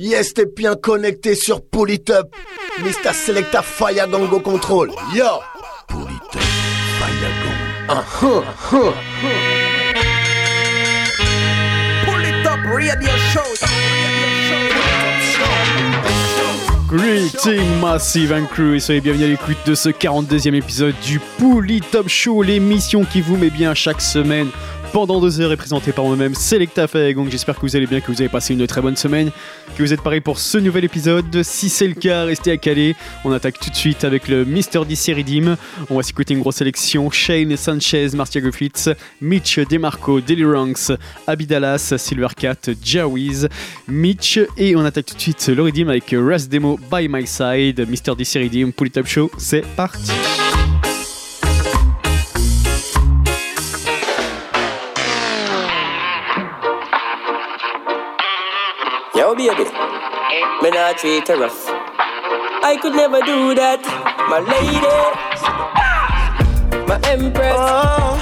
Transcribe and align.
Yes, 0.00 0.32
t'es 0.32 0.46
bien 0.46 0.76
connecté 0.76 1.34
sur 1.34 1.60
Polytop. 1.60 2.32
Mr. 2.84 3.12
Selecta 3.12 3.62
Fire 3.62 4.06
Gango 4.08 4.38
Control. 4.38 4.92
Yo! 5.12 5.24
Polytop 5.88 6.40
Fire 7.00 7.20
Gang. 7.20 7.98
Uh 7.98 8.02
huh, 8.06 8.44
huh. 8.70 8.92
Polytop 12.06 12.60
Radio 12.72 13.10
Show. 13.32 13.66
Greeting 16.88 17.80
Massive 17.80 18.32
and 18.32 18.46
Crew 18.46 18.76
et 18.76 18.80
soyez 18.80 19.00
bienvenus 19.00 19.26
à 19.26 19.30
l'écoute 19.30 19.58
de 19.66 19.74
ce 19.74 19.88
42e 19.88 20.54
épisode 20.54 20.94
du 21.04 21.20
Pouli 21.38 21.80
Top 21.80 22.08
Show, 22.08 22.42
l'émission 22.42 23.04
qui 23.04 23.20
vous 23.20 23.36
met 23.36 23.50
bien 23.50 23.74
chaque 23.74 24.00
semaine 24.00 24.48
pendant 24.92 25.20
deux 25.20 25.40
heures 25.40 25.52
est 25.52 25.56
présenté 25.56 25.92
par 25.92 26.04
moi-même 26.04 26.34
Selecta 26.34 26.86
Donc 27.14 27.30
J'espère 27.30 27.56
que 27.56 27.62
vous 27.62 27.76
allez 27.76 27.86
bien, 27.86 28.00
que 28.00 28.10
vous 28.10 28.20
avez 28.20 28.28
passé 28.28 28.54
une 28.54 28.66
très 28.66 28.80
bonne 28.80 28.96
semaine, 28.96 29.30
que 29.76 29.82
vous 29.82 29.92
êtes 29.92 30.02
parés 30.02 30.20
pour 30.20 30.38
ce 30.38 30.58
nouvel 30.58 30.84
épisode. 30.84 31.42
Si 31.42 31.68
c'est 31.68 31.86
le 31.86 31.94
cas, 31.94 32.24
restez 32.24 32.52
à 32.52 32.56
Calais. 32.56 32.94
On 33.24 33.32
attaque 33.32 33.58
tout 33.58 33.70
de 33.70 33.74
suite 33.74 34.04
avec 34.04 34.28
le 34.28 34.44
Mr. 34.44 34.84
DC 34.88 35.16
Redeem. 35.16 35.56
On 35.90 35.96
va 35.96 36.02
s'écouter 36.02 36.34
une 36.34 36.40
grosse 36.40 36.56
sélection 36.56 37.10
Shane 37.10 37.56
Sanchez, 37.56 38.08
Marcia 38.14 38.40
Griffiths, 38.40 38.90
Mitch 39.20 39.58
DeMarco, 39.58 40.20
Deliranks, 40.20 40.92
Abidalas, 41.26 41.94
Silvercat, 41.96 42.72
Jawiz, 42.82 43.48
Mitch. 43.86 44.40
Et 44.56 44.76
on 44.76 44.84
attaque 44.84 45.06
tout 45.06 45.14
de 45.14 45.20
suite 45.20 45.48
le 45.48 45.62
Redeem 45.62 45.88
avec 45.88 46.14
Ras 46.16 46.46
Demo 46.48 46.78
by 46.90 47.08
My 47.08 47.26
Side, 47.26 47.86
Mr. 47.88 48.16
DC 48.16 48.34
Redeem, 48.34 48.72
Pouli 48.72 48.90
Top 48.90 49.06
Show. 49.06 49.30
C'est 49.38 49.66
parti! 49.76 50.12
Baby, 59.38 59.64
me 60.62 60.70
not 60.70 60.98
treat 60.98 61.28
her 61.28 61.38
rough. 61.38 61.64
I 62.70 62.76
could 62.82 62.94
never 62.94 63.20
do 63.20 63.54
that, 63.54 63.80
my 64.28 64.40
lady, 64.42 64.96
my 66.88 66.98
empress. 67.08 67.54
Oh, 67.56 68.18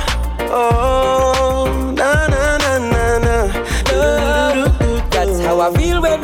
oh, 0.53 1.93
na 1.97 2.27
na 2.29 2.59
na 2.59 2.73
na 2.93 3.19
na. 3.25 3.37
That's 5.11 5.41
how 5.41 5.59
I 5.61 5.73
feel 5.75 6.03
when 6.03 6.16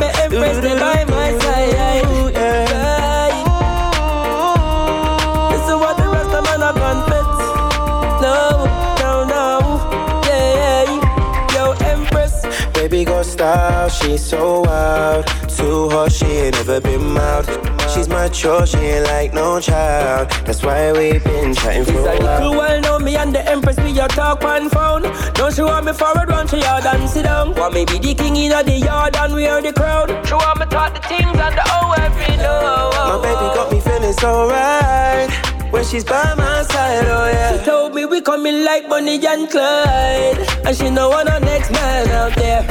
Style, 13.52 13.88
she's 13.90 14.24
so 14.24 14.62
wild. 14.62 15.26
Too 15.46 15.90
her, 15.90 16.08
she 16.08 16.24
ain't 16.24 16.54
never 16.54 16.80
been 16.80 17.12
mild. 17.12 17.44
She's 17.92 18.08
mature, 18.08 18.64
she 18.66 18.78
ain't 18.78 19.04
like 19.04 19.34
no 19.34 19.60
child. 19.60 20.30
That's 20.46 20.62
why 20.62 20.90
we 20.92 21.18
been 21.18 21.54
chatting 21.54 21.84
for 21.84 22.00
a 22.00 22.18
while. 22.18 22.56
while 22.56 22.80
now, 22.80 22.98
me 22.98 23.14
and 23.16 23.34
the 23.34 23.46
empress, 23.46 23.76
we 23.76 23.98
a 24.00 24.08
talk 24.08 24.42
one 24.42 24.70
phone. 24.70 25.02
Don't 25.34 25.54
she 25.54 25.60
want 25.60 25.84
me 25.84 25.92
forward, 25.92 26.30
run 26.30 26.46
to 26.46 26.58
yard 26.58 26.86
and 26.86 27.06
sit 27.10 27.24
down. 27.24 27.54
Want 27.54 27.74
me 27.74 27.84
be 27.84 27.98
the 27.98 28.14
king 28.14 28.36
in 28.36 28.52
the 28.52 28.72
yard 28.72 29.16
and 29.16 29.34
we 29.34 29.46
are 29.46 29.60
the 29.60 29.72
crowd. 29.74 30.08
She 30.26 30.32
want 30.32 30.58
me 30.58 30.66
talk 30.66 30.94
the 30.94 31.00
things 31.06 31.38
and 31.46 31.54
the 31.58 31.62
oh 31.66 31.94
every 31.98 32.36
know. 32.38 32.90
My 32.94 33.18
baby 33.20 33.46
got 33.54 33.70
me 33.70 33.80
feeling 33.80 34.14
so 34.14 34.48
right. 34.48 35.51
When 35.72 35.84
she's 35.84 36.04
by 36.04 36.34
my 36.36 36.62
side, 36.64 37.06
oh 37.06 37.30
yeah. 37.32 37.58
She 37.58 37.64
told 37.64 37.94
me 37.94 38.04
we 38.04 38.20
coming 38.20 38.62
like 38.62 38.90
Bonnie 38.90 39.26
and 39.26 39.48
Clyde. 39.48 40.38
And 40.66 40.76
she 40.76 40.90
know 40.90 41.08
what 41.08 41.26
the 41.26 41.38
next 41.38 41.70
man 41.72 42.08
out 42.10 42.34
there. 42.36 42.62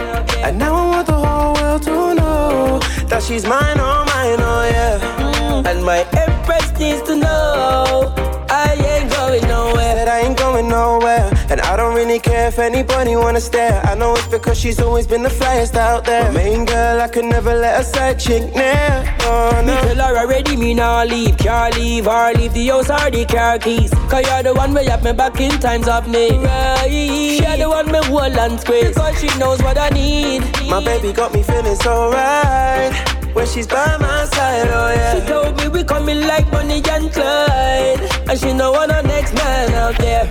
And 0.45 0.59
now 0.59 0.75
I 0.75 0.85
want 0.91 1.08
the 1.08 1.13
whole 1.13 1.53
world 1.55 1.81
to 1.83 2.13
know 2.13 2.80
that 3.09 3.23
she's 3.23 3.43
mine, 3.43 3.80
oh 3.80 4.05
mine, 4.05 4.39
oh 4.39 4.69
yeah. 4.69 4.99
Mm. 5.17 5.66
And 5.66 5.83
my 5.83 6.05
empress 6.13 6.77
needs 6.80 7.02
to 7.08 7.16
know 7.16 8.13
I 8.49 8.75
ain't 8.77 9.09
going 9.09 9.47
nowhere. 9.47 9.95
That 9.95 10.08
I 10.08 10.19
ain't 10.19 10.38
going 10.38 10.69
nowhere. 10.69 11.30
And 11.52 11.60
I 11.60 11.76
don't 11.76 11.94
really 11.94 12.17
care 12.17 12.48
if 12.48 12.60
anybody 12.60 13.17
wanna 13.17 13.42
stare. 13.42 13.82
I 13.84 13.94
know 13.94 14.14
it's 14.14 14.26
because 14.28 14.58
she's 14.58 14.80
always 14.80 15.06
been 15.06 15.22
the 15.22 15.28
flyest 15.28 15.76
out 15.76 16.06
there. 16.06 16.32
My 16.32 16.44
main 16.44 16.64
girl, 16.64 17.02
I 17.02 17.10
could 17.10 17.26
never 17.26 17.54
let 17.54 17.82
a 17.82 17.84
side 17.84 18.22
chick 18.22 18.56
near. 18.56 19.17
Oh, 19.23 19.62
Me 19.67 19.73
tell 19.73 19.98
her 19.98 20.17
already, 20.17 20.56
me 20.56 20.73
nah 20.73 21.04
leave. 21.04 21.38
Can't 21.38 21.76
leave 21.76 22.08
or 22.08 22.32
leave 22.36 22.54
the 22.54 22.67
house 22.67 22.89
or 22.89 23.12
the 23.12 23.26
car 23.26 23.60
keys. 23.60 23.92
Cause 24.10 24.26
you're 24.28 24.44
the 24.44 24.54
one 24.54 24.73
where 24.73 24.89
have 24.89 25.04
me 25.04 25.12
back 25.12 25.42
in 25.42 25.52
times 25.60 25.89
of 25.89 26.08
need. 26.08 26.39
Right. 26.39 27.58
The 27.60 27.68
one 27.68 27.92
me 27.92 28.00
hold 28.06 28.32
and 28.32 28.58
squeeze. 28.58 28.95
Cause 28.95 29.20
she 29.20 29.28
knows 29.38 29.62
what 29.62 29.78
I 29.78 29.89
need. 29.89 30.44
My 30.70 30.82
baby 30.82 31.12
got 31.12 31.33
me 31.33 31.44
feeling 31.44 31.76
so 31.76 32.12
right. 32.12 33.22
When 33.33 33.45
she's 33.48 33.68
by 33.68 33.98
my 33.98 34.26
side, 34.26 34.68
oh 34.70 34.94
yeah. 34.94 35.20
She 35.20 35.28
told 35.28 35.58
me 35.58 35.68
we 35.68 35.83
coming 35.83 36.22
like 36.22 36.50
Bonnie 36.52 36.82
and 36.89 37.12
Clyde. 37.12 38.02
And 38.30 38.39
she 38.39 38.54
know 38.54 38.72
what 38.72 38.88
the 38.88 39.02
next 39.02 39.33
man 39.33 39.73
out 39.73 39.98
there. 39.98 40.28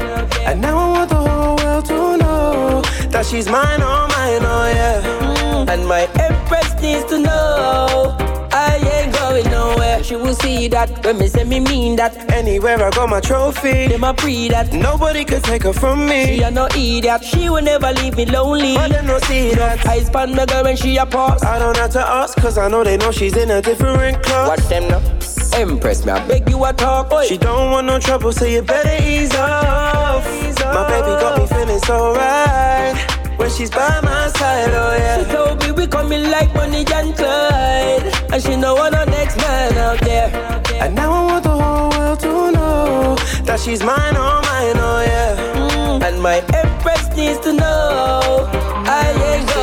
And 0.46 0.60
now 0.60 0.78
I 0.78 0.88
want 0.92 1.09
to 1.82 2.16
know 2.16 2.82
that 3.10 3.26
she's 3.26 3.48
mine, 3.48 3.80
oh 3.82 4.06
mine, 4.08 4.44
oh 4.44 4.66
yeah. 4.74 5.02
Mm. 5.02 5.68
And 5.68 5.86
my 5.86 6.02
empress 6.18 6.80
needs 6.80 7.04
to 7.06 7.18
know 7.18 8.16
I 8.52 8.76
ain't 8.94 9.12
going 9.14 9.44
nowhere. 9.50 9.89
She 10.10 10.16
will 10.16 10.34
see 10.34 10.66
that 10.66 11.04
when 11.04 11.18
me 11.18 11.28
say 11.28 11.44
me 11.44 11.60
mean 11.60 11.94
that. 11.94 12.32
Anywhere 12.32 12.82
I 12.82 12.90
got 12.90 13.08
my 13.08 13.20
trophy, 13.20 13.86
Them 13.86 14.02
a 14.02 14.12
pre 14.12 14.48
that. 14.48 14.72
nobody 14.72 15.24
could 15.24 15.44
take 15.44 15.62
her 15.62 15.72
from 15.72 16.04
me. 16.04 16.26
She 16.26 16.42
a 16.42 16.50
no 16.50 16.66
idiot. 16.74 17.22
She 17.22 17.48
will 17.48 17.62
never 17.62 17.92
leave 17.92 18.16
me 18.16 18.26
lonely. 18.26 18.74
But 18.74 18.90
them 18.90 19.06
no 19.06 19.20
see 19.20 19.54
that. 19.54 19.86
I 19.86 20.00
span 20.02 20.34
my 20.34 20.46
girl 20.46 20.64
when 20.64 20.76
she 20.76 20.96
a 20.96 21.06
pause. 21.06 21.44
I 21.44 21.60
don't 21.60 21.76
have 21.76 21.92
to 21.92 22.00
ask, 22.00 22.36
cause 22.38 22.58
I 22.58 22.66
know 22.66 22.82
they 22.82 22.96
know 22.96 23.12
she's 23.12 23.36
in 23.36 23.52
a 23.52 23.62
different 23.62 24.20
class. 24.24 24.48
Watch 24.48 24.68
them 24.68 24.88
now. 24.88 25.00
Empress, 25.56 26.04
me 26.04 26.10
I 26.10 26.26
beg 26.26 26.50
you 26.50 26.64
a 26.64 26.72
talk. 26.72 27.12
Oi. 27.12 27.26
She 27.26 27.38
don't 27.38 27.70
want 27.70 27.86
no 27.86 28.00
trouble, 28.00 28.32
so 28.32 28.46
you 28.46 28.62
better 28.62 29.00
ease 29.04 29.32
off. 29.36 30.24
My 30.26 30.88
baby 30.90 31.20
got 31.22 31.38
me 31.38 31.46
feeling 31.46 31.78
so 31.86 32.14
right. 32.16 32.96
When 33.38 33.48
she's 33.48 33.70
by 33.70 34.00
my 34.02 34.26
side, 34.30 34.70
oh 34.72 34.96
yeah. 34.98 35.24
She 35.24 35.30
told 35.32 35.62
me 35.62 35.70
we 35.70 35.86
coming 35.86 36.32
like 36.32 36.52
money 36.52 36.84
and 36.92 37.16
Clyde. 37.16 38.19
And 38.32 38.42
she 38.42 38.54
know 38.56 38.74
what 38.74 38.92
the 38.92 39.04
next 39.06 39.36
man 39.38 39.76
out 39.76 40.00
there. 40.00 40.28
And 40.80 40.94
now 40.94 41.12
I 41.12 41.22
want 41.26 41.44
the 41.44 41.50
whole 41.50 41.90
world 41.90 42.20
to 42.20 42.52
know 42.52 43.16
that 43.44 43.58
she's 43.58 43.82
mine, 43.82 44.14
oh 44.16 44.40
mine, 44.50 44.76
oh 44.76 45.02
yeah. 45.04 45.36
Mm. 45.54 46.02
And 46.02 46.22
my 46.22 46.38
empress 46.54 47.16
needs 47.16 47.40
to 47.40 47.52
know 47.52 48.48
I 48.86 49.34
ain't. 49.34 49.59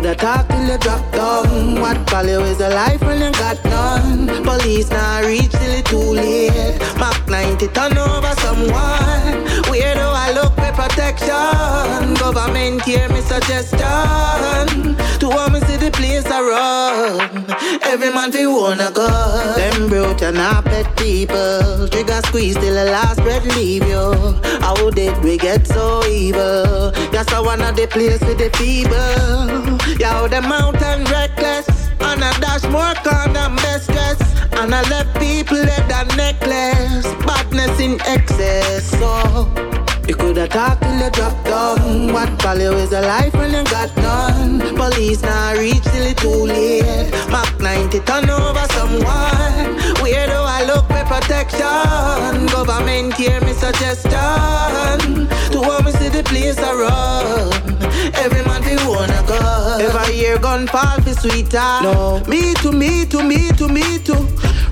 You 0.00 0.06
coulda 0.06 0.18
talked 0.18 0.48
till 0.48 0.66
you 0.66 0.78
drop 0.78 1.12
down. 1.12 1.78
What 1.78 1.98
value 2.08 2.40
is 2.40 2.58
a 2.60 2.70
life 2.70 3.02
when 3.02 3.20
you 3.20 3.30
got 3.32 3.62
none? 3.64 4.42
Police 4.42 4.88
now 4.88 5.20
reach 5.26 5.50
till 5.50 5.74
it 5.78 5.84
too 5.84 5.98
late. 5.98 6.80
Mach 6.96 7.28
90 7.28 7.68
turn 7.68 7.98
over 7.98 8.34
someone. 8.40 9.36
Where 9.68 9.94
do 9.94 10.08
I 10.24 10.32
look 10.32 10.54
for 10.54 10.72
protection? 10.72 12.14
Government 12.14 12.80
hear 12.80 13.10
me 13.10 13.20
suggestion. 13.20 14.96
To 15.20 15.28
want 15.28 15.52
me 15.52 15.60
see 15.68 15.76
the 15.76 15.90
place 15.92 16.24
I 16.24 16.40
run. 16.40 17.39
Every 17.82 18.12
man 18.12 18.32
fi 18.32 18.46
wanna 18.46 18.90
gun. 18.90 19.58
Them 19.58 19.88
broke 19.88 20.22
and 20.22 20.36
not 20.36 20.64
pet 20.64 20.96
people. 20.96 21.88
Trigger 21.88 22.20
squeeze 22.26 22.56
till 22.56 22.74
the 22.74 22.84
last 22.84 23.20
breath 23.22 23.44
leave 23.56 23.86
you. 23.86 24.12
How 24.60 24.90
did 24.90 25.16
we 25.22 25.36
get 25.36 25.66
so 25.66 26.04
evil? 26.06 26.92
Yes, 27.12 27.32
I 27.32 27.40
one 27.40 27.62
of 27.62 27.76
the 27.76 27.86
place 27.86 28.20
with 28.20 28.38
the 28.38 28.50
people. 28.50 29.78
Yo, 29.98 30.28
the 30.28 30.42
mountain 30.42 31.04
reckless. 31.04 31.66
And 32.00 32.24
I 32.24 32.32
dash 32.40 32.64
more 32.64 32.94
condom 33.04 33.56
best 33.56 33.88
dress. 33.88 34.20
And 34.52 34.74
I 34.74 34.82
left 34.90 35.18
people 35.18 35.56
head 35.58 35.90
and 35.92 36.16
necklace. 36.16 37.06
Badness 37.24 37.78
in 37.80 38.00
excess. 38.02 38.90
So 38.98 39.46
you 40.10 40.16
coulda 40.16 40.48
talked 40.48 40.82
till 40.82 40.98
you 40.98 41.10
drop 41.10 41.44
down. 41.44 42.12
What 42.12 42.30
value 42.42 42.72
is 42.72 42.92
a 42.92 43.00
life 43.00 43.32
when 43.34 43.52
you 43.52 43.62
got 43.64 43.96
none? 43.96 44.58
Police 44.74 45.22
now 45.22 45.54
reach 45.54 45.84
till 45.84 46.06
it 46.10 46.18
too 46.18 46.46
late. 46.52 47.10
Mach 47.30 47.52
90 47.60 48.00
turn 48.00 48.28
over 48.28 48.66
someone. 48.76 49.68
Where 50.02 50.26
do 50.26 50.40
I 50.58 50.64
look 50.66 50.86
for 50.90 51.04
protection? 51.14 52.46
Government 52.56 53.14
hear 53.14 53.40
me 53.42 53.52
suggestion. 53.52 55.28
To 55.52 55.58
want 55.60 55.84
me 55.84 55.92
see 55.92 56.08
the 56.08 56.24
place 56.24 56.58
I 56.58 56.72
run. 56.82 57.80
Every 58.14 58.42
man 58.48 58.62
fi 58.64 58.74
own 58.88 59.10
a 59.10 59.22
gun. 59.28 59.80
Every 59.80 60.14
hear 60.14 60.38
gun 60.38 60.66
fall 60.66 61.00
fi 61.02 61.12
sweeter. 61.12 61.72
No. 61.82 62.20
Me 62.26 62.54
too, 62.54 62.72
me 62.72 63.06
too, 63.06 63.22
me 63.22 63.50
too, 63.52 63.68
me 63.68 63.98
too. 63.98 64.26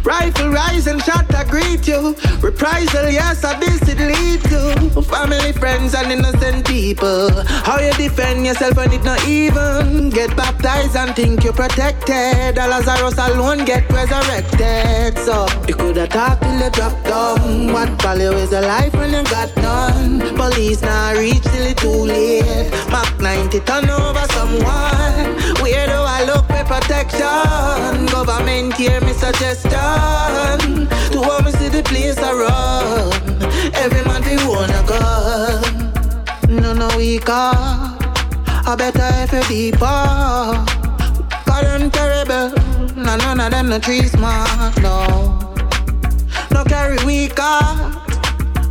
Rifle 0.05 0.51
rise 0.51 0.87
and 0.87 1.03
shot 1.03 1.33
I 1.35 1.45
greet 1.45 1.87
you. 1.87 2.15
Reprisal, 2.41 3.11
yes, 3.11 3.45
I 3.45 3.59
this 3.59 3.83
it 3.89 3.99
lead 3.99 4.41
to. 4.51 5.03
Family, 5.03 5.53
friends, 5.53 5.95
and 5.95 6.11
innocent 6.11 6.67
people. 6.67 7.31
How 7.45 7.79
you 7.81 7.93
defend 7.95 8.47
yourself 8.47 8.77
when 8.77 8.93
it 8.93 9.05
not 9.05 9.27
even 9.27 10.11
get 10.11 10.37
baptized 10.37 10.97
and 10.97 11.15
think 11.15 11.45
you're 11.45 11.53
protected. 11.53 12.57
Lazarus 12.57 13.19
alone 13.19 13.65
get 13.65 13.89
resurrected. 13.91 15.19
So 15.19 15.47
you 15.67 15.75
coulda 15.75 16.07
talked 16.07 16.43
till 16.43 16.59
you 16.59 16.71
drop 16.71 17.05
down. 17.05 17.73
What 17.73 17.91
value 18.03 18.33
is 18.33 18.53
a 18.53 18.61
life 18.61 18.95
when 18.95 19.13
you 19.13 19.25
got 19.25 19.55
none? 19.57 20.21
Police 20.37 20.83
now 20.83 21.15
reach 21.15 21.43
till 21.43 21.67
it 21.67 21.77
too 21.79 21.89
late. 21.89 22.71
Mach 22.91 23.19
90 23.21 23.61
turn 23.61 23.91
over 23.91 24.27
someone. 24.33 25.37
Where 25.63 25.87
do 25.87 26.08
I 26.19 26.25
look? 26.25 26.47
For 26.47 26.65
protection. 26.65 28.07
Government 28.07 28.75
here, 28.75 29.01
me 29.03 29.13
suggestion. 29.13 30.89
To 31.13 31.21
want 31.21 31.45
me 31.45 31.53
see 31.53 31.69
the 31.69 31.83
place 31.85 32.19
I 32.19 32.33
run. 32.33 33.13
Every 33.75 34.03
man 34.03 34.23
we 34.27 34.35
wanna 34.45 34.83
go. 34.85 34.99
No, 36.49 36.73
no, 36.73 36.89
we 36.97 37.21
car. 37.21 37.55
I 38.67 38.75
better 38.77 39.09
if 39.23 39.33
you 39.33 39.71
deeper. 39.71 39.79
God, 41.47 41.65
them 41.65 41.89
terrible. 41.89 42.51
No, 42.97 43.17
none 43.17 43.41
of 43.41 43.53
them 43.53 43.69
no 43.69 43.79
trees 43.79 44.11
smart, 44.11 44.77
no. 44.83 45.55
No 46.51 46.65
carry 46.65 46.99
weak 47.07 47.39
heart. 47.39 47.95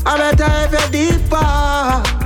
I 0.05 0.17
better 0.17 0.51
if 0.65 0.73
you 0.73 1.15
deeper. 1.15 2.17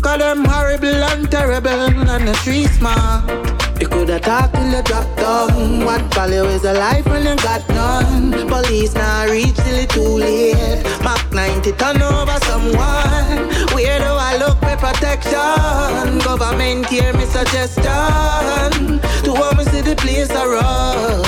Cause 0.00 0.18
them 0.20 0.44
horrible 0.44 1.02
and 1.10 1.28
terrible 1.28 1.68
and 1.68 2.28
the 2.28 2.34
street 2.34 2.68
smart. 2.68 3.57
You 3.80 3.86
coulda 3.86 4.18
talked 4.18 4.54
till 4.54 4.70
you 4.70 4.82
drop 4.82 5.06
down. 5.16 5.84
What 5.84 6.02
value 6.12 6.44
is 6.46 6.64
a 6.64 6.72
life 6.72 7.06
when 7.06 7.24
you 7.24 7.36
got 7.36 7.66
none? 7.68 8.32
Police 8.48 8.94
now 8.94 9.26
reach 9.26 9.54
till 9.54 9.78
it 9.78 9.90
too 9.90 10.02
late. 10.02 10.82
Mach 11.04 11.32
90 11.32 11.72
turn 11.72 12.02
over 12.02 12.38
someone. 12.50 13.38
Where 13.72 13.98
do 14.00 14.12
I 14.30 14.36
look 14.38 14.58
for 14.58 14.76
protection? 14.76 16.18
Government 16.26 16.86
here, 16.86 17.12
me 17.12 17.24
suggestion. 17.26 18.98
To 19.24 19.30
want 19.32 19.58
me 19.58 19.64
see 19.64 19.82
the 19.82 19.94
place 19.96 20.30
I 20.30 20.44
run. 20.44 21.24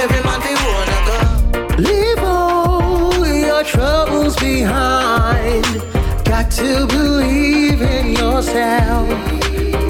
Every 0.00 0.22
man 0.24 0.40
be 0.40 0.54
wanna 0.64 1.00
go. 1.08 1.18
Leave 1.82 2.22
all 2.24 3.26
your 3.26 3.62
troubles 3.62 4.36
behind. 4.36 5.66
Got 6.24 6.50
to 6.52 6.86
believe 6.86 7.82
in 7.82 8.12
yourself. 8.12 9.06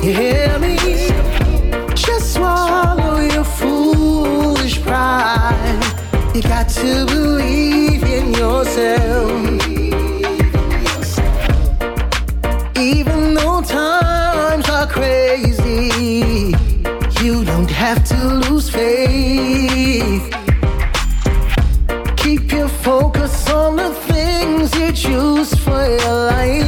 You 0.03 0.13
hear 0.13 0.59
me? 0.59 1.14
Just 2.07 2.35
swallow 2.35 3.21
your 3.21 3.45
foolish 3.45 4.81
pride. 4.83 5.83
You 6.35 6.43
got 6.43 6.69
to 6.81 7.07
believe 7.07 8.03
in 8.05 8.35
yourself. 8.35 9.31
Even 12.77 13.35
though 13.35 13.63
times 13.63 14.69
are 14.69 14.87
crazy, 14.87 16.55
you 17.23 17.45
don't 17.45 17.71
have 17.71 18.05
to 18.11 18.17
lose 18.43 18.69
faith. 18.69 20.25
Keep 22.17 22.53
your 22.53 22.69
focus 22.69 23.49
on 23.51 23.77
the 23.77 23.91
things 24.09 24.75
you 24.79 24.93
choose 24.93 25.55
for 25.65 25.83
your 25.99 26.17
life, 26.33 26.64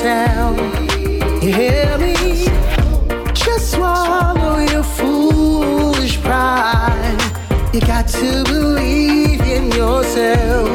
You 0.00 1.52
hear 1.52 1.98
me? 1.98 2.14
Just 3.34 3.72
swallow 3.72 4.58
your 4.58 4.84
foolish 4.84 6.20
pride. 6.20 7.18
You 7.74 7.80
got 7.80 8.06
to 8.08 8.44
believe 8.44 9.40
in 9.40 9.72
yourself. 9.72 10.68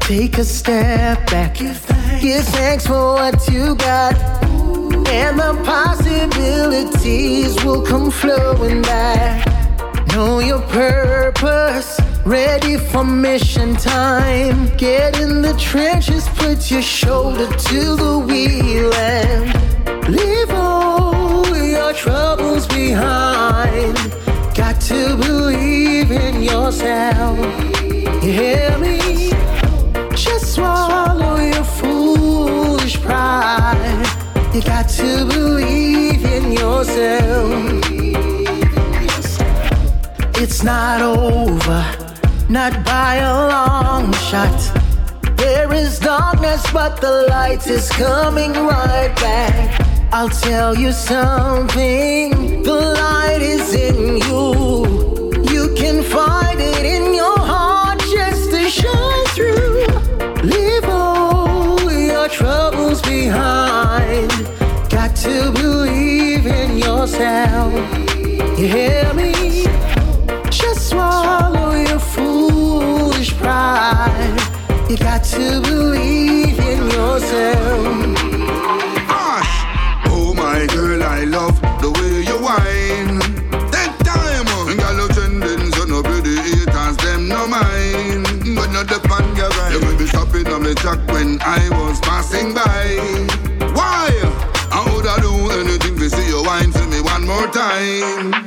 Take 0.00 0.38
a 0.38 0.44
step 0.44 1.24
back. 1.30 1.54
Give 1.54 2.44
thanks 2.44 2.84
for 2.84 3.14
what 3.14 3.48
you 3.48 3.76
got. 3.76 4.16
And 5.08 5.38
the 5.38 5.54
possibilities 5.64 7.54
will 7.62 7.82
come 7.86 8.10
flowing 8.10 8.82
back. 8.82 9.46
Know 10.08 10.40
your 10.40 10.62
purpose. 10.62 11.99
Ready 12.24 12.76
for 12.76 13.02
mission 13.02 13.74
time. 13.76 14.68
Get 14.76 15.18
in 15.18 15.40
the 15.40 15.54
trenches, 15.58 16.28
put 16.36 16.70
your 16.70 16.82
shoulder 16.82 17.46
to 17.46 17.96
the 17.96 18.18
wheel 18.18 18.92
and 18.94 20.08
leave 20.08 20.50
all 20.50 21.56
your 21.56 21.92
troubles 21.94 22.66
behind. 22.66 23.96
Got 24.54 24.80
to 24.82 25.16
believe 25.16 26.10
in 26.10 26.42
yourself. 26.42 27.38
You 28.22 28.32
hear 28.32 28.76
me? 28.78 29.30
Just 30.14 30.54
swallow 30.54 31.36
your 31.36 31.64
foolish 31.64 33.00
pride. 33.00 34.06
You 34.54 34.60
got 34.62 34.88
to 34.90 35.24
believe 35.24 36.24
in 36.24 36.52
yourself. 36.52 37.80
It's 40.42 40.62
not 40.62 41.02
over, 41.02 41.69
not 42.50 42.84
by 42.84 43.14
a 43.16 43.32
long 43.32 44.12
shot. 44.14 44.58
There 45.36 45.72
is 45.72 46.00
darkness, 46.00 46.60
but 46.72 47.00
the 47.00 47.26
light 47.28 47.64
is 47.68 47.88
coming 47.90 48.52
right 48.52 49.14
back. 49.16 49.86
I'll 50.12 50.28
tell 50.28 50.76
you 50.76 50.90
something, 50.90 52.64
the 52.64 52.74
light 52.74 53.38
is 53.40 53.72
in 53.72 54.16
you. 54.26 55.44
You 55.48 55.72
can 55.76 56.02
find 56.02 56.58
it 56.60 56.84
in 56.84 57.14
your 57.14 57.38
heart 57.38 58.00
just 58.00 58.50
to 58.50 58.68
shine 58.68 59.26
through. 59.36 59.86
Leave 60.42 60.84
all 60.86 61.80
your 61.92 62.28
troubles 62.28 63.00
behind. 63.02 64.30
Got 64.90 65.14
to 65.18 65.52
believe 65.52 66.46
in 66.46 66.78
yourself. 66.78 67.72
You 68.58 68.66
hear 68.66 69.14
me? 69.14 69.39
You 73.90 74.96
got 74.98 75.24
to 75.24 75.60
believe 75.62 76.58
in 76.60 76.90
yourself. 76.90 78.16
Oh 80.06 80.32
my 80.36 80.64
girl, 80.66 81.02
I 81.02 81.24
love 81.24 81.60
the 81.80 81.90
way 81.98 82.22
you 82.22 82.38
whine. 82.38 83.18
Take 83.74 83.96
time, 84.06 84.46
girl, 84.78 85.08
trending, 85.08 85.72
so 85.72 85.84
no 85.86 86.02
pretty 86.04 86.36
haters, 86.36 86.96
them 86.98 87.26
no 87.26 87.48
mind. 87.48 88.26
But 88.54 88.70
not 88.70 88.86
the 88.86 89.00
pan, 89.08 89.34
girl, 89.34 89.50
right? 89.58 89.72
You 89.72 89.80
may 89.80 89.96
be 89.98 90.06
stopping 90.06 90.46
on 90.46 90.62
me 90.62 90.74
track 90.74 91.04
when 91.08 91.40
I 91.42 91.68
was 91.70 91.98
passing 91.98 92.54
by. 92.54 92.94
Why? 93.74 94.10
I 94.70 94.86
would 94.94 95.06
I 95.06 95.18
do 95.20 95.34
anything 95.58 95.96
to 95.98 96.08
see 96.08 96.28
you 96.28 96.44
whine 96.44 96.70
for 96.70 96.86
me 96.86 97.00
one 97.00 97.26
more 97.26 97.48
time. 97.48 98.39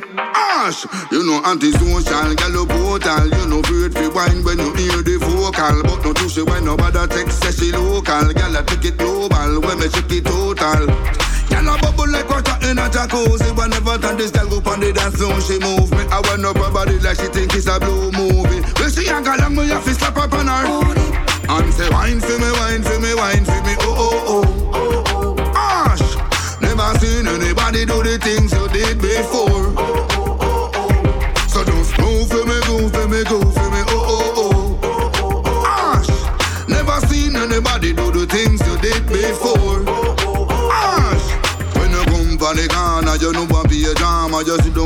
Ash, 0.73 1.11
you 1.11 1.21
know 1.23 1.41
antisocial, 1.45 2.33
you 2.33 2.65
brutal. 2.65 3.27
You 3.29 3.45
know 3.45 3.59
afraid 3.59 3.93
fi 3.93 4.07
whine 4.09 4.43
when 4.43 4.57
you 4.57 4.73
hear 4.73 5.01
the 5.05 5.17
vocal, 5.21 5.83
but 5.85 6.01
no 6.01 6.27
she 6.27 6.41
when 6.41 6.65
nobody 6.65 7.05
text 7.13 7.43
say 7.43 7.51
she 7.51 7.71
local. 7.71 8.33
Girl, 8.33 8.57
I 8.57 8.63
take 8.65 8.85
it 8.85 8.97
global 8.97 9.61
when 9.61 9.77
me 9.77 9.87
check 9.89 10.09
it 10.09 10.25
total. 10.25 10.87
Girl 10.89 11.69
a 11.69 11.77
bubble 11.77 12.09
like 12.09 12.27
water 12.27 12.57
in 12.65 12.81
a 12.81 12.89
jacuzzi. 12.89 13.53
Whenever 13.53 13.97
time 14.01 14.17
this 14.17 14.31
girl 14.31 14.49
go 14.49 14.57
on 14.71 14.79
the 14.79 14.91
dance 14.93 15.15
floor. 15.15 15.37
She 15.41 15.59
move 15.61 15.91
me, 15.93 16.09
I 16.09 16.19
wind 16.25 16.45
up 16.45 16.57
her 16.57 16.71
body 16.73 16.97
like 17.05 17.21
she 17.21 17.27
think 17.29 17.53
it's 17.53 17.67
a 17.69 17.77
blue 17.79 18.09
movie. 18.09 18.65
When 18.81 18.89
she 18.89 19.05
a 19.13 19.21
go 19.21 19.29
along 19.29 19.53
me, 19.55 19.69
have 19.69 19.85
to 19.85 19.93
slap 19.93 20.17
up 20.17 20.33
on 20.33 20.47
her. 20.49 20.65
And 21.53 21.73
say 21.73 21.89
wine 21.93 22.17
for 22.19 22.33
me, 22.41 22.49
wine 22.57 22.81
for 22.81 22.97
me, 22.97 23.13
wine 23.13 23.45
for 23.45 23.61
me, 23.61 23.75
oh 23.85 23.93
oh 23.93 24.33
oh. 24.33 25.33
Never 26.61 26.97
seen 26.97 27.27
anybody 27.27 27.85
do 27.85 28.01
the 28.01 28.17
things 28.17 28.49
you 28.53 28.65
did 28.73 28.97
before 28.97 30.02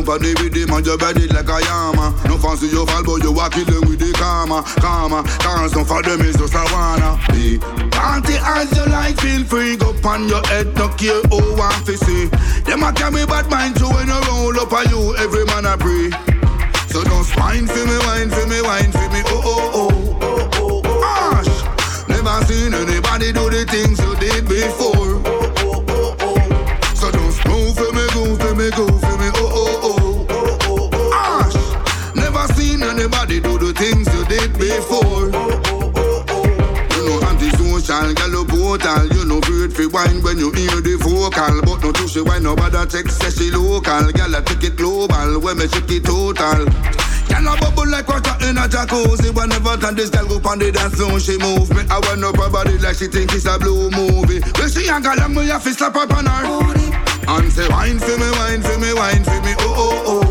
drama. 0.07 0.15
You 0.15 0.15
sit 0.15 0.15
for 0.15 0.19
the 0.19 0.31
rhythm 0.41 0.73
and 0.73 0.85
you 0.85 0.97
ready 0.97 1.27
like 1.27 1.49
a 1.49 1.65
yama. 1.65 2.15
No 2.25 2.37
fancy 2.37 2.67
you 2.67 2.85
fall, 2.85 3.03
but 3.03 3.23
you 3.23 3.31
walk 3.31 3.57
it 3.57 3.67
them 3.67 3.81
with 3.87 3.99
the 3.99 4.13
karma, 4.13 4.63
karma. 4.79 5.23
Cause 5.39 5.71
some 5.73 5.85
for 5.85 6.01
them 6.01 6.21
is 6.21 6.35
just 6.37 6.53
a 6.55 6.63
wanna 6.71 7.19
be. 7.31 7.57
Party 7.91 8.35
as 8.41 8.71
you 8.75 8.85
like, 8.91 9.17
feel 9.19 9.43
free. 9.45 9.75
Go 9.77 9.93
on 10.07 10.27
your 10.29 10.45
head, 10.47 10.73
no 10.75 10.87
care 10.95 11.21
who 11.29 11.55
want 11.55 11.85
to 11.85 11.97
see. 11.97 12.27
Them 12.63 12.83
a 12.83 12.93
carry 12.93 13.25
bad 13.25 13.49
mind 13.49 13.77
too 13.77 13.89
when 13.89 14.07
you 14.07 14.19
roll 14.27 14.59
up 14.59 14.73
on 14.73 14.87
you. 14.89 15.15
Every 15.17 15.45
man 15.45 15.65
a 15.65 15.77
pray. 15.77 16.11
So 16.87 17.03
don't 17.03 17.27
whine 17.37 17.67
for 17.67 17.83
me, 17.85 17.97
whine 18.07 18.29
for 18.29 18.47
me, 18.47 18.61
whine 18.61 18.91
for 18.91 19.07
me. 19.11 19.21
Oh 19.27 19.41
oh 19.43 19.71
oh 19.73 20.19
oh 20.21 20.49
oh 20.53 20.81
oh. 20.85 21.35
Ash, 21.35 22.07
never 22.07 22.45
seen 22.45 22.73
anybody 22.73 23.31
do 23.33 23.49
the 23.49 23.65
things 23.67 23.99
you 23.99 24.15
did 24.15 24.47
before. 24.47 25.46
Seen 33.11 33.41
do 33.41 33.57
the 33.57 33.73
things 33.73 34.07
you 34.13 34.23
did 34.25 34.51
before. 34.59 35.31
You 36.95 37.03
know 37.07 37.19
antisocial, 37.29 38.13
girl 38.13 38.43
brutal. 38.45 39.07
You 39.15 39.25
know 39.25 39.39
afraid 39.39 39.73
fi 39.73 39.85
wine 39.87 40.21
when 40.23 40.37
you 40.37 40.51
hear 40.51 40.81
the 40.81 40.97
vocal, 40.99 41.61
but 41.63 41.81
no 41.83 41.91
too 41.91 42.07
she 42.07 42.21
wine 42.21 42.43
nobody 42.43 42.85
text 42.89 43.21
say 43.21 43.29
she 43.31 43.51
local. 43.51 44.11
Girl 44.11 44.35
I 44.35 44.41
take 44.41 44.63
it 44.63 44.75
global 44.75 45.39
when 45.39 45.57
me 45.57 45.67
check 45.67 45.89
it 45.89 46.03
total. 46.05 46.65
Girl 47.27 47.47
a 47.47 47.57
bubble 47.59 47.87
like 47.87 48.07
water 48.07 48.35
in 48.47 48.57
a 48.57 48.67
jacuzzi. 48.67 49.33
Whenever 49.33 49.77
time 49.77 49.95
this 49.95 50.09
girl 50.09 50.27
go 50.27 50.49
on 50.49 50.59
the 50.59 50.71
dance 50.71 50.95
floor, 50.95 51.19
she 51.19 51.37
move 51.37 51.69
me. 51.71 51.83
I 51.89 51.99
wind 52.07 52.23
up 52.23 52.35
her 52.37 52.49
body 52.49 52.77
like 52.79 52.95
she 52.97 53.07
think 53.07 53.31
it's 53.33 53.45
a 53.45 53.57
blue 53.59 53.89
movie. 53.91 54.39
When 54.59 54.69
she 54.69 54.87
a 54.87 54.99
girl, 54.99 55.19
have 55.47 55.63
to 55.63 55.73
slap 55.73 55.95
up 55.95 56.11
on 56.11 56.25
her. 56.25 56.43
And 57.27 57.51
say 57.51 57.67
wine 57.69 57.99
for 57.99 58.15
me, 58.17 58.29
wine 58.39 58.61
for 58.63 58.77
me, 58.79 58.93
wine 58.93 59.23
for 59.23 59.39
me. 59.43 59.53
Oh 59.59 59.75
oh 59.75 59.77
oh 59.77 60.03
oh 60.07 60.21
oh. 60.23 60.26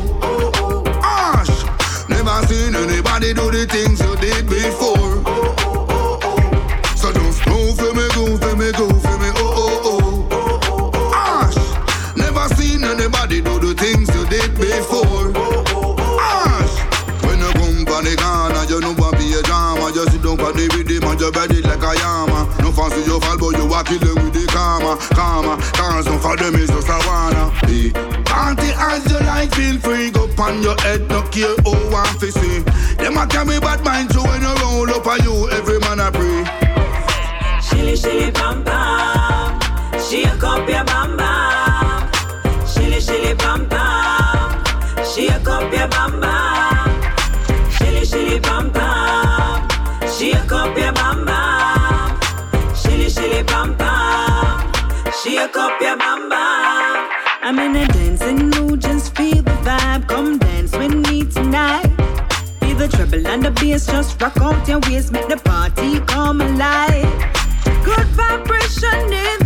Never 2.27 2.47
seen 2.49 2.75
anybody 2.75 3.33
do 3.33 3.51
the 3.51 3.67
things 3.67 4.01
you 4.01 4.17
did 4.17 4.49
before. 4.49 5.23
Oh 5.27 5.55
oh 5.63 5.87
oh 5.95 6.19
oh. 6.23 6.95
So 6.97 7.13
just 7.13 7.47
move 7.47 7.79
for 7.79 7.95
me, 7.95 8.07
go 8.19 8.37
for 8.37 8.57
me, 8.57 8.73
go 8.73 8.89
for 8.89 9.17
me. 9.23 9.31
Oh 9.39 9.87
oh 9.87 10.29
oh. 10.31 11.13
Ash, 11.15 11.55
never 12.17 12.49
seen 12.57 12.83
anybody 12.83 13.41
do 13.41 13.59
the 13.61 13.75
things 13.75 14.11
you 14.11 14.27
did 14.27 14.59
before. 14.59 15.31
Ash, 16.19 16.75
when 17.23 17.39
you 17.39 17.53
come 17.55 17.87
from 17.87 18.03
the 18.05 18.17
corner, 18.19 18.65
you 18.67 18.81
know 18.81 18.95
what 18.99 19.15
be 19.19 19.33
a 19.39 19.43
drama. 19.43 19.95
You 19.95 20.05
sit 20.11 20.23
down 20.23 20.37
for 20.37 20.51
the 20.51 20.67
rhythm 20.75 21.07
and 21.09 21.21
you 21.21 21.31
ready 21.31 21.63
like 21.63 21.79
a 21.79 21.95
yama. 22.03 22.51
No 22.59 22.73
fancy 22.73 23.07
you 23.07 23.21
fall, 23.23 23.39
but 23.39 23.55
you 23.55 23.71
a 23.71 23.85
kill 23.87 24.03
them 24.03 24.19
with 24.27 24.35
the 24.35 24.47
karma, 24.51 24.99
karma. 25.15 25.63
No 25.79 26.19
for 26.19 26.37
them 26.37 26.57
is 26.57 26.69
just 26.75 26.91
a 26.91 26.99
wanna 27.07 27.55
as 28.97 29.13
you 29.13 29.19
like, 29.27 29.53
feel 29.55 29.79
free. 29.79 30.11
Go 30.11 30.25
on 30.43 30.63
your 30.63 30.77
head, 30.81 31.09
no 31.09 31.23
care 31.35 31.55
who 31.65 31.73
want 31.93 32.19
to 32.21 32.33
see. 32.33 32.61
Them 32.97 33.17
a 33.19 33.27
carry 33.27 33.61
bad 33.61 33.85
mind, 33.85 34.13
so 34.13 34.23
when 34.23 34.41
you 34.41 34.55
roll 34.63 34.91
up 34.91 35.07
on 35.07 35.23
you, 35.23 35.49
every 35.51 35.79
man 35.81 36.01
a 36.01 36.11
pray. 36.11 36.45
Shilly 37.67 37.97
shilly 37.97 38.31
bam 38.31 38.63
bam, 38.65 39.61
shake 40.01 40.43
up 40.43 40.69
your 40.69 40.85
bam 40.85 41.17
bam. 41.17 42.09
Shilly 42.67 43.01
shilly 43.01 43.35
bam 43.35 43.69
bam, 43.69 44.65
shake 45.05 45.49
up 45.49 45.73
your 45.73 45.89
bam 45.89 46.21
bam. 46.21 46.91
Shilly 47.77 48.05
shilly 48.05 48.39
bam 48.41 48.71
bam, 48.71 49.69
shake 50.17 50.53
up 50.53 50.77
your 50.77 50.93
bam 50.93 51.25
bam. 51.27 52.19
Shilly 52.75 53.09
shilly 53.11 53.43
bam 53.43 53.77
bam, 53.77 54.73
shake 55.23 55.57
up 55.57 55.81
your 55.81 55.97
bam 55.97 56.29
bam. 56.31 57.11
I'm 57.43 57.59
in 57.59 57.77
a 57.77 57.87
dancing 57.89 58.56
Come 60.09 60.39
dance 60.39 60.73
with 60.77 60.95
me 60.95 61.25
tonight. 61.25 61.89
Feel 62.61 62.77
the 62.77 62.89
treble 62.89 63.27
and 63.27 63.43
the 63.43 63.51
bass, 63.51 63.87
just 63.87 64.21
rock 64.21 64.37
out 64.41 64.67
your 64.69 64.81
waist, 64.81 65.13
make 65.13 65.29
the 65.29 65.37
party 65.37 66.01
come 66.01 66.41
alive. 66.41 67.05
Good 67.85 68.07
vibration 68.09 69.13
in 69.13 69.46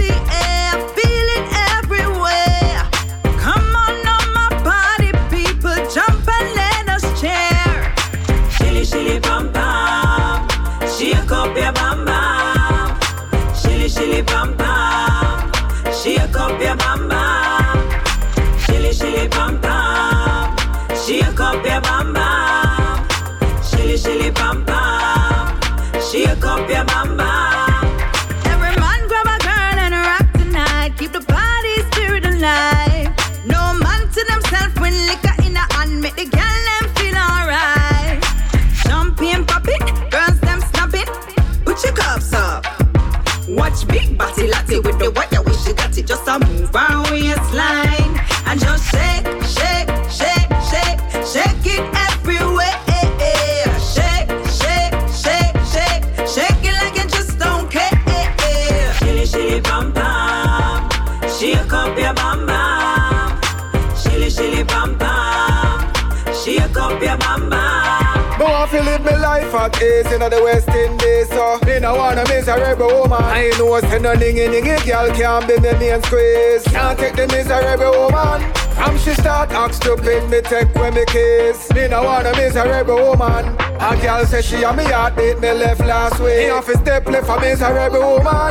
at 69.61 69.83
ease 69.83 70.11
in 70.13 70.21
the 70.21 70.41
West 70.43 70.69
Indies, 70.69 71.29
so 71.29 71.59
me 71.67 71.79
no 71.81 71.95
wanna 71.95 72.25
miss 72.29 72.49
a 72.49 72.57
rebel 72.57 72.89
woman. 72.89 73.21
I 73.21 73.53
know 73.59 73.79
say 73.81 73.99
no 73.99 74.15
ningy 74.15 74.49
ningy 74.49 74.77
girl 74.87 75.09
can't 75.13 75.47
be 75.47 75.61
me 75.61 75.73
main 75.79 76.03
squeeze. 76.03 76.65
Can't 76.73 76.99
take 76.99 77.15
the 77.15 77.27
miserable 77.29 77.93
woman. 77.93 78.41
From 78.75 78.97
she 78.99 79.13
start 79.13 79.51
act 79.51 79.75
stupid, 79.75 80.31
me 80.31 80.41
take 80.41 80.75
when 80.75 80.95
me 80.95 81.05
kiss. 81.07 81.71
Me 81.75 81.89
no 81.89 82.03
wanna 82.05 82.33
miss 82.37 82.57
a 82.57 82.65
rebel 82.65 82.97
woman. 82.97 83.45
A 83.81 83.97
girl 84.01 84.25
say 84.25 84.41
she 84.41 84.63
a 84.63 84.73
me 84.73 84.85
heartbeat, 84.85 85.39
me 85.41 85.53
left 85.53 85.81
last 85.81 86.19
week. 86.21 86.39
Me 86.39 86.49
off 86.49 86.69
a 86.69 86.79
step 86.79 87.07
left 87.07 87.27
for 87.27 87.39
miserable 87.41 88.01
woman. 88.01 88.50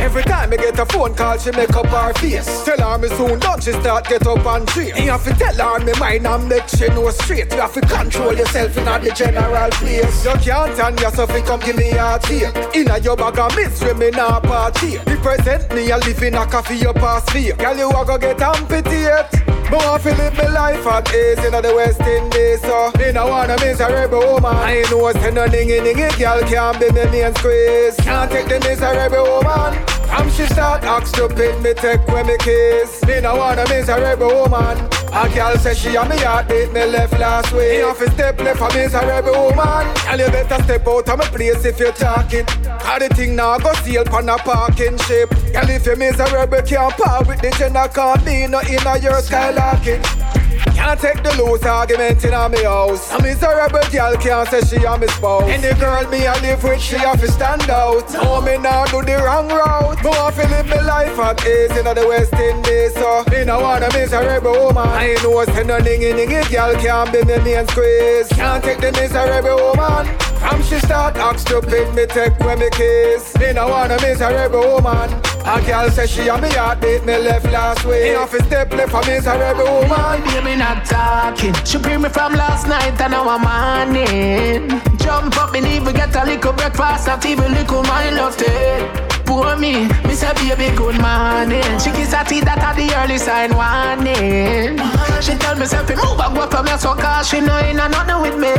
Every 0.00 0.22
time 0.22 0.50
me 0.50 0.56
get 0.56 0.78
a 0.78 0.86
phone 0.86 1.14
call, 1.14 1.38
she 1.38 1.50
make 1.52 1.74
up 1.76 1.86
her 1.86 2.12
face. 2.14 2.64
Tell 2.64 2.80
her 2.80 2.98
me 2.98 3.08
soon 3.08 3.38
done, 3.38 3.60
she 3.60 3.72
start 3.72 4.08
get 4.08 4.26
up 4.26 4.44
and 4.44 4.66
train. 4.66 4.96
You 4.96 5.10
have 5.10 5.24
to 5.24 5.32
tell 5.34 5.54
her 5.54 5.84
me 5.84 5.92
mind 5.98 6.26
and 6.26 6.48
make 6.48 6.68
she 6.68 6.88
know 6.88 7.10
straight. 7.10 7.52
You 7.52 7.60
have 7.60 7.74
to 7.74 7.80
control 7.82 8.34
yourself 8.34 8.76
in 8.76 8.84
the 8.84 9.12
general 9.14 9.70
place. 9.70 10.24
You 10.24 10.32
can't 10.40 10.76
turn 10.76 10.98
yourself 10.98 11.30
and 11.30 11.44
come 11.44 11.60
give 11.60 11.76
me 11.76 11.90
a 11.90 12.18
tea. 12.18 12.46
Inna 12.74 12.98
your 12.98 13.16
bag 13.16 13.38
of 13.38 13.54
mystery, 13.54 13.94
me 13.94 14.10
nah 14.10 14.40
party. 14.40 14.98
Represent 14.98 15.72
me, 15.74 15.92
I 15.92 15.98
live 15.98 16.22
in 16.22 16.34
a 16.34 16.46
coffee, 16.46 16.76
you 16.76 16.92
pass 16.94 17.28
fear. 17.30 17.54
Girl, 17.56 17.76
you 17.76 17.90
a 17.90 18.04
go 18.04 18.18
get 18.18 18.40
amputated. 18.40 19.39
Me 19.70 19.76
want 19.76 20.02
to 20.02 20.12
live 20.16 20.36
my 20.36 20.48
life 20.48 20.84
at 20.84 21.14
ease 21.14 21.44
in 21.44 21.52
the 21.52 21.72
West 21.72 22.00
Indies, 22.00 22.60
so 22.60 22.90
me 22.98 23.12
no 23.12 23.28
wanna 23.28 23.54
rebel 23.86 24.18
woman. 24.18 24.56
I 24.56 24.78
ain't 24.78 24.90
know 24.90 25.12
say 25.12 25.30
no 25.30 25.46
ningy 25.46 25.78
ningy 25.78 26.18
girl 26.18 26.40
can't 26.40 26.80
be 26.80 26.90
me 26.90 27.04
main 27.04 27.32
squeeze. 27.36 27.94
Can't 27.98 28.28
take 28.32 28.48
the 28.48 28.58
miserable 28.66 29.22
woman. 29.22 29.99
From 30.10 30.28
she 30.32 30.44
start 30.46 30.82
act 30.82 31.06
stupid, 31.06 31.62
me 31.62 31.72
take 31.72 32.06
when 32.08 32.26
me 32.26 32.36
kiss. 32.38 33.00
Me 33.06 33.20
no 33.20 33.36
wanna 33.36 33.64
miss 33.68 33.88
a 33.88 33.94
rebel 34.00 34.42
woman. 34.42 34.76
A 35.12 35.28
girl 35.32 35.56
say 35.56 35.72
she 35.74 35.94
a 35.94 36.04
me 36.08 36.18
heartbeat, 36.18 36.72
me 36.72 36.84
left 36.84 37.12
last 37.18 37.52
week. 37.52 37.84
Me 37.84 38.06
to 38.06 38.10
step 38.10 38.40
left 38.40 38.58
for 38.58 38.68
miserable 38.74 39.32
woman. 39.32 39.86
Girl, 40.04 40.18
you 40.18 40.30
better 40.30 40.62
step 40.64 40.88
out 40.88 41.08
of 41.08 41.18
my 41.18 41.24
place 41.26 41.64
if 41.64 41.78
you're 41.78 41.92
talking. 41.92 42.44
Cause 42.44 42.98
the 42.98 43.08
thing 43.14 43.36
now 43.36 43.56
go 43.58 43.72
steal 43.74 44.04
pan 44.04 44.28
a 44.28 44.36
parking 44.36 44.98
ship. 44.98 45.30
Girl, 45.52 45.70
if 45.70 45.86
you 45.86 45.94
miserable, 45.94 46.62
can't 46.62 46.92
part 46.94 47.28
with 47.28 47.40
the 47.40 47.50
gender, 47.56 47.88
can't 47.94 48.24
be 48.24 48.48
no 48.48 48.60
inner 48.62 48.98
your 48.98 49.22
skylarking. 49.22 50.39
Can't 50.80 50.98
take 50.98 51.22
the 51.22 51.30
loose 51.36 51.62
argument 51.64 52.24
in 52.24 52.32
a 52.32 52.48
me 52.48 52.64
house. 52.64 53.12
A 53.12 53.20
miserable 53.22 53.84
girl 53.92 54.16
can't 54.16 54.48
say 54.48 54.62
she 54.62 54.82
a 54.82 54.96
me 54.96 55.08
spouse. 55.08 55.44
Any 55.44 55.78
girl 55.78 56.08
me 56.08 56.24
a 56.24 56.32
live 56.40 56.64
with, 56.64 56.80
she 56.80 56.96
have 56.96 57.20
to 57.20 57.30
stand 57.30 57.68
out. 57.68 58.10
No, 58.14 58.40
me 58.40 58.56
nah 58.56 58.86
do 58.86 59.02
the 59.02 59.20
wrong 59.22 59.46
route. 59.48 60.02
Me 60.02 60.08
want 60.08 60.34
to 60.36 60.48
live 60.48 60.66
my 60.68 60.80
life 60.80 61.18
at 61.18 61.46
ease 61.46 61.76
in 61.76 61.84
the 61.84 62.06
West 62.08 62.32
Indies, 62.32 62.94
so 62.94 63.22
me 63.30 63.44
no 63.44 63.60
wanna 63.60 63.92
miserable 63.92 64.52
woman. 64.52 64.88
I 64.88 65.14
know 65.22 65.44
say 65.44 65.64
no 65.64 65.78
ningy 65.78 66.14
ningy 66.16 66.50
girl 66.50 66.74
can't 66.80 67.12
be 67.12 67.24
me 67.28 67.36
main 67.44 67.68
squeeze. 67.68 68.28
Can't 68.28 68.64
take 68.64 68.80
the 68.80 68.90
miserable 68.92 69.60
woman. 69.60 70.06
From 70.40 70.62
she 70.62 70.78
start 70.80 71.14
act 71.16 71.40
stupid, 71.40 71.94
me 71.94 72.06
take 72.06 72.38
when 72.40 72.58
me 72.58 72.70
kiss. 72.70 73.36
Me 73.36 73.52
no 73.52 73.68
wanna 73.68 74.00
miserable 74.00 74.80
woman. 74.80 75.29
A 75.44 75.60
girl 75.66 75.90
say 75.90 76.06
she 76.06 76.28
a 76.28 76.40
me 76.40 76.48
heartbeat, 76.50 77.04
me 77.04 77.16
left 77.18 77.46
last 77.46 77.84
week. 77.84 78.02
Me 78.02 78.08
have 78.10 78.30
to 78.30 78.42
step 78.44 78.72
left 78.72 78.92
for 78.92 79.02
miserable 79.06 79.64
woman. 79.64 80.22
Baby 80.24 80.56
not 80.56 80.84
talking. 80.84 81.54
She 81.64 81.78
bring 81.78 82.02
me 82.02 82.08
from 82.08 82.34
last 82.34 82.66
night 82.68 83.00
and 83.00 83.12
now 83.12 83.26
I'm 83.28 83.42
morning. 83.42 84.68
Jump 84.98 85.36
up, 85.38 85.52
me 85.52 85.60
need 85.60 85.84
to 85.84 85.92
get 85.92 86.14
a 86.14 86.24
little 86.24 86.52
breakfast, 86.52 87.06
not 87.06 87.24
even 87.26 87.44
a 87.44 87.48
little 87.48 87.82
my 87.82 88.10
love 88.10 88.36
tea. 88.36 89.08
Pour 89.24 89.56
me, 89.56 89.88
me 90.06 90.14
say 90.14 90.32
baby 90.34 90.74
good 90.76 91.00
morning. 91.00 91.62
She 91.78 91.90
kiss 91.90 92.12
her 92.12 92.24
teeth, 92.24 92.44
that 92.44 92.58
are 92.62 92.74
the 92.74 92.86
early 93.00 93.18
sign 93.18 93.54
warning. 93.56 94.78
She 95.22 95.34
tell 95.38 95.56
me 95.56 95.66
say 95.66 95.82
fi 95.86 95.94
move 95.94 96.20
and 96.20 96.34
go 96.34 96.46
from 96.48 96.66
here 96.66 96.78
so 96.78 96.94
cause 96.94 97.28
she 97.28 97.40
know 97.40 97.58
ain't 97.58 97.76
nothing 97.76 98.20
with 98.22 98.38
me, 98.38 98.52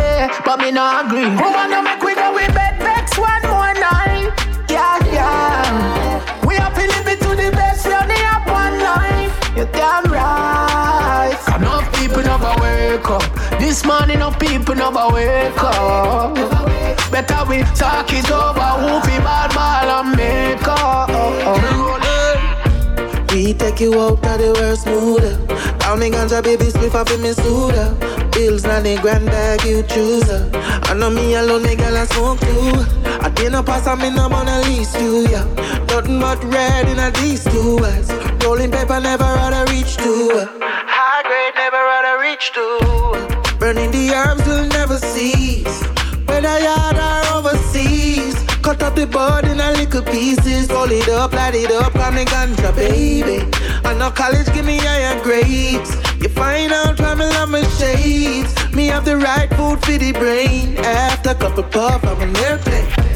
but 0.43 0.59
me 0.59 0.71
not 0.71 1.05
agree. 1.05 1.29
Who 1.29 1.47
wanna 1.51 1.83
make 1.83 2.01
we 2.01 2.15
go 2.15 2.33
with 2.33 2.53
bed 2.53 2.79
vex 2.79 3.17
one 3.17 3.43
more 3.47 3.73
night? 3.75 4.31
Yeah, 4.69 4.97
yeah. 5.11 6.20
We 6.51 6.57
have 6.57 6.73
to 6.75 6.81
live 6.81 7.07
it 7.07 7.19
to 7.21 7.29
the 7.29 7.49
best, 7.51 7.87
we 7.87 7.93
only 7.93 8.15
have 8.15 8.45
one 8.45 8.77
life. 8.79 9.31
You 9.55 9.65
damn 9.71 10.03
right. 10.11 11.37
Enough 11.55 11.87
people 11.95 12.23
never 12.23 12.53
wake 12.59 13.09
up. 13.09 13.23
This 13.57 13.85
morning, 13.85 14.17
enough 14.17 14.37
people 14.37 14.75
never 14.75 15.07
wake 15.13 15.63
up. 15.63 16.35
Better 17.09 17.45
we 17.47 17.63
talk 17.79 18.11
it 18.11 18.29
over. 18.29 18.71
Who 18.83 18.99
fi 19.07 19.17
bad 19.23 19.53
ball 19.55 19.89
and 20.03 20.17
make 20.17 20.67
up. 20.67 21.09
We 23.31 23.53
take 23.53 23.79
you 23.79 23.93
out 24.01 24.25
of 24.25 24.37
the 24.39 24.51
worst 24.59 24.85
mood. 24.87 25.23
Pounding 25.79 26.11
ganja 26.11 26.43
baby, 26.43 26.65
spliff 26.65 26.95
off 26.95 27.11
in 27.11 27.21
me 27.21 27.31
soda. 27.31 27.95
Bills 28.33 28.63
now 28.65 28.81
the 28.81 28.97
grand 29.01 29.25
bag 29.27 29.63
you 29.63 29.83
choose. 29.83 30.29
I 30.29 30.93
know 30.95 31.09
me 31.09 31.33
alone, 31.35 31.63
the 31.63 31.77
girl 31.77 31.95
I 31.95 32.05
smoke 32.07 32.39
too. 32.41 33.10
I 33.41 33.45
didn't 33.45 33.65
pass, 33.65 33.87
I'm 33.87 33.99
in 34.01 34.13
the 34.13 34.29
at 34.29 34.67
least 34.67 34.93
you, 35.01 35.25
yeah. 35.27 35.45
Nothing 35.89 36.19
but 36.19 36.43
red 36.43 36.87
in 36.87 36.99
a 36.99 37.09
these 37.09 37.43
two 37.43 37.79
eyes. 37.83 38.07
Rolling 38.45 38.69
paper 38.69 38.99
never 38.99 39.23
rather 39.23 39.65
reach 39.73 39.97
to. 39.97 40.45
High 40.61 41.23
grade 41.25 41.55
never 41.57 41.81
rather 41.81 42.21
reach 42.21 42.53
to. 42.53 43.57
Burning 43.57 43.89
the 43.89 44.13
herbs 44.13 44.45
will 44.45 44.67
never 44.67 44.99
cease. 44.99 45.81
Whether 46.27 46.59
yard 46.59 46.97
or 46.97 47.37
overseas. 47.37 48.37
Cut 48.61 48.83
up 48.83 48.93
the 48.93 49.07
bud 49.07 49.45
in 49.45 49.59
a 49.59 49.71
little 49.71 50.03
pieces. 50.03 50.69
Roll 50.69 50.91
it 50.91 51.09
up, 51.09 51.33
light 51.33 51.55
it 51.55 51.71
up, 51.71 51.95
on 51.95 52.13
the 52.13 52.25
ganja, 52.25 52.75
baby. 52.75 53.49
I 53.83 53.95
know 53.95 54.11
college 54.11 54.53
give 54.53 54.65
me 54.67 54.77
higher 54.77 55.19
grades. 55.23 55.89
You 56.21 56.29
find 56.29 56.71
out 56.71 56.99
why 56.99 57.15
me 57.15 57.25
love 57.25 57.49
my 57.49 57.63
shades. 57.79 58.53
Me 58.71 58.85
have 58.93 59.03
the 59.03 59.17
right 59.17 59.49
food 59.55 59.83
for 59.83 59.97
the 59.97 60.11
brain. 60.11 60.77
After 60.77 61.31
a 61.31 61.33
couple 61.33 61.63
puff, 61.63 62.05
I'm 62.05 62.21
an 62.21 62.37
airplane. 62.37 63.10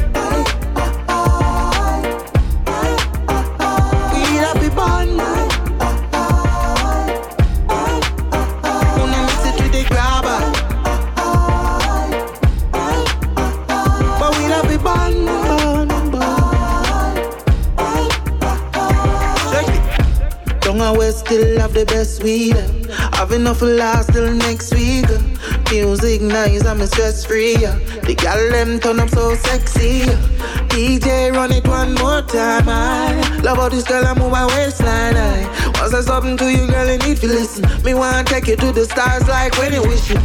We 4.16 4.38
we. 4.42 5.16
Down 20.60 20.80
and 20.80 20.98
west 20.98 21.20
still 21.20 21.60
have 21.60 21.72
the 21.74 21.84
best 21.86 22.22
weed. 22.22 22.56
Have 23.14 23.32
enough 23.32 23.62
last 23.62 24.12
till 24.12 24.32
next 24.32 24.74
week. 24.74 25.06
Music 25.70 26.22
nice, 26.22 26.64
I'm 26.64 26.84
stress 26.86 27.26
free. 27.26 27.56
The 27.56 28.14
gal 28.16 28.50
them 28.50 28.78
turn 28.78 29.00
up 29.00 29.10
so 29.10 29.34
sexy. 29.34 30.02
DJ 30.70 31.32
run 31.32 31.52
it 31.52 31.66
one 31.66 31.94
more 31.94 32.22
time. 32.22 32.68
I 32.68 33.40
love 33.42 33.58
how 33.58 33.68
this 33.68 33.84
girl 33.84 34.04
I 34.06 34.14
move 34.14 34.30
my 34.30 34.46
waistline. 34.46 35.16
I 35.16 35.44
once 35.80 35.92
I 35.92 36.00
something 36.02 36.36
to 36.36 36.50
you, 36.50 36.66
girl, 36.68 36.88
you 36.88 36.98
need 36.98 37.16
to 37.18 37.26
listen. 37.26 37.64
Me 37.82 37.94
wanna 37.94 38.22
take 38.24 38.46
you 38.46 38.56
to 38.56 38.72
the 38.72 38.84
stars 38.84 39.26
like 39.28 39.58
when 39.58 39.72
you 39.72 39.82
wish 39.82 40.10
it. 40.10 40.20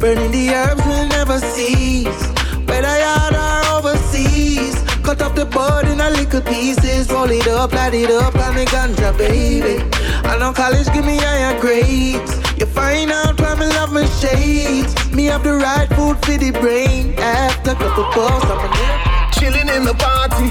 Burning 0.00 0.32
the 0.32 0.54
herbs 0.54 0.84
will 0.86 1.06
never 1.08 1.38
cease. 1.38 2.26
Whether 2.66 2.98
yard 2.98 3.34
or 3.34 3.78
overseas. 3.78 4.82
Cut 5.02 5.20
up 5.20 5.34
the 5.34 5.44
bud 5.44 5.86
in 5.86 6.00
a 6.00 6.10
little 6.10 6.40
pieces. 6.40 7.10
Roll 7.10 7.30
it 7.30 7.46
up, 7.46 7.72
light 7.72 7.94
it 7.94 8.10
up, 8.10 8.34
and 8.34 8.56
the 8.56 8.64
ganja, 8.64 9.16
baby. 9.18 9.84
I 10.24 10.38
know 10.38 10.52
college 10.52 10.86
give 10.92 11.04
me 11.04 11.18
higher 11.18 11.60
grades. 11.60 12.41
You 12.62 12.68
find 12.68 13.10
out 13.10 13.40
why 13.40 13.56
me 13.56 13.66
love 13.66 13.92
my 13.92 14.06
shades. 14.22 14.94
Me 15.12 15.24
have 15.24 15.42
the 15.42 15.54
right 15.54 15.88
food 15.96 16.16
for 16.24 16.38
the 16.38 16.52
brain. 16.52 17.12
After 17.18 17.74
couple 17.74 18.04
puffs, 18.14 18.46
I'm 18.46 18.62
a 18.62 19.32
Chilling 19.34 19.68
in 19.68 19.82
the 19.82 19.94
party, 19.98 20.46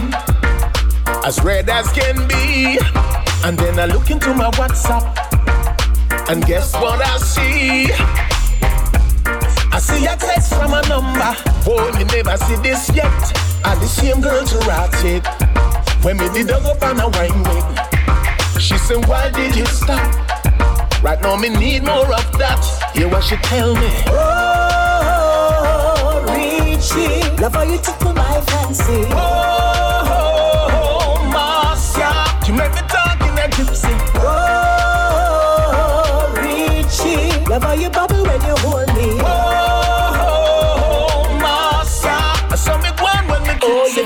as 1.25 1.41
red 1.41 1.69
as 1.69 1.89
can 1.93 2.27
be. 2.27 2.77
And 3.47 3.57
then 3.57 3.79
I 3.79 3.85
look 3.85 4.11
into 4.11 4.33
my 4.33 4.51
WhatsApp, 4.59 5.07
and 6.29 6.45
guess 6.45 6.73
what 6.73 6.99
I 6.99 7.17
see? 7.19 7.93
I 9.71 9.79
see 9.79 10.05
a 10.05 10.17
text 10.17 10.53
from 10.53 10.73
a 10.73 10.81
number. 10.89 11.31
Boy, 11.63 11.97
me 11.97 12.03
never 12.11 12.35
see 12.35 12.57
this 12.57 12.93
yet. 12.93 13.07
And 13.63 13.79
the 13.79 13.87
same 13.87 14.19
girl 14.19 14.45
to 14.45 14.57
rat 14.67 14.91
it. 15.05 15.25
When 16.03 16.17
me 16.17 16.27
did 16.33 16.51
up 16.51 16.83
on 16.83 16.99
a 16.99 17.07
wine 17.07 17.41
with. 17.43 18.61
She 18.61 18.77
said, 18.79 19.05
Why 19.07 19.31
did 19.31 19.55
you 19.55 19.65
stop? 19.65 20.20
Right 21.03 21.19
now, 21.19 21.35
me 21.35 21.49
need 21.49 21.83
more 21.83 22.13
of 22.13 22.31
that. 22.37 22.63
Hear 22.93 23.09
what 23.09 23.23
she 23.23 23.35
tell 23.37 23.73
me. 23.73 23.89
Oh, 24.05 24.21
Richie, 26.29 27.23
love 27.41 27.53
how 27.55 27.63
you 27.63 27.79
tickle 27.79 28.13
my 28.13 28.39
fancy. 28.41 29.05
Oh, 29.09 30.37
Marcia, 31.33 32.13
you 32.45 32.53
make 32.53 32.71
me 32.75 32.81
talk 32.87 33.19
in 33.19 33.35
a 33.35 33.47
gypsy. 33.49 33.91
Oh, 34.21 35.41
Richie, 36.37 37.33
love 37.49 37.63
how 37.63 37.73
you 37.73 37.89
bubble 37.89 38.21
when 38.23 38.39
you 38.45 38.53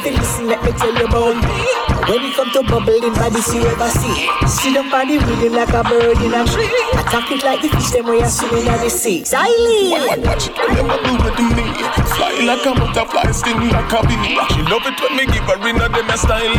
Oh, 0.05 0.07
kiss 0.07 0.19
listen, 0.19 0.45
let 0.47 0.61
me 0.63 0.71
tell 0.77 0.93
you 0.93 1.05
about 1.05 1.33
me. 1.33 1.65
When 2.05 2.21
it 2.21 2.35
come 2.35 2.51
to 2.53 2.61
bubbling 2.61 3.13
body, 3.15 3.41
see 3.41 3.57
you 3.57 3.65
ever 3.65 3.89
see. 3.89 4.29
Sit 4.45 4.77
up 4.77 4.93
on 4.93 5.07
the 5.07 5.17
rhythm 5.17 5.53
like 5.53 5.73
a 5.73 5.81
bird 5.81 6.21
in 6.21 6.33
a 6.33 6.45
tree. 6.45 6.69
Attack 6.93 7.31
it 7.31 7.43
like 7.43 7.61
the 7.61 7.69
fish 7.69 7.89
them 7.89 8.05
where 8.05 8.21
you 8.21 8.29
swimming 8.29 8.67
in 8.67 8.79
the 8.85 8.89
sea. 8.89 9.23
Silent. 9.25 10.21
Watch 10.21 10.47
it, 10.47 10.53
when 10.57 10.77
you 10.77 10.85
do 10.85 11.17
it 11.25 11.33
to 11.37 11.43
me. 11.57 11.65
Fly 12.13 12.37
like 12.45 12.65
a 12.65 12.73
butterfly, 12.77 13.31
sting 13.31 13.69
like 13.73 13.91
a 13.91 14.05
bee. 14.05 14.37
She 14.53 14.61
love 14.69 14.85
it 14.85 14.99
when 15.01 15.17
me 15.17 15.25
give 15.25 15.49
her 15.49 15.57
in 15.67 15.81
a 15.81 15.89
them 15.89 16.09
a 16.09 16.17
style. 16.17 16.53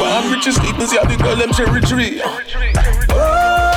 One 0.00 0.32
richest 0.32 0.58
sweetness, 0.64 0.92
yeah, 0.94 1.04
the 1.04 1.16
girl 1.20 1.36
them 1.36 1.52
cherry 1.52 1.82
tree. 1.82 2.22
Oh, 3.12 3.68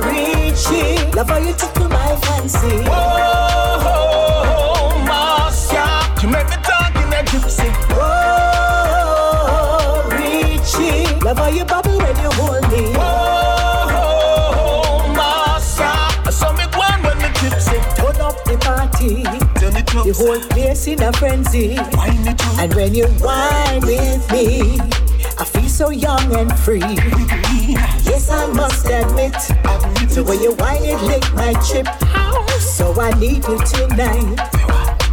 Richie, 0.00 0.96
love 1.12 1.28
how 1.28 1.36
you 1.36 1.52
tickle 1.52 1.88
my 1.88 2.16
fancy. 2.16 2.88
Oh, 2.88 3.84
oh 3.84 4.01
The 20.12 20.26
whole 20.26 20.48
place 20.50 20.86
in 20.88 21.02
a 21.02 21.10
frenzy. 21.10 21.74
And 22.60 22.74
when 22.74 22.94
you 22.94 23.06
whine 23.24 23.80
with 23.80 24.30
me, 24.30 24.78
I 25.38 25.44
feel 25.46 25.68
so 25.70 25.88
young 25.88 26.36
and 26.36 26.52
free. 26.58 26.80
Yes, 28.04 28.28
I 28.28 28.46
must 28.52 28.84
admit, 28.84 29.32
the 30.12 30.22
way 30.22 30.36
you 30.36 30.52
whine 30.56 30.84
it 30.84 31.00
lick 31.04 31.24
my 31.32 31.54
chip. 31.64 31.88
So 32.60 32.92
I 33.00 33.12
need 33.18 33.42
you 33.48 33.56
tonight 33.64 34.36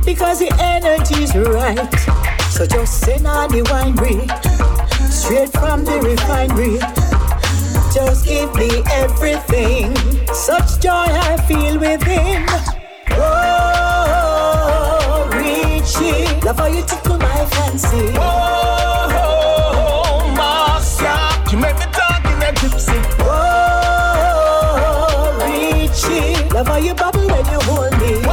because 0.03 0.39
the 0.39 0.51
energy's 0.59 1.33
right. 1.33 1.95
So 2.51 2.65
just 2.65 2.99
send 2.99 3.25
on 3.25 3.51
the 3.51 3.61
winery, 3.71 4.27
straight 5.09 5.53
from 5.53 5.85
the 5.85 6.01
refinery. 6.01 6.77
Just 7.95 8.25
give 8.25 8.53
me 8.55 8.83
everything. 8.91 9.95
Such 10.33 10.81
joy 10.81 11.07
I 11.07 11.37
feel 11.47 11.79
within. 11.79 12.45
Richie, 13.09 13.78
love 16.49 16.57
how 16.57 16.65
you 16.65 16.81
tickle 16.83 17.17
my 17.19 17.45
fancy. 17.45 18.11
Oh, 18.15 18.21
oh, 19.21 19.71
oh 19.77 20.33
Marcia, 20.35 21.15
you 21.51 21.57
make 21.59 21.77
me 21.77 21.85
talk 21.93 22.25
in 22.25 22.41
a 22.41 22.51
gypsy. 22.59 22.97
Oh, 23.19 23.29
Richie, 25.45 26.33
love 26.49 26.67
how 26.67 26.77
you 26.77 26.95
bubble 26.95 27.27
when 27.27 27.45
you 27.53 27.59
hold 27.69 27.91
me. 28.01 28.13
Oh, 28.25 28.31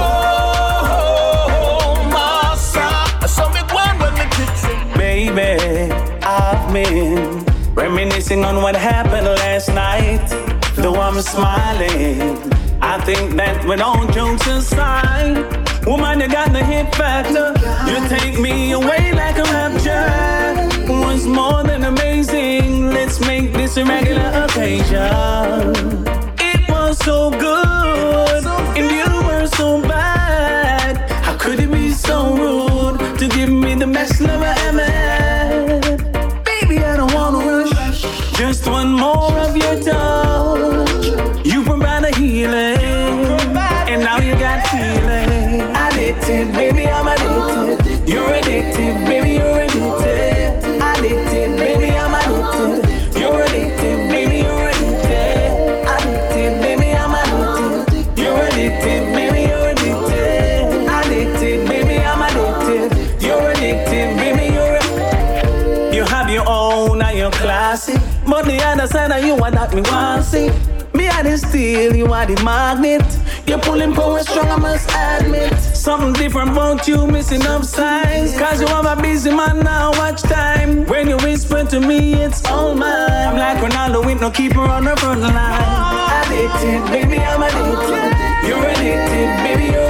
oh 1.52 2.08
Marcia, 2.10 2.88
I 3.22 3.26
saw 3.28 3.52
me 3.52 3.60
go 3.68 3.76
on 3.76 3.98
when 3.98 4.14
me 4.14 4.24
gypsy. 4.36 4.74
Baby, 4.96 5.92
I've 6.22 6.72
been 6.72 7.44
reminiscing 7.74 8.42
on 8.46 8.62
what 8.62 8.76
happened 8.76 9.26
last 9.26 9.68
night. 9.68 10.26
Though 10.74 10.98
I'm 10.98 11.20
smiling, 11.20 12.38
I 12.80 12.98
think 13.04 13.36
that 13.36 13.66
when 13.66 13.82
all 13.82 14.06
jokes 14.06 14.46
aside, 14.46 15.65
woman, 15.86 16.20
you 16.20 16.28
got 16.28 16.52
the 16.52 16.64
hit 16.64 16.94
factor. 16.94 17.54
You 17.88 18.08
take 18.08 18.38
me 18.38 18.72
away 18.72 19.12
like 19.12 19.38
a 19.38 19.44
rapture. 19.44 20.92
Was 20.92 21.26
more 21.26 21.62
than 21.62 21.84
amazing. 21.84 22.90
Let's 22.90 23.20
make 23.20 23.52
this 23.52 23.76
a 23.76 23.84
regular 23.84 24.30
occasion. 24.44 26.04
It 26.38 26.68
was 26.68 26.98
so 26.98 27.30
good, 27.30 28.44
and 28.78 28.90
you 28.98 29.26
were 29.26 29.46
so 29.46 29.80
bad. 29.82 31.10
How 31.24 31.36
could 31.36 31.60
it 31.60 31.70
be 31.70 31.90
so 31.90 32.36
rude 32.36 33.18
to 33.18 33.28
give 33.28 33.50
me 33.50 33.74
the 33.74 33.86
best 33.86 34.20
love 34.20 34.55
Side 68.86 69.10
of 69.10 69.24
you 69.24 69.34
are 69.34 69.50
that 69.50 69.74
me 69.74 69.82
want 69.82 70.24
see. 70.24 70.48
Me 70.96 71.08
are 71.08 71.22
the 71.24 71.36
steel, 71.36 71.96
you 71.96 72.06
are 72.06 72.24
the 72.24 72.40
magnet. 72.44 73.02
You're 73.46 73.58
pulling 73.58 73.92
power 73.92 74.20
strong, 74.20 74.48
I 74.48 74.56
must 74.56 74.88
admit. 74.94 75.52
Something 75.74 76.12
different 76.12 76.50
about 76.50 76.86
you, 76.86 77.06
missing 77.06 77.44
up 77.46 77.64
signs. 77.64 78.38
Cause 78.38 78.60
you 78.60 78.66
have 78.68 78.86
a 78.86 79.00
busy 79.02 79.30
man 79.30 79.60
now, 79.60 79.90
watch 79.92 80.22
time. 80.22 80.86
When 80.86 81.08
you 81.08 81.16
whisper 81.16 81.64
to 81.64 81.80
me, 81.80 82.14
it's 82.14 82.44
all 82.46 82.74
mine. 82.74 83.10
I'm 83.10 83.36
like 83.36 83.58
Ronaldo 83.58 84.06
with 84.06 84.20
no 84.20 84.30
keeper 84.30 84.60
on 84.60 84.84
the 84.84 84.96
front 84.96 85.20
line. 85.20 86.22
Addicted, 86.22 86.86
baby, 86.92 87.18
I'm 87.18 87.42
addicted. 87.42 88.48
You're 88.48 88.64
addicted, 88.64 89.28
baby, 89.42 89.72
you're 89.72 89.85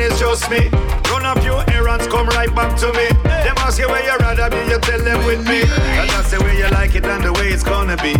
your 0.00 0.10
mind, 0.10 0.12
it's 0.12 0.20
just 0.20 0.50
me. 0.50 0.68
Run 1.10 1.24
a 1.24 1.40
few 1.40 1.74
errands, 1.74 2.06
come 2.06 2.28
right 2.28 2.54
back 2.54 2.78
to 2.80 2.86
me. 2.92 3.08
Them 3.24 3.56
ask 3.58 3.78
you 3.78 3.88
where 3.88 4.02
you 4.02 4.16
rather 4.18 4.50
be, 4.50 4.70
you 4.70 4.78
tell 4.80 5.02
them 5.02 5.24
with 5.26 5.46
me. 5.46 5.62
And 5.62 6.08
that's 6.10 6.30
the 6.30 6.40
way 6.40 6.56
you 6.58 6.68
like 6.70 6.94
it 6.94 7.04
and 7.04 7.24
the 7.24 7.32
way 7.32 7.48
it's 7.48 7.62
gonna 7.62 7.96
be. 7.96 8.14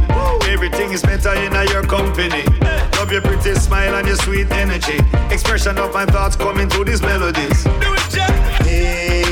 Everything 0.51 0.93
is 0.93 1.03
better 1.03 1.35
in 1.35 1.53
your 1.69 1.83
company. 1.83 2.45
Love 2.97 3.13
your 3.13 3.23
pretty 3.23 3.55
smile 3.55 3.95
and 3.95 4.07
your 4.07 4.17
sweet 4.17 4.51
energy. 4.53 4.99
Expression 5.31 5.79
of 5.79 5.93
my 5.95 6.07
thoughts 6.07 6.37
coming 6.37 6.69
through 6.69 6.85
these 6.85 7.03
melodies. 7.03 7.65
Do 7.65 7.95
it, 7.95 8.11
Jack. 8.11 8.31
Girl, 8.65 9.30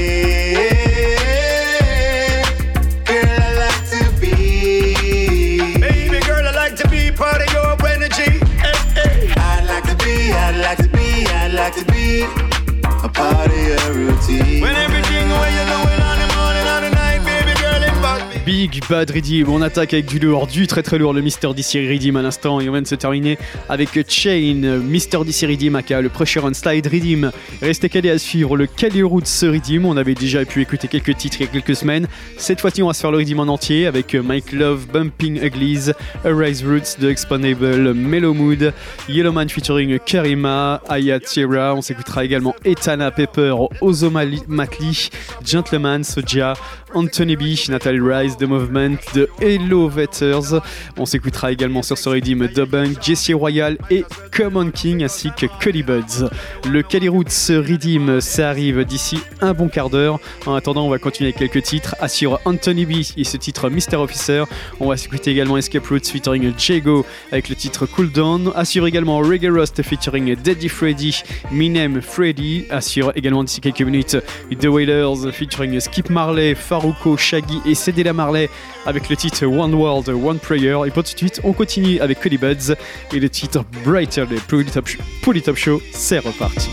Big 18.59 18.83
Bad 18.91 19.13
Redeem, 19.13 19.49
on 19.51 19.63
attaque 19.63 19.95
avec 19.95 20.07
du 20.07 20.19
lourd, 20.19 20.49
du 20.49 20.67
très 20.67 20.83
très 20.83 20.99
lourd, 20.99 21.13
le 21.13 21.21
Mister 21.21 21.47
DC 21.55 21.75
Redeem 21.75 22.17
à 22.17 22.23
l'instant, 22.23 22.61
et 22.61 22.69
on 22.69 22.73
vient 22.73 22.83
de 22.83 22.89
se 22.89 22.97
terminer 22.97 23.39
avec 23.69 23.91
Chain, 24.09 24.81
Mister 24.83 25.19
DC 25.25 25.43
Redeem, 25.43 25.77
aka 25.77 26.01
le 26.01 26.09
Pressure 26.09 26.43
on 26.43 26.53
Slide 26.53 26.85
Redeem. 26.89 27.31
Restez 27.63 27.89
calés 27.89 28.11
à 28.11 28.19
suivre 28.19 28.57
le 28.57 28.67
Cali 28.67 29.05
Roots 29.05 29.43
Redeem, 29.43 29.85
on 29.85 29.97
avait 29.97 30.17
déjà 30.17 30.45
pu 30.45 30.61
écouter 30.61 30.89
quelques 30.89 31.17
titres 31.17 31.37
il 31.39 31.47
y 31.47 31.49
a 31.49 31.53
quelques 31.53 31.77
semaines. 31.77 32.09
Cette 32.37 32.61
fois-ci, 32.61 32.83
on 32.83 32.89
va 32.89 32.95
se 32.95 33.01
faire 33.01 33.13
le 33.13 33.19
Redeem 33.19 33.39
en 33.39 33.47
entier 33.47 33.87
avec 33.87 34.17
Mike 34.17 34.51
Love, 34.51 34.89
Bumping 34.93 35.41
Uglies, 35.41 35.93
Arise 36.25 36.65
Roots 36.67 36.99
de 37.01 37.11
Expandable, 37.11 37.95
Mellow 37.95 38.35
Mood, 38.35 38.73
Yellowman 39.09 39.49
featuring 39.49 40.01
Karima, 40.01 40.83
Aya 40.89 41.21
Tierra, 41.21 41.77
on 41.77 41.81
s'écoutera 41.81 42.25
également 42.25 42.57
Etana 42.65 43.13
Pepper, 43.13 43.55
Ozoma 43.81 44.25
Matli, 44.49 45.11
Gentleman, 45.45 46.03
Soja, 46.03 46.55
Anthony 46.95 47.37
B, 47.37 47.43
Natalie 47.69 48.01
Rise, 48.01 48.37
The 48.37 48.45
Movement, 48.45 48.97
de 49.15 49.29
Hello 49.41 49.89
Vetters. 49.89 50.61
On 50.97 51.07
s'écoutera 51.07 51.53
également 51.53 51.83
sur 51.83 51.99
ce 51.99 52.09
redeem 52.09 52.47
Dubunk, 52.49 53.03
Jesse 53.03 53.33
Royal 53.33 53.77
et 53.91 54.05
Common 54.35 54.71
King 54.71 55.05
ainsi 55.05 55.31
que 55.37 55.47
Cully 55.61 55.83
Buds. 55.83 56.29
Le 56.71 56.83
Cali 56.83 57.09
Roots 57.09 57.49
Redeem, 57.49 58.21
ça 58.21 58.51
arrive 58.51 58.85
d'ici 58.85 59.19
un 59.41 59.53
bon 59.53 59.69
quart 59.69 59.91
d'heure. 59.91 60.19
En 60.47 60.55
attendant, 60.55 60.87
on 60.87 60.91
va 60.91 60.99
continuer 60.99 61.33
avec 61.35 61.51
quelques 61.51 61.65
titres. 61.65 61.97
Assure 62.01 62.41
Anthony 62.45 62.87
B 62.87 62.93
et 63.17 63.25
ce 63.25 63.37
titre 63.37 63.69
Mr. 63.69 63.97
Officer. 63.97 64.45
On 64.81 64.89
va 64.89 64.97
s'écouter 64.97 65.31
également 65.31 65.57
Escape 65.57 65.87
Roots 65.87 66.09
featuring 66.11 66.53
Jago 66.59 67.05
avec 67.33 67.49
le 67.49 67.55
titre 67.55 67.87
Cool 67.87 68.11
Down. 68.13 68.53
Assure 68.55 68.87
également 68.87 69.19
Reggae 69.19 69.49
featuring 69.83 70.37
Daddy 70.37 70.69
Freddy, 70.69 71.23
Minem 71.51 72.01
Freddy. 72.01 72.65
Assure 72.71 73.13
également 73.15 73.45
d'ici 73.45 73.61
quelques 73.61 73.83
minutes 73.83 74.17
The 74.59 74.67
Wailers 74.67 75.33
featuring 75.33 75.79
Skip 75.81 76.11
Marley, 76.11 76.55
Faruko, 76.79 77.17
Shaggy 77.17 77.61
et 77.67 77.75
Cedella 77.75 78.13
Marley 78.13 78.49
avec 78.87 79.09
le 79.09 79.17
titre 79.17 79.45
One 79.47 79.75
World, 79.75 80.09
One 80.09 80.39
Prayer. 80.39 80.77
Et 80.87 80.91
pour 80.91 81.03
tout 81.03 81.13
de 81.13 81.19
suite, 81.19 81.41
on 81.43 81.53
continue 81.53 82.01
avec 82.01 82.21
Cully 82.21 82.39
Buds 82.39 82.75
et 83.13 83.19
le 83.19 83.29
titre 83.29 83.65
Brighter 83.85 84.27
Day. 84.27 84.37
Polytop, 84.47 85.57
Show, 85.57 85.83
c'est 85.93 86.19
reparti. 86.19 86.71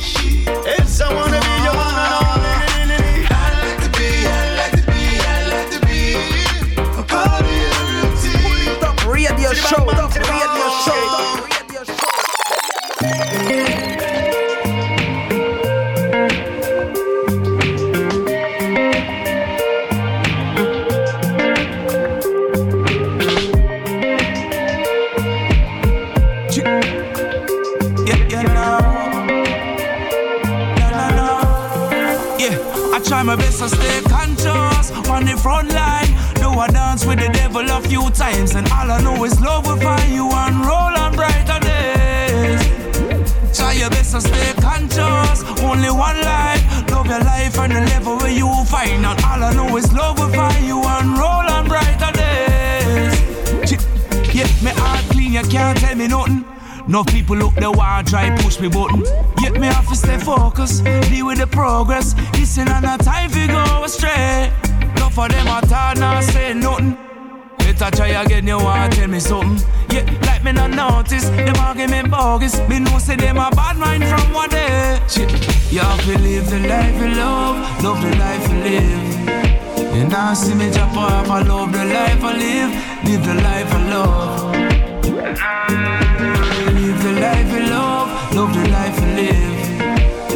Front 35.46 35.72
line. 35.74 36.10
Do 36.42 36.50
I 36.50 36.68
dance 36.70 37.06
with 37.06 37.20
the 37.20 37.30
devil 37.30 37.70
a 37.70 37.80
few 37.80 38.10
times, 38.10 38.56
and 38.56 38.66
all 38.72 38.90
I 38.90 39.00
know 39.00 39.24
is 39.26 39.40
love 39.40 39.68
will 39.68 39.78
find 39.78 40.12
you 40.12 40.28
and 40.32 40.56
roll 40.66 40.94
on 41.04 41.12
brighter 41.16 41.60
days. 41.60 42.62
Try 43.56 43.74
your 43.74 43.92
best 43.92 44.14
to 44.14 44.22
stay 44.22 44.54
conscious. 44.60 45.44
Only 45.62 45.92
one 45.92 46.20
life. 46.34 46.64
Love 46.90 47.06
your 47.06 47.20
life 47.20 47.60
and 47.60 47.74
the 47.76 47.82
level 47.94 48.18
where 48.18 48.36
you 48.42 48.50
find. 48.66 49.06
And 49.06 49.20
all 49.30 49.44
I 49.44 49.54
know 49.54 49.78
is 49.78 49.94
love 49.94 50.18
will 50.18 50.34
find 50.34 50.66
you 50.66 50.82
and 50.84 51.16
roll 51.16 51.48
on 51.56 51.68
brighter 51.68 52.12
days. 52.22 53.14
Yeah, 54.34 54.50
me 54.66 54.72
heart 54.82 55.06
clean, 55.12 55.34
you 55.34 55.44
can't 55.44 55.78
tell 55.78 55.96
me 55.96 56.08
nothing. 56.08 56.44
No 56.88 57.04
people 57.04 57.38
look 57.38 57.54
the 57.54 57.72
want 57.72 58.08
try 58.08 58.36
push 58.42 58.60
me 58.60 58.68
button. 58.68 59.04
Yet 59.44 59.54
me 59.62 59.68
have 59.68 59.88
to 59.90 59.96
stay 59.96 60.18
focused, 60.18 60.84
deal 61.10 61.28
with 61.28 61.38
the 61.38 61.46
progress. 61.46 62.16
Listen 62.34 62.68
and 62.68 62.86
a 62.86 62.98
time 62.98 63.30
we 63.32 63.46
go 63.46 63.84
astray. 63.84 64.52
No 65.16 65.22
for 65.22 65.30
them 65.30 65.48
at 65.48 65.72
all, 65.72 65.96
not 65.96 66.24
say 66.24 66.54
nothing. 66.54 66.98
Better 67.58 67.90
try 67.96 68.08
again, 68.22 68.48
you 68.48 68.58
want 68.58 68.94
tell 68.94 69.08
me 69.08 69.20
something. 69.20 69.66
Yeah, 69.90 70.04
like 70.26 70.44
me 70.44 70.52
not 70.52 70.72
notice, 70.72 71.30
them 71.30 71.56
argument 71.58 72.12
bogus. 72.12 72.60
Me 72.68 72.80
know 72.80 72.98
say 73.00 73.16
them 73.16 73.38
a 73.38 73.50
bad 73.52 73.78
mind 73.78 74.04
from 74.04 74.34
one 74.34 74.50
day. 74.50 75.00
Shit. 75.08 75.32
You 75.72 75.80
have 75.80 76.02
to 76.04 76.18
live 76.20 76.50
the 76.50 76.60
life 76.68 76.96
you 77.02 77.16
love, 77.16 77.84
love 77.84 78.02
the 78.02 78.16
life 78.18 78.48
you 78.52 78.60
live. 78.60 79.30
And 79.96 80.10
now 80.10 80.34
see 80.34 80.54
me 80.54 80.70
drop 80.72 80.96
off, 80.98 81.30
I 81.30 81.42
love 81.44 81.72
the 81.72 81.86
life 81.86 82.24
I 82.24 82.34
live, 82.38 82.72
live 83.06 83.26
the 83.26 83.36
life 83.36 83.74
I 83.74 83.90
love. 83.90 84.56
Live 86.76 87.04
the 87.04 87.12
life 87.22 87.52
you 87.54 87.70
love, 87.70 88.36
love 88.36 88.54
the 88.54 88.70
life 88.70 89.00
you 89.00 89.08
live. 89.16 89.56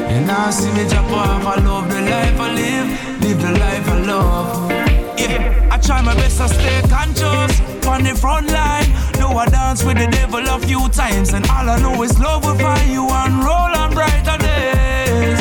And 0.10 0.26
now 0.28 0.50
see 0.52 0.72
me 0.72 0.88
drop 0.88 1.12
off, 1.12 1.46
I 1.46 1.56
love 1.64 1.90
the 1.90 2.02
life 2.02 2.40
I 2.40 2.54
live, 2.54 3.09
live 3.30 3.42
the 3.42 3.60
life 3.60 3.88
I 3.88 4.00
love. 4.02 4.72
Yeah, 5.20 5.70
I 5.72 5.78
try 5.78 6.02
my 6.02 6.16
best 6.16 6.38
to 6.40 6.48
stay 6.50 6.82
conscious 6.90 7.62
on 7.86 8.04
the 8.04 8.16
front 8.16 8.48
line. 8.52 8.90
Do 9.14 9.28
I 9.28 9.46
dance 9.46 9.84
with 9.84 9.98
the 9.98 10.08
devil 10.08 10.40
a 10.48 10.60
few 10.60 10.90
times, 10.90 11.34
and 11.34 11.46
all 11.48 11.70
I 11.70 11.80
know 11.80 12.02
is 12.02 12.18
love 12.20 12.44
will 12.44 12.58
find 12.58 12.92
you 12.92 13.08
and 13.08 13.44
roll 13.44 13.74
on 13.82 13.94
brighter 13.94 14.38
days. 14.38 15.40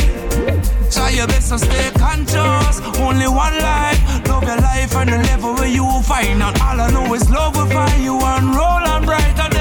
Try 0.95 1.11
your 1.11 1.29
best 1.29 1.49
to 1.51 1.59
stay 1.59 1.91
conscious. 1.97 2.81
Only 2.99 3.29
one 3.29 3.57
life. 3.59 4.01
Love 4.29 4.45
your 4.45 4.61
life 4.61 4.95
and 4.97 5.09
the 5.11 5.19
level 5.31 5.55
where 5.55 5.69
you 5.69 5.85
will 5.85 6.03
find. 6.03 6.43
And 6.43 6.61
all 6.61 6.81
I 6.81 6.91
know 6.91 7.15
is 7.15 7.31
love 7.31 7.57
will 7.57 7.67
find 7.67 8.03
you 8.03 8.21
and 8.21 8.55
roll 8.55 8.85
on 8.93 9.05
brighter 9.05 9.49
days. 9.49 9.58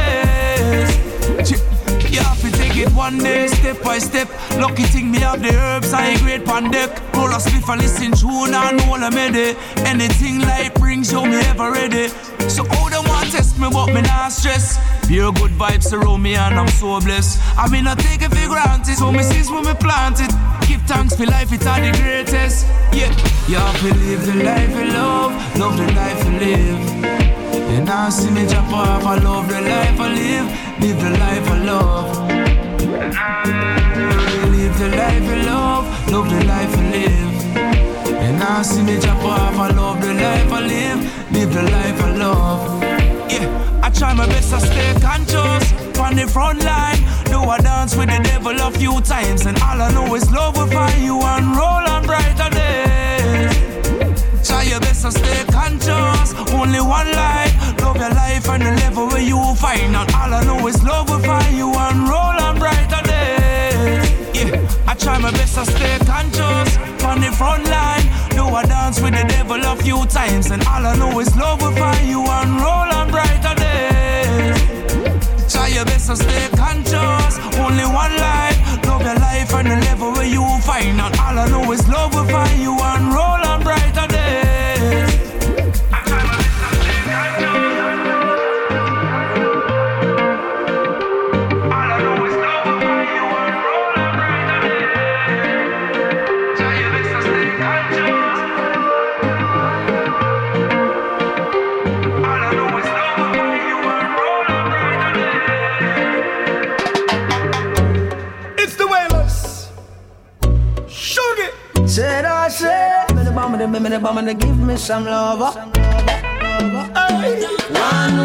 It 2.81 2.91
one 2.93 3.17
day, 3.17 3.47
step 3.47 3.81
by 3.83 3.97
step. 3.97 4.27
Lucky 4.57 4.83
thing 4.83 5.11
me 5.11 5.19
have 5.19 5.41
the 5.41 5.53
herbs, 5.53 5.93
I 5.93 6.07
ain't 6.07 6.21
great 6.21 6.45
pan 6.45 6.71
deck. 6.71 6.89
Roll 7.15 7.29
a 7.29 7.39
spliff 7.39 7.69
and 7.71 7.81
listen 7.81 8.11
tune 8.11 8.53
and 8.53 8.81
all 8.81 9.01
a 9.01 9.09
mede. 9.11 9.57
Anything 9.85 10.39
life 10.39 10.73
brings, 10.75 11.11
you 11.11 11.25
me 11.25 11.37
ever 11.51 11.71
ready. 11.71 12.07
So 12.49 12.65
all 12.77 12.89
them 12.89 13.05
want 13.05 13.31
test 13.31 13.59
me, 13.59 13.69
but 13.71 13.87
me 13.87 14.01
not 14.01 14.31
stress. 14.31 14.77
Pure 15.07 15.33
good 15.33 15.51
vibes 15.51 15.91
around 15.93 16.21
me 16.21 16.35
and 16.35 16.55
I'm 16.55 16.67
so 16.67 16.99
blessed. 16.99 17.39
I 17.57 17.69
mean, 17.69 17.87
I 17.87 17.95
take 17.95 18.21
it 18.21 18.29
for 18.29 18.47
granted, 18.47 18.95
so 18.95 19.11
me 19.11 19.23
sees 19.23 19.49
when 19.49 19.65
me 19.65 19.73
plant 19.73 20.19
it. 20.19 20.31
Give 20.67 20.81
thanks 20.81 21.15
for 21.15 21.25
life, 21.25 21.51
it's 21.51 21.65
all 21.65 21.79
the 21.79 21.91
greatest. 22.01 22.67
Yeah, 22.93 23.71
to 23.79 23.93
live 23.93 24.25
the 24.25 24.43
life 24.43 24.69
you 24.69 24.85
love, 24.93 25.31
love 25.57 25.77
the 25.77 25.87
life 25.93 26.23
you 26.25 26.39
live. 26.39 27.71
You 27.71 27.83
now 27.83 28.09
see 28.09 28.31
me 28.31 28.47
jump 28.47 28.71
off, 28.71 29.05
I 29.05 29.17
love 29.19 29.47
the 29.47 29.61
life 29.61 29.99
I 29.99 30.13
live, 30.13 30.81
live 30.81 31.01
the 31.01 31.09
life 31.19 31.47
I 31.49 31.63
love. 31.63 32.46
Live 33.07 34.77
the 34.79 34.89
life 34.89 35.23
I 35.23 35.41
love, 35.45 36.11
love 36.11 36.29
the 36.29 36.43
life 36.43 36.77
I 36.77 36.91
live. 36.91 37.57
And 38.21 38.39
now 38.39 38.61
see 38.61 38.83
me 38.83 38.99
jump 38.99 39.23
off, 39.23 39.55
I 39.55 39.69
love 39.69 40.01
the 40.01 40.13
life 40.13 40.51
I 40.51 40.59
live, 40.59 41.31
live 41.31 41.53
the 41.53 41.63
life 41.63 42.01
I 42.01 42.15
love. 42.17 42.83
Yeah, 43.31 43.81
I 43.81 43.89
try 43.91 44.13
my 44.13 44.27
best 44.27 44.49
to 44.49 44.59
stay 44.59 44.93
conscious 44.99 45.71
on 45.97 46.15
the 46.17 46.27
front 46.27 46.63
line. 46.65 46.99
Do 47.25 47.39
I 47.39 47.59
dance 47.59 47.95
with 47.95 48.09
the 48.09 48.19
devil 48.23 48.59
a 48.59 48.71
few 48.71 48.99
times, 49.01 49.45
and 49.45 49.57
all 49.61 49.81
I 49.81 49.89
know 49.93 50.13
is 50.15 50.29
love 50.29 50.57
will 50.57 50.67
find 50.67 51.01
you 51.01 51.21
and 51.21 51.55
roll 51.55 51.87
on 51.87 52.05
brighter 52.05 52.49
days. 52.49 53.06
Try 54.47 54.63
your 54.63 54.79
best 54.79 55.01
to 55.03 55.11
stay 55.11 55.43
conscious. 55.51 56.33
Only 56.53 56.79
one 56.79 57.11
life. 57.11 57.53
Love 57.81 57.97
your 57.97 58.11
life 58.11 58.47
and 58.47 58.63
the 58.63 58.71
level 58.81 59.07
where 59.07 59.21
you 59.21 59.39
find 59.55 59.93
out. 59.93 60.13
All 60.15 60.33
I 60.33 60.41
know 60.45 60.65
is 60.67 60.81
love 60.83 61.09
will 61.09 61.19
find 61.19 61.57
you 61.57 61.67
and 61.73 62.07
roll 62.07 62.37
on 62.47 62.57
brighter 62.57 63.01
days. 63.03 64.09
Yeah, 64.33 64.87
I 64.87 64.93
try 64.93 65.17
my 65.19 65.31
best 65.31 65.55
to 65.55 65.65
stay 65.65 65.97
conscious. 66.05 66.77
On 67.03 67.19
the 67.19 67.29
front 67.31 67.65
line. 67.69 68.07
Do 68.31 68.43
I 68.45 68.63
dance 68.63 69.01
with 69.01 69.15
the 69.19 69.25
devil 69.27 69.61
a 69.61 69.75
few 69.75 70.05
times. 70.05 70.49
And 70.49 70.63
all 70.63 70.85
I 70.85 70.95
know 70.95 71.19
is 71.19 71.35
love 71.35 71.61
will 71.61 71.73
find 71.73 72.07
you 72.07 72.21
and 72.21 72.61
roll 72.61 72.89
on 72.99 73.11
brighter 73.11 73.53
days. 73.55 74.55
Try 75.51 75.67
your 75.75 75.83
best 75.83 76.07
to 76.07 76.15
stay 76.15 76.47
conscious. 76.55 77.37
Only 77.59 77.83
one 77.83 78.15
life. 78.15 78.57
Love 78.85 79.01
your 79.01 79.15
life 79.15 79.53
and 79.53 79.67
the 79.71 79.75
level 79.87 80.13
where 80.13 80.25
you 80.25 80.41
will 80.41 80.59
find 80.59 81.01
out. 81.01 81.19
All 81.19 81.37
I 81.37 81.49
know 81.49 81.69
is 81.73 81.85
love 81.89 82.13
will 82.13 82.25
find 82.25 82.61
you 82.61 82.71
and 82.79 82.96
me 114.89 114.93
give 114.93 115.01
me 115.01 115.03
some 115.03 115.05
love. 115.05 115.39
One 115.39 115.75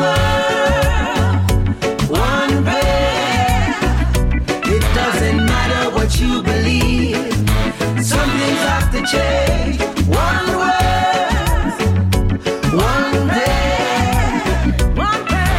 world, 0.00 0.60
one 2.08 2.64
prayer. 2.64 3.74
It 4.74 4.84
doesn't 4.94 5.38
matter 5.44 5.90
what 5.90 6.20
you 6.20 6.42
believe. 6.42 7.32
Some 8.04 8.30
things 8.38 8.62
have 8.70 8.90
to 8.92 9.00
change. 9.12 9.80
One 10.06 10.48
world, 10.60 11.72
one 12.74 13.28
prayer. 13.28 14.42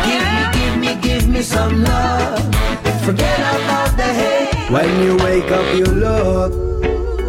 Give 0.08 0.26
me, 0.34 0.42
give 0.54 0.76
me, 0.78 0.92
give 1.02 1.28
me 1.28 1.42
some 1.42 1.84
love. 1.84 2.40
Forget 3.04 3.40
about 3.40 3.98
the 3.98 4.04
hate. 4.04 4.70
When 4.72 5.04
you 5.04 5.18
wake 5.18 5.52
up, 5.52 5.76
you 5.76 5.86
look. 5.86 6.54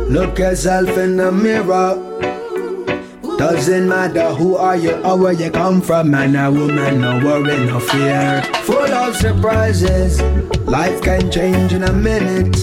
Look 0.09 0.39
yourself 0.39 0.97
in 0.97 1.17
the 1.17 1.33
mirror. 1.33 2.14
Doesn't 3.39 3.89
matter 3.89 4.33
who 4.35 4.57
are 4.57 4.77
you 4.77 4.93
or 5.03 5.19
where 5.19 5.33
you 5.33 5.51
come 5.51 5.81
from, 5.83 6.11
man 6.11 6.37
or 6.37 6.51
woman, 6.51 7.01
no 7.01 7.19
worry, 7.25 7.67
no 7.67 7.81
fear. 7.81 8.43
Full 8.63 8.93
of 8.93 9.17
surprises, 9.17 10.21
life 10.63 11.03
can 11.03 11.31
change 11.31 11.73
in 11.73 11.83
a 11.83 11.93
minute. 11.93 12.57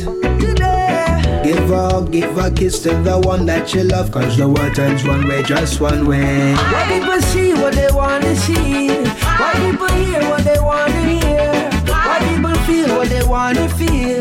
Give 1.43 1.67
hug, 1.69 2.11
give 2.11 2.37
a 2.37 2.51
kiss 2.51 2.79
to 2.83 2.89
the 3.01 3.19
one 3.19 3.45
that 3.47 3.73
you 3.73 3.83
love, 3.83 4.11
cause 4.11 4.37
the 4.37 4.47
world 4.47 4.75
turns 4.75 5.03
one 5.03 5.27
way, 5.27 5.43
just 5.43 5.81
one 5.81 6.07
way. 6.07 6.53
Why 6.53 6.85
people 6.87 7.21
see 7.21 7.53
what 7.53 7.73
they 7.73 7.89
wanna 7.91 8.35
see? 8.35 8.89
Why 8.89 9.53
people 9.55 9.87
hear 9.87 10.21
what 10.29 10.43
they 10.43 10.59
wanna 10.59 11.01
hear? 11.01 11.69
Why 11.87 12.19
people 12.29 12.55
feel 12.65 12.95
what 12.95 13.09
they 13.09 13.23
wanna 13.23 13.67
feel? 13.69 14.19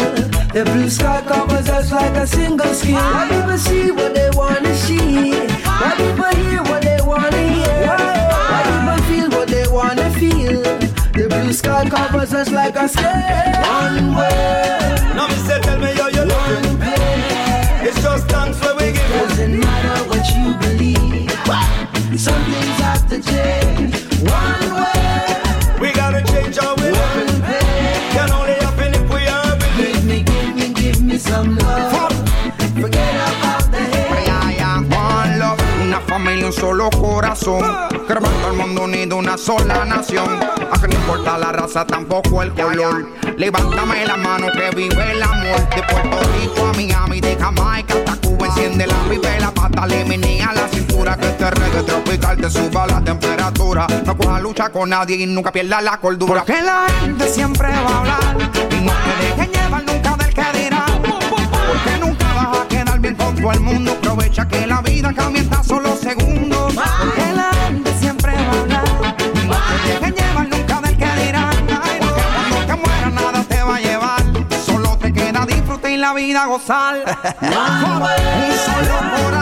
The 0.53 0.65
blue 0.65 0.91
sky 0.91 1.23
covers 1.27 1.69
us 1.69 1.93
like 1.93 2.17
a 2.17 2.27
single 2.27 2.73
skin. 2.75 2.95
Why 2.95 3.29
people 3.31 3.59
see 3.59 3.91
what 3.93 4.15
they 4.15 4.31
wanna 4.33 4.75
see? 4.75 5.50
Why 5.81 5.97
people 5.97 6.35
hear 6.43 6.63
what 6.65 6.83
they 6.83 6.99
wanna 7.01 7.39
hear? 7.39 7.87
Why 8.53 8.61
people 8.69 9.01
feel 9.09 9.31
what 9.31 9.49
they 9.49 9.67
wanna 9.67 10.11
feel? 10.21 10.63
The 11.15 11.27
blue 11.29 11.53
sky 11.55 11.89
covers 11.89 12.35
us 12.35 12.51
like 12.51 12.77
a. 12.77 12.87
One. 12.87 14.13
Now 15.17 15.27
me 15.29 15.35
say, 15.47 15.59
tell 15.63 15.79
me 15.79 15.93
how 15.95 16.09
you 16.09 16.25
looking. 16.33 16.81
It's 17.87 18.03
just 18.03 18.29
thanks 18.29 18.61
where 18.61 18.75
we 18.77 18.93
give. 18.93 19.09
Doesn't 19.09 19.59
matter 19.59 20.09
what 20.11 20.25
you 20.37 20.55
believe. 20.61 21.31
Some 22.21 22.45
things 22.45 22.81
have 22.85 23.09
to 23.09 23.23
change. 23.23 23.95
One 24.29 24.63
word. 24.77 25.81
We 25.81 25.93
gotta 25.95 26.23
change 26.31 26.59
how 26.59 26.75
we 26.77 26.91
living. 26.91 27.41
Can 28.15 28.31
only 28.33 28.57
happen 28.65 28.95
if 28.95 29.09
we 29.15 29.27
are 29.27 29.57
Give 29.79 30.05
me, 30.05 30.23
give 30.25 30.55
me, 30.57 30.75
give 30.75 31.01
me 31.03 31.17
some 31.17 31.57
love. 31.57 31.90
Familia, 36.21 36.47
un 36.47 36.53
solo 36.53 36.91
corazón. 36.91 37.63
Todo 38.07 38.51
el 38.51 38.57
mundo 38.57 38.83
unido, 38.83 39.17
una 39.17 39.39
sola 39.39 39.85
nación. 39.85 40.29
Aunque 40.71 40.89
no 40.89 40.95
importa 40.95 41.39
la 41.39 41.53
raza, 41.53 41.87
tampoco 41.87 42.43
el 42.43 42.53
color. 42.53 43.09
Levántame 43.37 44.05
la 44.05 44.17
mano 44.17 44.49
que 44.53 44.75
vive 44.77 45.13
el 45.13 45.23
amor. 45.23 45.69
De 45.71 45.83
Puerto 45.83 46.19
Rico 46.35 46.67
a 46.67 46.73
Miami, 46.75 47.21
de 47.21 47.37
Jamaica 47.37 47.95
hasta 47.95 48.17
Cuba. 48.29 48.47
Enciende 48.47 48.87
la 48.87 49.51
pátale 49.53 50.05
mi 50.05 50.41
a 50.41 50.53
la 50.53 50.69
cintura. 50.69 51.17
Que 51.17 51.29
este 51.29 51.51
reggae 51.51 51.83
tropical 51.83 52.37
te 52.37 52.51
suba 52.51 52.87
la 52.87 53.01
temperatura. 53.03 53.87
No 54.05 54.17
coja 54.17 54.41
lucha 54.41 54.69
con 54.71 54.91
nadie 54.91 55.17
y 55.17 55.27
nunca 55.27 55.51
pierda 55.51 55.81
la 55.81 55.99
cordura. 55.99 56.45
Porque 56.45 56.63
la 56.63 56.87
gente 57.01 57.29
siempre 57.29 57.69
va 57.69 57.91
a 57.91 57.99
hablar. 57.99 58.51
Y 58.71 58.85
no 58.85 58.93
te 58.93 59.27
dejen 59.27 59.53
llevar 59.53 59.85
nunca 59.85 60.17
del 60.17 60.35
que 60.35 60.59
dirá. 60.59 60.85
Porque 60.87 61.99
nunca 62.01 62.33
vas 62.35 62.59
a 62.59 62.69
quedar 62.69 62.99
bien 62.99 63.15
con 63.15 63.35
todo 63.37 63.53
el 63.53 63.61
mundo. 63.61 63.93
Aprovecha 63.93 64.47
que 64.47 64.67
la 64.83 64.91
vida 64.91 65.13
cambia 65.13 65.43
en 65.43 65.51
tan 65.51 65.65
solo 65.65 65.95
segundos. 65.97 66.75
Porque 66.75 67.33
la 67.35 67.51
gente 67.65 67.93
siempre 67.99 68.33
va 68.33 68.41
a 68.41 68.61
hablar. 68.61 68.85
No 69.47 69.57
te 69.85 69.93
dejen 69.93 70.15
llevar 70.15 70.49
nunca 70.49 70.81
del 70.81 70.97
que 70.97 71.27
dirán. 71.27 71.69
Ay, 71.83 71.99
porque 72.01 72.23
cuando 72.23 72.67
te 72.67 72.77
mueras 72.77 73.13
nada 73.13 73.45
te 73.45 73.63
va 73.63 73.77
a 73.77 73.81
llevar. 73.81 74.23
Solo 74.65 74.97
te 74.97 75.13
queda 75.13 75.45
disfrutar 75.45 75.91
y 75.91 75.97
la 75.99 76.15
vida 76.15 76.47
gozar. 76.47 76.97
Un 77.43 78.57
solo 78.65 78.99
corazón. 79.17 79.40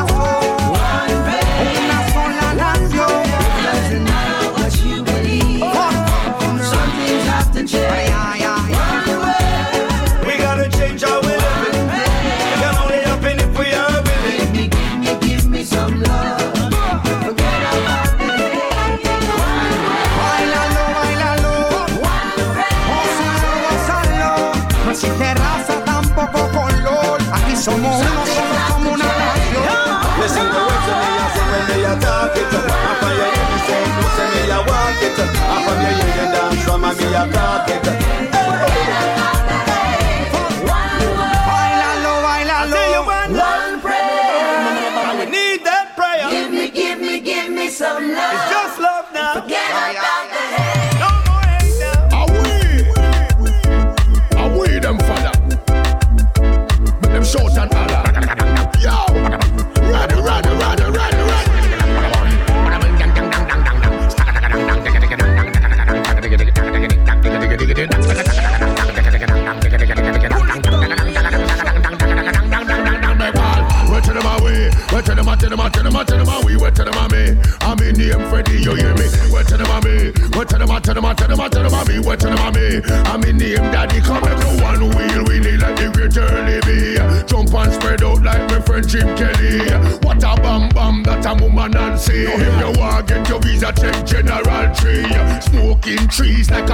From 37.18 37.77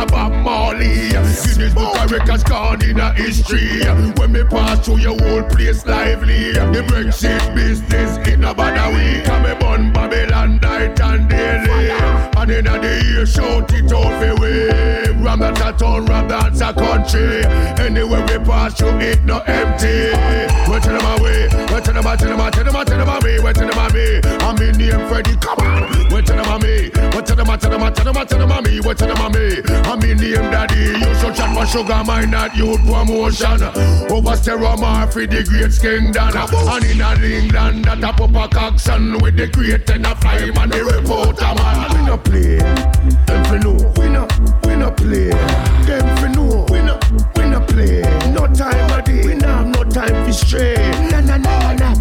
a 0.04 0.10
Bob 0.10 0.32
Marley. 0.44 1.10
Guinness 1.10 1.74
Book 1.74 1.96
of 1.98 2.10
Records 2.10 2.44
gone 2.44 2.82
in 2.84 2.98
a 3.00 3.12
history. 3.14 3.80
When 4.16 4.32
me 4.32 4.44
pass 4.44 4.84
through 4.84 4.98
your 4.98 5.18
whole 5.18 5.42
place 5.44 5.84
lively. 5.86 6.52
The 6.52 6.84
Brexit 6.86 7.54
business 7.54 8.16
in 8.28 8.44
a 8.44 8.54
bad 8.54 8.94
week. 8.94 9.28
I'm 9.28 9.44
a 9.44 9.58
bun 9.58 9.92
Babylon 9.92 10.58
night 10.60 11.00
and 11.00 11.28
daily. 11.28 11.90
And 12.36 12.50
in 12.50 12.64
the 12.64 13.02
year 13.04 13.26
shout 13.26 13.72
it 13.72 13.92
out 13.92 14.20
for 14.20 14.34
we. 14.40 15.03
Ram 15.34 15.40
that 15.40 15.74
a 15.74 15.76
town, 15.76 16.06
ram 16.06 16.28
that's 16.28 16.60
a 16.60 16.72
country. 16.72 17.42
Anywhere 17.82 18.22
we 18.22 18.38
pass 18.46 18.78
through 18.78 19.00
it 19.00 19.24
no 19.24 19.40
empty. 19.40 20.14
Where 20.70 20.78
to 20.78 20.90
them 20.94 21.18
away? 21.18 21.48
Where 21.74 21.80
to 21.80 21.90
them? 21.90 22.06
To 22.06 22.24
them? 22.24 22.38
To 22.38 22.62
them? 22.62 22.84
To 22.86 22.94
them? 22.94 23.42
Where 23.42 23.52
to 23.52 23.66
them? 23.66 23.78
I'm 24.46 24.62
in 24.62 24.78
name 24.78 25.08
Freddy. 25.08 25.34
Come 25.42 25.58
on. 25.58 25.90
Where 26.14 26.22
to 26.22 26.32
them? 26.38 26.62
Me. 26.62 26.90
Where 27.10 27.22
to 27.22 27.34
them? 27.34 27.50
To 27.50 27.66
them? 27.66 27.94
To 27.94 28.04
them? 28.04 28.14
To 28.14 28.34
them? 28.38 28.62
Me. 28.62 28.78
Where 28.78 28.94
to 28.94 29.06
them? 29.10 29.32
Me. 29.34 29.58
I'm 29.90 30.02
in 30.06 30.18
name 30.22 30.50
Daddy. 30.54 31.02
You 31.02 31.14
should 31.18 31.34
chat 31.34 31.50
my 31.50 31.64
sugar, 31.64 32.04
mine 32.06 32.30
not 32.30 32.54
youth 32.54 32.86
promotion. 32.86 33.58
Over 34.14 34.38
Steromar 34.38 35.12
for 35.12 35.26
the 35.26 35.42
great 35.42 35.74
Skingdon. 35.74 36.30
And 36.30 37.24
in 37.24 37.42
England, 37.42 37.84
that 37.86 38.04
a 38.04 38.12
pop 38.12 38.54
a 38.54 38.56
action 38.60 39.18
with 39.18 39.36
the 39.36 39.48
great 39.48 39.90
and 39.90 40.06
a 40.06 40.14
fly 40.14 40.46
man, 40.54 40.68
the 40.70 40.84
reporter 40.84 41.54
man. 41.58 41.90
We 41.90 42.06
no 42.06 42.18
play. 42.18 42.58
Them 43.26 43.44
fi 43.46 43.58
know. 43.58 43.92
We 43.98 44.08
no. 44.10 44.63
No 44.84 44.90
play. 44.90 45.30
Them 45.88 46.04
fi 46.18 46.28
know. 46.28 46.66
We 46.68 46.82
no. 46.82 47.00
We 47.36 47.48
no 47.48 47.58
play. 47.60 48.02
No 48.36 48.46
time 48.48 48.92
a 48.92 49.00
day. 49.00 49.24
We 49.24 49.34
no 49.34 49.48
have 49.48 49.66
no 49.68 49.82
time 49.84 50.26
for 50.26 50.32
stray. 50.34 50.74
Na 51.10 51.20
na 51.22 51.38
na 51.38 51.72
na. 51.72 51.94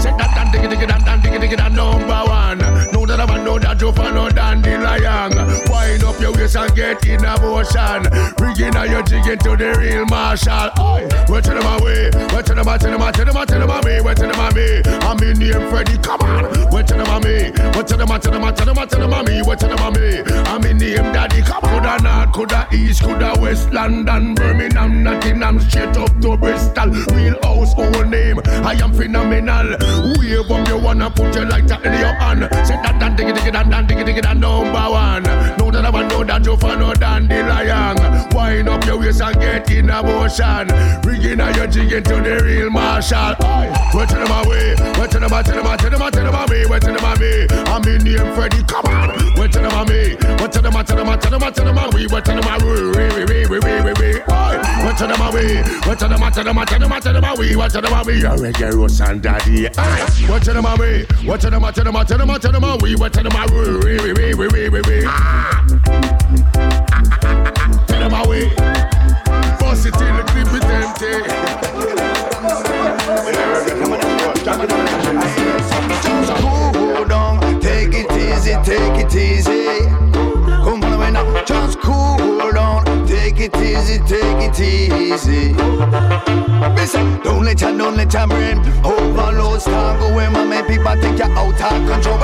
Say 0.00 0.08
that 0.16 0.32
that 0.32 0.48
diggy 0.54 0.72
diggy 0.72 0.88
that 0.88 1.04
that 1.04 1.20
diggy 1.22 1.38
diggy 1.38 1.56
that 1.58 1.72
number 1.72 2.22
one. 2.24 2.60
Know 2.92 3.04
that 3.04 3.20
I 3.20 3.44
know 3.44 3.58
that 3.58 3.78
you 3.78 3.92
follow 3.92 4.30
dandelion. 4.30 5.36
Wind 5.68 6.04
up 6.04 6.18
your 6.18 6.32
waist 6.52 6.56
and 6.56 6.76
get 6.76 7.06
in 7.06 7.24
a 7.24 7.40
motion. 7.40 8.02
Bringing 8.36 8.76
out 8.76 8.88
your 8.88 9.02
jig 9.02 9.26
into 9.26 9.56
the 9.56 9.74
real 9.78 10.04
marshal. 10.06 10.70
Where 11.28 11.42
to 11.42 11.50
them 11.50 11.80
away? 11.80 12.10
Where 12.32 12.42
to 12.42 12.54
them? 12.54 12.66
Where 12.66 12.78
to 12.78 12.86
them? 12.86 13.00
Where 13.00 13.12
to 13.12 13.24
them? 13.24 13.34
Where 13.34 13.46
to 13.46 13.58
them? 13.58 13.68
Where 14.04 14.14
to 14.14 14.22
them? 14.22 15.02
I'm 15.02 15.22
in 15.22 15.38
name 15.38 15.70
Freddy. 15.70 15.98
Come 15.98 16.20
on. 16.20 16.44
Where 16.70 16.82
to 16.82 16.94
them? 16.94 17.06
Where 17.06 17.84
to 17.84 17.96
them? 17.96 18.08
Where 18.08 18.18
to 18.18 18.30
them? 18.30 18.42
Where 18.42 18.52
to 18.52 18.64
them? 18.64 18.76
Where 18.76 18.86
to 18.86 18.96
them? 18.96 19.46
Where 19.46 19.56
to 19.56 19.66
them? 19.66 20.46
I'm 20.46 20.64
in 20.64 20.78
name 20.78 21.12
Daddy. 21.12 21.42
Come 21.42 21.64
on. 21.64 21.72
Coulda 21.72 22.02
north, 22.02 22.32
coulda 22.32 22.68
east, 22.72 23.02
coulda 23.02 23.34
west, 23.40 23.72
London, 23.72 24.34
Birmingham, 24.34 25.02
Nottingham, 25.02 25.60
straight 25.60 25.96
up 25.96 26.10
to 26.20 26.36
Bristol. 26.36 26.90
Real 27.14 27.36
household 27.42 28.08
name. 28.08 28.40
I 28.44 28.74
am 28.74 28.92
phenomenal. 28.92 29.76
Wave 30.18 30.50
up 30.50 30.68
you 30.68 30.78
wanna 30.78 31.10
put 31.10 31.34
your 31.34 31.46
lighter 31.46 31.78
in 31.84 31.92
your 31.98 32.14
hand. 32.14 32.48
Say 32.66 32.76
that 32.82 32.98
that 33.00 33.16
diggy 33.16 33.32
diggy 33.32 33.52
that 33.52 33.70
that 33.70 33.86
diggy 33.88 34.04
diggy 34.04 34.22
that 34.22 34.36
number 34.36 34.72
one. 34.72 35.22
Know 35.56 35.70
that 35.70 35.84
I 35.84 35.90
want 35.90 36.08
know 36.08 36.24
that 36.24 36.41
Jofano 36.42 36.92
Dandelion. 36.98 37.96
Wind 38.34 38.68
up 38.68 38.84
your 38.84 38.98
waist 38.98 39.20
and 39.20 39.36
get 39.40 39.70
in 39.70 39.90
a 39.90 40.02
motion. 40.02 40.68
Rigging 41.02 41.40
out 41.40 41.56
your 41.56 41.66
jig 41.66 41.92
into 41.92 42.20
the 42.20 42.42
real 42.44 42.70
marshal. 42.70 43.34
Wait 43.94 44.08
till 44.08 44.18
them 44.18 44.30
away, 44.30 44.74
wait 44.98 45.10
till 45.10 45.20
them, 45.20 45.30
wait 45.30 45.44
till 45.44 45.54
them, 45.54 45.64
wait 45.64 45.78
till 45.78 45.90
them, 45.90 46.10
them 46.10 46.34
away, 46.34 46.66
wait 46.66 46.82
till 46.82 46.94
them. 46.94 47.04
I'm 47.68 47.84
in 47.88 48.04
name 48.04 48.34
Freddy, 48.34 48.62
come 48.64 48.86
on. 48.86 49.10
Wait 49.36 49.52
till 49.52 49.62
them 49.62 49.72
away, 49.72 50.16
wait 50.40 50.52
till 50.52 50.62
them, 50.62 50.74
wait 50.74 50.86
till 50.86 50.96
them, 50.96 51.06
wait 51.06 51.20
till 51.20 51.30
them, 51.30 51.40
wait 51.40 51.54
till 51.54 51.64
them 51.64 51.78
away, 51.78 52.06
wait 52.06 52.24
till 52.24 52.40
them 52.40 52.48
away, 52.48 52.82
wait, 52.96 53.28
wait, 53.28 53.48
wait, 53.50 53.62
wait, 53.64 53.84
wait, 53.84 53.98
wait. 53.98 54.22
Wait 54.82 54.96
till 54.98 55.08
them 55.08 55.20
away, 55.20 55.62
wait 55.86 55.98
till 55.98 56.08
them, 56.08 56.20
wait 56.20 56.34
till 56.34 56.44
them, 56.44 56.56
wait 56.56 56.68
till 56.68 56.78
them, 56.78 56.90
wait 56.90 57.02
till 57.02 57.12
them 57.12 57.24
away, 57.24 57.54
them 57.54 57.92
away. 57.92 58.18
You're 58.18 58.36
reggae 58.36 58.72
roots 58.72 58.98
daddy. 58.98 59.68
Wait 60.28 60.42
till 60.42 60.54
them 60.54 60.66
away, 60.66 61.06
wait 61.24 61.40
till 61.40 61.50
them, 61.50 61.62
wait 61.62 61.74
till 61.74 61.84
them, 61.84 61.94
wait 61.94 62.06
till 62.08 62.18
them, 62.18 62.28
wait 62.28 62.42
till 62.42 62.52
them 62.52 62.64
away, 62.64 62.94
them 62.94 63.32
away, 63.32 63.76
wait, 63.84 64.16
wait, 64.16 64.36
wait, 64.36 64.52
wait, 64.52 64.72
wait, 64.72 64.86
wait. 64.86 66.31
Them 68.02 68.14
away. 68.14 68.48
Bust 69.60 69.86
it 69.86 69.94
in 70.00 70.16
the 70.16 70.24
clip 70.26 70.52
with 70.52 70.64
empty. 70.64 71.22
Just 76.02 76.32
cool 76.42 77.04
down, 77.04 77.60
take 77.60 77.94
it 77.94 78.10
easy, 78.10 78.54
take 78.64 79.06
it 79.06 79.14
easy. 79.14 79.86
Come 80.64 80.82
on, 80.82 80.98
man, 80.98 81.12
now. 81.12 81.44
Just 81.44 81.78
cool 81.80 82.21
take 83.34 83.52
it 83.52 83.56
easy, 83.56 83.98
take 84.06 84.22
it 84.22 84.60
easy. 84.60 85.52
Listen, 86.74 87.20
don't 87.22 87.44
let 87.44 87.60
your, 87.60 87.76
don't 87.76 87.96
let 87.96 88.12
your 88.12 88.26
brain 88.26 88.58
overload. 88.84 89.60
Start 89.60 90.00
going, 90.00 90.32
man, 90.32 90.64
people 90.66 90.96
think 90.96 91.18
you're 91.18 91.30
out 91.30 91.60
of 91.60 91.90
control. 91.90 92.18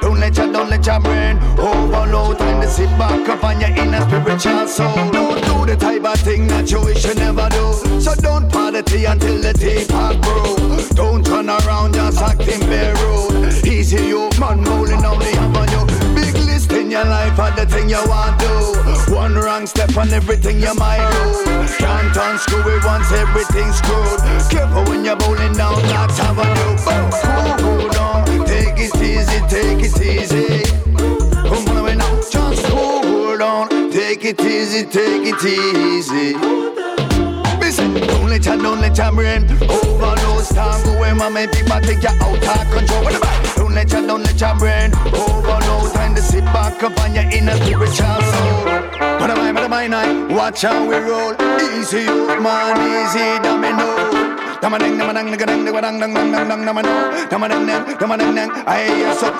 Don't 0.00 0.20
let 0.20 0.36
your, 0.36 0.52
don't 0.52 0.70
let 0.70 0.86
your 0.86 1.00
brain 1.00 1.38
overload. 1.58 2.38
Time 2.38 2.60
to 2.60 2.68
sit 2.68 2.90
back 2.98 3.28
up 3.28 3.44
on 3.44 3.60
your 3.60 3.70
inner 3.70 4.00
spiritual 4.02 4.68
soul. 4.68 4.94
Don't 5.10 5.44
do 5.44 5.66
the 5.66 5.76
type 5.76 6.04
of 6.04 6.18
thing 6.20 6.46
that 6.48 6.70
you 6.70 6.80
wish 6.82 7.04
you 7.04 7.14
never 7.14 7.48
do. 7.50 8.00
So 8.00 8.14
don't 8.14 8.50
party 8.50 9.04
until 9.04 9.40
the 9.40 9.52
teapot 9.52 10.20
brew. 10.22 10.72
Don't 10.94 11.24
turn 11.24 11.48
around 11.48 11.94
just 11.94 12.20
acting 12.20 12.60
bare 12.60 12.94
rude. 12.96 13.66
Easy 13.66 14.06
you, 14.06 14.30
man, 14.38 14.62
rolling 14.64 15.04
on 15.04 15.18
the 15.18 15.41
your 16.92 17.04
life 17.06 17.38
of 17.40 17.56
the 17.56 17.64
thing 17.64 17.88
you 17.88 18.02
want 18.06 18.38
to. 18.38 19.14
One 19.14 19.34
wrong 19.34 19.66
step 19.66 19.96
on 19.96 20.12
everything 20.12 20.60
you 20.60 20.74
might 20.74 21.00
do. 21.10 21.66
Can't 21.78 22.14
unscrew 22.14 22.60
it 22.68 22.84
once 22.84 23.10
everything's 23.12 23.76
screwed. 23.76 24.20
Careful 24.50 24.84
when 24.84 25.02
you're 25.02 25.16
bowling 25.16 25.54
down 25.54 25.80
that 25.88 26.12
avenue. 26.20 26.76
Cool, 26.84 27.08
cool 27.64 27.88
down, 27.88 28.46
take 28.46 28.76
it 28.76 28.94
easy, 29.00 29.40
take 29.48 29.80
it 29.80 29.96
easy. 30.04 30.64
Come 31.48 31.66
on 31.68 31.76
away 31.78 31.96
now, 31.96 32.14
just 32.30 32.64
cool 32.66 33.38
down, 33.38 33.68
take 33.90 34.24
it 34.26 34.40
easy, 34.40 34.84
take 34.84 35.24
it 35.24 35.42
easy. 35.44 36.34
Don't 38.06 38.28
let 38.28 38.44
your, 38.44 38.58
don't 38.58 38.80
let 38.80 38.98
your 38.98 39.12
brain 39.12 39.44
overload. 39.62 40.44
Start 40.44 40.84
going, 40.84 41.16
man, 41.16 41.32
make 41.32 41.52
people 41.52 41.80
think 41.80 42.02
you're 42.02 42.12
out 42.12 42.36
of 42.36 42.70
control. 42.70 43.04
What 43.04 43.16
about? 43.16 43.51
Don't 43.72 43.78
let 43.78 43.90
your, 43.90 44.06
don't 44.06 44.22
let 44.22 44.38
your 44.38 44.54
brain 44.58 44.92
overload. 45.14 45.94
Time 45.94 46.14
to 46.14 46.20
sit 46.20 46.44
back 46.44 46.82
up 46.82 47.00
on 47.00 47.14
your 47.14 47.24
inner 47.24 47.56
spiritual 47.56 47.94
soul. 47.94 48.64
But 48.98 49.30
am 49.30 49.40
I, 49.40 49.52
but 49.54 49.72
am 49.72 49.94
I? 49.94 50.34
Watch 50.34 50.60
how 50.60 50.86
we 50.86 50.96
roll. 50.96 51.32
Easy, 51.80 52.04
man, 52.04 52.76
easy, 52.76 53.42
domino. 53.42 54.11
Damanang, 54.62 54.94
damanang, 54.94 55.26
naganang, 55.26 55.66
naganang, 55.66 55.96
nang, 55.98 56.12
nang, 56.14 56.30
nang, 56.30 56.46
nang, 56.46 56.62
namano. 56.62 56.94
Damanang, 57.26 57.66
nang, 57.66 57.82
damanang, 57.98 58.30
nang, 58.32 58.50
I 58.62 58.86
yes 58.86 59.20
up. 59.20 59.34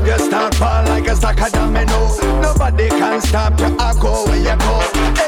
You 0.00 0.16
start 0.16 0.54
fall 0.54 0.82
like 0.88 1.06
a 1.08 1.14
sack 1.14 1.42
of 1.42 1.52
domino. 1.52 2.08
Nobody 2.40 2.88
can 2.88 3.20
stop 3.20 3.60
you. 3.60 3.76
I 3.76 3.92
go 4.00 4.24
where 4.24 4.40
you 4.40 4.56
go. 4.56 4.80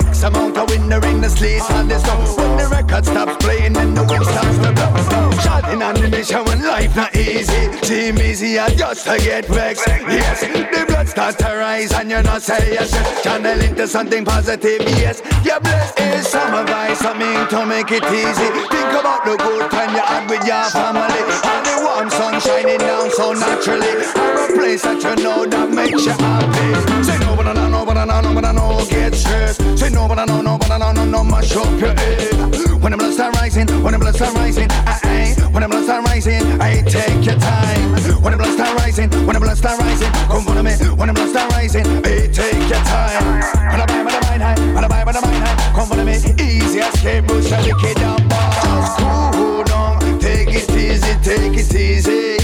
X 0.08 0.22
amount 0.22 0.56
of 0.56 0.70
winner 0.70 1.04
in 1.04 1.20
the 1.20 1.28
sleep 1.28 1.60
on 1.70 1.88
the 1.88 1.98
song. 1.98 2.24
When 2.40 2.56
the 2.56 2.68
record 2.68 3.04
stops 3.04 3.36
playing 3.44 3.76
and 3.76 3.94
the 3.94 4.02
wind 4.08 4.24
starts 4.24 4.56
to 4.64 4.72
blow. 4.72 5.30
Shouting 5.44 5.82
on 5.82 5.94
the 5.94 6.42
when 6.46 6.62
life 6.62 6.96
not 6.96 7.14
easy. 7.14 7.70
Seem 7.84 8.18
easier 8.18 8.66
just 8.70 9.04
to 9.06 9.18
get 9.18 9.44
vexed. 9.46 9.86
Yes, 9.86 10.40
the 10.40 10.84
blood 10.88 11.06
starts 11.06 11.36
to 11.36 11.54
rise 11.54 11.92
and 11.92 12.10
you 12.10 12.22
not 12.22 12.40
say 12.40 12.72
yes. 12.72 12.90
Channel 13.22 13.60
into 13.60 13.86
something 13.86 14.24
positive. 14.24 14.80
Yes, 14.96 15.20
you're 15.44 15.60
blessed. 15.60 15.94
It's 15.98 16.28
some 16.28 16.54
advice 16.54 17.02
coming 17.02 17.46
to 17.48 17.66
make 17.66 17.92
it 17.92 18.04
easy. 18.04 18.48
Think 18.72 18.90
about 18.98 19.17
the 19.24 19.36
good 19.36 19.70
time 19.70 19.94
you 19.94 20.02
had 20.02 20.28
with 20.28 20.44
your 20.46 20.64
family. 20.70 21.22
And 21.42 21.62
the 21.66 21.74
warm 21.84 22.10
sun 22.10 22.40
shining 22.40 22.78
down 22.78 23.10
so 23.10 23.32
naturally. 23.32 24.04
Have 24.14 24.50
a 24.50 24.52
place 24.54 24.82
that 24.82 25.02
you 25.02 25.24
know 25.24 25.46
that 25.46 25.70
makes 25.70 26.04
you 26.04 26.12
happy. 26.12 27.04
Say 27.04 27.18
no, 27.18 27.36
but 27.36 27.46
I 27.46 27.52
know, 27.54 27.68
no, 27.68 27.84
but 27.86 27.96
I 27.96 28.04
know, 28.04 28.20
no, 28.20 28.34
but 28.34 28.44
I 28.44 28.52
know, 28.52 28.84
get 28.88 29.14
stressed. 29.14 29.60
Say 29.78 29.90
no, 29.90 30.08
but 30.08 30.18
I 30.18 30.24
know, 30.24 30.42
no, 30.42 30.58
but 30.58 30.70
I 30.70 30.78
know, 30.78 30.92
no, 30.92 31.04
no, 31.04 31.24
mash 31.24 31.56
up 31.56 31.68
your 31.80 31.94
head. 31.94 32.82
When 32.82 32.92
the 32.92 32.98
blood 32.98 33.12
start 33.14 33.34
rising, 33.36 33.66
when 33.82 33.92
the 33.92 33.98
blood 33.98 34.14
start 34.14 34.34
rising, 34.34 34.68
I 34.70 35.00
ain't. 35.04 35.38
When 35.52 35.62
the 35.62 35.68
blood 35.68 35.84
start 35.84 36.06
rising, 36.06 36.42
I 36.60 36.82
take 36.82 37.24
your 37.24 37.38
time. 37.38 38.22
When 38.22 38.32
the 38.32 38.38
blood 38.38 38.54
start 38.54 38.78
rising, 38.78 39.10
when 39.26 39.34
the 39.34 39.40
blood 39.40 39.56
start 39.58 39.78
rising, 39.80 40.12
come 40.30 40.44
follow 40.44 40.62
me. 40.62 40.72
When 40.94 41.08
the 41.08 41.14
blood 41.14 41.30
start 41.30 41.52
rising, 41.52 41.86
I 42.06 42.28
take 42.30 42.68
your 42.70 42.82
time. 42.86 43.24
When 43.72 43.80
I 43.80 43.86
buy, 43.86 44.02
when 44.04 44.14
I 44.14 44.20
buy 44.20 44.38
high, 44.38 44.74
when 44.74 44.84
I 44.84 44.88
buy, 44.88 45.04
when 45.04 45.16
I 45.16 45.20
buy 45.20 45.34
high, 45.34 45.57
come 45.78 45.88
follow 45.88 46.04
me. 46.04 46.14
Easy 46.14 46.80
escape, 46.80 47.26
push 47.26 47.52
a 47.52 47.60
lick 47.62 47.84
it 47.84 47.96
down, 47.98 48.28
bar. 48.28 48.52
Just 48.62 48.98
cool 48.98 49.62
down, 49.64 50.18
take 50.18 50.48
it 50.48 50.70
easy, 50.70 51.14
take 51.22 51.56
it 51.56 51.74
easy. 51.74 52.36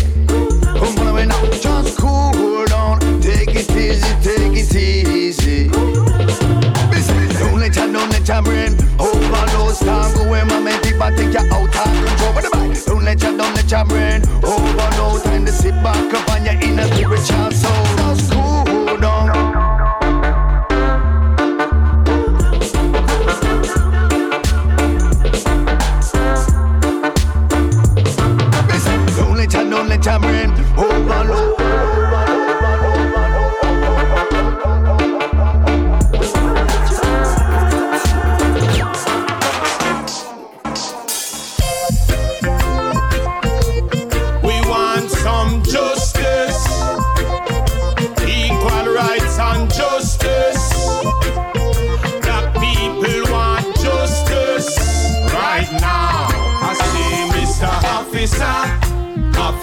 Come 0.79 0.95
follow 0.95 1.13
me 1.13 1.27
now, 1.27 1.45
just 1.51 1.99
cool 1.99 2.65
down, 2.67 3.01
take 3.21 3.55
it 3.55 3.71
easy, 3.71 4.11
take 4.23 4.57
it 4.57 4.75
easy. 4.77 5.69
Don't 7.39 7.59
let 7.59 7.75
your, 7.75 7.93
don't 7.93 8.11
let 8.11 8.29
your 8.29 8.43
brain 8.43 8.73
overload. 9.01 9.75
Start 9.75 10.15
going, 10.15 10.47
man, 10.47 10.63
make 10.63 10.83
people 10.83 11.11
think 11.17 11.33
you're 11.35 11.53
out 11.53 11.65
of 11.65 11.73
control. 11.73 12.33
What 12.35 12.47
about? 12.47 12.87
Don't 12.87 13.05
let 13.05 13.21
your, 13.21 13.37
don't 13.37 13.55
let 13.55 13.71
your 13.71 13.85
brain 13.85 14.23
overload. 14.45 15.23
Time 15.25 15.45
to 15.47 15.53
sit 15.53 15.75
back 15.83 16.15
up 16.15 16.31
on 16.31 16.45
your 16.45 16.55
inner 16.63 16.87
spiritual 16.87 17.51
soul. 17.51 17.84
A 30.07 30.19
brain 30.19 30.64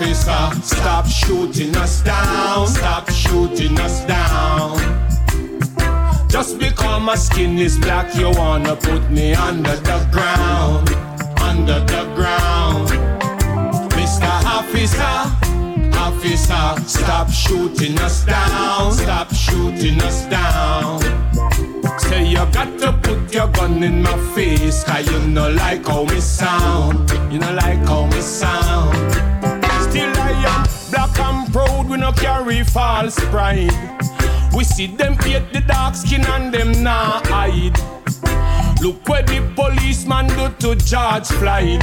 Officer, 0.02 0.62
stop 0.64 1.06
shooting 1.06 1.78
us 1.78 2.02
down, 2.02 2.66
stop 2.66 3.08
shooting 3.12 3.80
us 3.80 4.04
down. 4.06 4.76
Just 6.28 6.58
because 6.58 7.02
my 7.04 7.14
skin 7.14 7.60
is 7.60 7.78
black, 7.78 8.16
you 8.16 8.32
wanna 8.32 8.76
put 8.76 9.12
me 9.12 9.36
under 9.36 9.76
the 9.76 10.08
ground, 10.12 10.89
under 11.39 11.80
the 11.82 12.04
ground. 12.16 12.89
Mr. 13.91 14.32
Officer, 14.58 15.18
officer, 15.95 16.82
stop 16.88 17.30
shooting 17.30 17.95
us 17.99 18.26
down, 18.26 18.91
stop 18.93 19.32
shooting 19.32 20.02
us 20.02 20.26
down. 20.26 20.99
Say 21.99 22.26
you 22.26 22.43
got 22.52 22.80
to 22.80 22.91
put 23.04 23.32
your 23.32 23.49
gun 23.49 23.84
in 23.84 24.02
my 24.02 24.18
face, 24.34 24.84
cause 24.84 25.08
you 25.12 25.20
know 25.28 25.52
like 25.52 25.86
how 25.86 26.06
me 26.06 26.20
sound, 26.20 27.08
you 27.32 27.38
know 27.38 27.54
like 27.54 27.86
how 27.86 28.08
me 28.08 28.20
sound. 28.20 29.41
Still 29.92 30.14
I 30.16 30.32
am 30.48 30.89
black 30.89 31.20
and 31.20 31.52
proud, 31.52 31.89
we 31.89 31.98
no 31.98 32.14
carry 32.14 32.64
false 32.64 33.20
pride. 33.26 33.76
We 34.56 34.64
see 34.64 34.88
them 34.88 35.18
hate 35.18 35.52
the 35.52 35.60
dark 35.68 35.96
skin 35.96 36.26
and 36.28 36.54
them 36.54 36.82
nah 36.82 37.20
hide. 37.26 37.78
Look 38.82 39.06
what 39.10 39.28
the 39.28 39.42
policeman 39.54 40.28
do 40.28 40.48
to 40.64 40.76
George 40.86 41.28
Floyd. 41.39 41.82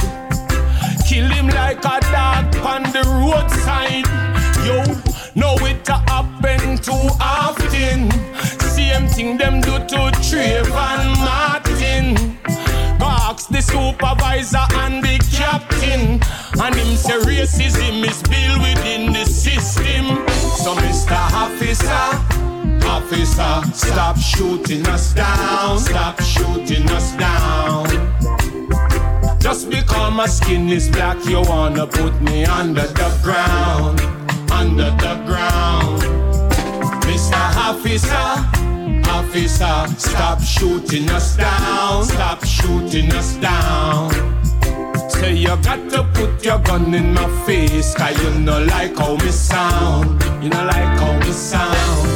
Kill 1.07 1.29
him 1.29 1.49
like 1.49 1.85
a 1.85 1.99
dog 2.09 2.55
on 2.65 2.81
the 2.95 3.03
roadside. 3.21 4.07
Yo, 4.65 4.81
know 5.39 5.55
it 5.67 5.87
happen 5.87 6.79
too 6.79 7.09
often. 7.21 8.09
Same 8.59 9.05
thing 9.07 9.37
them 9.37 9.61
do 9.61 9.77
to 9.77 10.09
Trayvon 10.25 11.15
Martin. 11.19 11.68
The 13.51 13.61
supervisor 13.61 14.65
and 14.83 15.03
the 15.03 15.17
captain. 15.31 16.21
And 16.61 16.75
him 16.75 16.95
say 16.95 17.17
racism 17.19 18.05
is 18.07 18.21
built 18.23 18.59
within 18.61 19.11
the 19.13 19.25
system. 19.25 20.05
So 20.57 20.75
Mr. 20.75 21.17
Officer, 21.33 22.05
officer, 22.85 23.71
stop 23.73 24.17
shooting 24.17 24.85
us 24.87 25.13
down. 25.13 25.79
Stop 25.79 26.21
shooting 26.21 26.87
us 26.91 27.15
down. 27.17 27.87
Just 29.39 29.69
because 29.69 30.13
my 30.13 30.27
skin 30.27 30.69
is 30.69 30.89
black, 30.89 31.17
you 31.25 31.41
wanna 31.41 31.87
put 31.87 32.21
me 32.21 32.45
under 32.45 32.81
the 32.81 33.19
ground, 33.23 33.99
under 34.51 34.91
the 34.91 35.15
ground. 35.25 36.01
Mr. 37.03 37.39
Officer, 37.67 38.78
officer, 39.19 39.85
stop 39.97 40.41
shooting 40.41 41.09
us 41.09 41.35
down, 41.35 42.05
stop 42.05 42.43
shooting 42.45 43.11
us 43.13 43.35
down. 43.35 44.09
Say 45.09 45.35
you 45.35 45.55
got 45.67 45.81
to 45.91 46.03
put 46.13 46.43
your 46.45 46.59
gun 46.59 46.93
in 46.93 47.13
my 47.13 47.27
face, 47.45 47.93
cause 47.95 48.17
you 48.23 48.31
know 48.39 48.63
like 48.63 48.95
how 48.97 49.15
me 49.17 49.31
sound, 49.31 50.23
you 50.41 50.49
know 50.49 50.65
like 50.65 50.93
how 50.99 51.19
me 51.19 51.31
sound. 51.31 52.07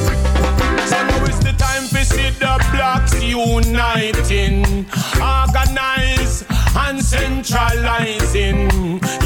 So 0.90 0.98
now 1.08 1.24
is 1.26 1.40
the 1.40 1.54
time 1.58 1.86
to 1.94 2.06
see 2.06 2.30
the 2.44 2.54
blacks 2.72 3.22
uniting, 3.22 4.86
organize 5.20 6.46
and 6.84 7.04
centralizing. 7.04 8.70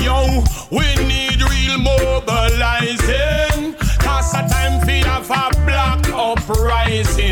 Yo, 0.06 0.44
we 0.72 0.88
need 1.12 1.40
real 1.52 1.78
mobilizing. 1.78 3.76
Cause 4.00 4.34
a 4.34 4.42
time 4.50 4.80
for 4.82 4.98
have 5.10 5.30
a 5.30 5.50
black 5.66 6.02
uprising. 6.10 7.27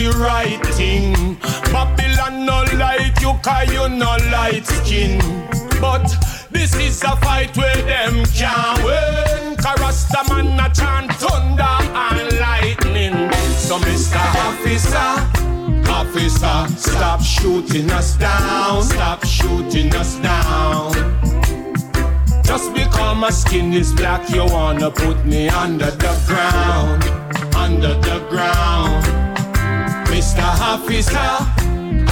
The 0.00 0.18
right 0.18 0.62
thing. 0.74 1.36
Babylon 1.72 2.46
no 2.46 2.64
like 2.78 3.20
you, 3.20 3.34
cause 3.42 3.70
you 3.70 3.86
no 3.88 4.16
light 4.32 4.66
skin. 4.66 5.18
But 5.80 6.06
this 6.50 6.74
is 6.76 7.02
a 7.02 7.16
fight 7.16 7.54
where 7.56 7.76
them 7.82 8.24
can't 8.32 8.82
win. 8.82 9.56
Karasta 9.56 10.22
man 10.28 10.58
a 10.58 10.72
chant 10.72 11.12
thunder 11.20 11.76
and 12.08 12.28
lightning. 12.40 13.30
So 13.58 13.78
Mr. 13.78 14.22
Officer, 14.48 15.10
officer, 15.90 16.58
stop 16.78 17.20
shooting 17.20 17.90
us 17.90 18.16
down, 18.16 18.82
stop 18.82 19.24
shooting 19.26 19.94
us 19.94 20.16
down. 20.16 20.94
Just 22.42 22.72
because 22.72 23.16
my 23.18 23.30
skin 23.30 23.74
is 23.74 23.92
black, 23.92 24.30
you 24.30 24.44
wanna 24.46 24.90
put 24.90 25.26
me 25.26 25.48
under 25.48 25.90
the 25.90 26.14
ground, 26.26 27.04
under 27.54 27.94
the 28.08 28.18
ground. 28.30 29.19
Mr. 30.10 30.42
Officer, 30.60 31.18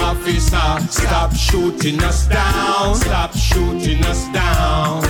officer, 0.00 0.86
stop 0.88 1.34
shooting 1.34 2.00
us 2.04 2.28
down, 2.28 2.94
stop 2.94 3.34
shooting 3.36 4.04
us 4.04 4.28
down. 4.32 5.02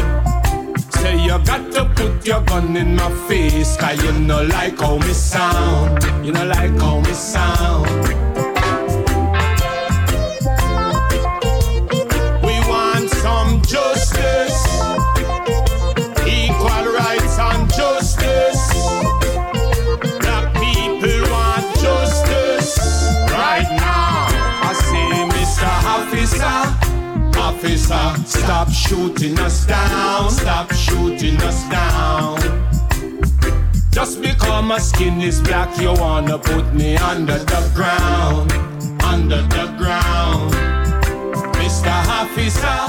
Say 0.93 1.23
you 1.23 1.39
got 1.45 1.71
to 1.73 1.85
put 1.95 2.27
your 2.27 2.41
gun 2.43 2.77
in 2.77 2.97
my 2.97 3.11
face, 3.29 3.77
cause 3.77 4.03
you 4.03 4.13
know 4.13 4.43
like 4.43 4.79
how 4.79 4.97
me 4.97 5.13
sound, 5.13 6.03
you 6.25 6.33
know 6.33 6.47
like 6.47 6.77
how 6.81 7.01
me 7.01 7.13
sound. 7.13 8.38
Stop 27.89 28.69
shooting 28.71 29.39
us 29.39 29.65
down, 29.65 30.29
stop 30.31 30.71
shooting 30.75 31.39
us 31.39 31.67
down. 31.71 32.39
Just 33.91 34.21
because 34.21 34.63
my 34.63 34.77
skin 34.79 35.23
is 35.23 35.41
black, 35.41 35.75
you 35.81 35.95
wanna 35.95 36.39
put 36.39 36.75
me 36.75 36.99
under 36.99 37.39
the 37.39 37.71
ground, 37.75 38.53
under 39.03 39.41
the 39.41 39.75
ground. 39.79 40.53
Mr. 41.55 41.95
Officer, 42.21 42.81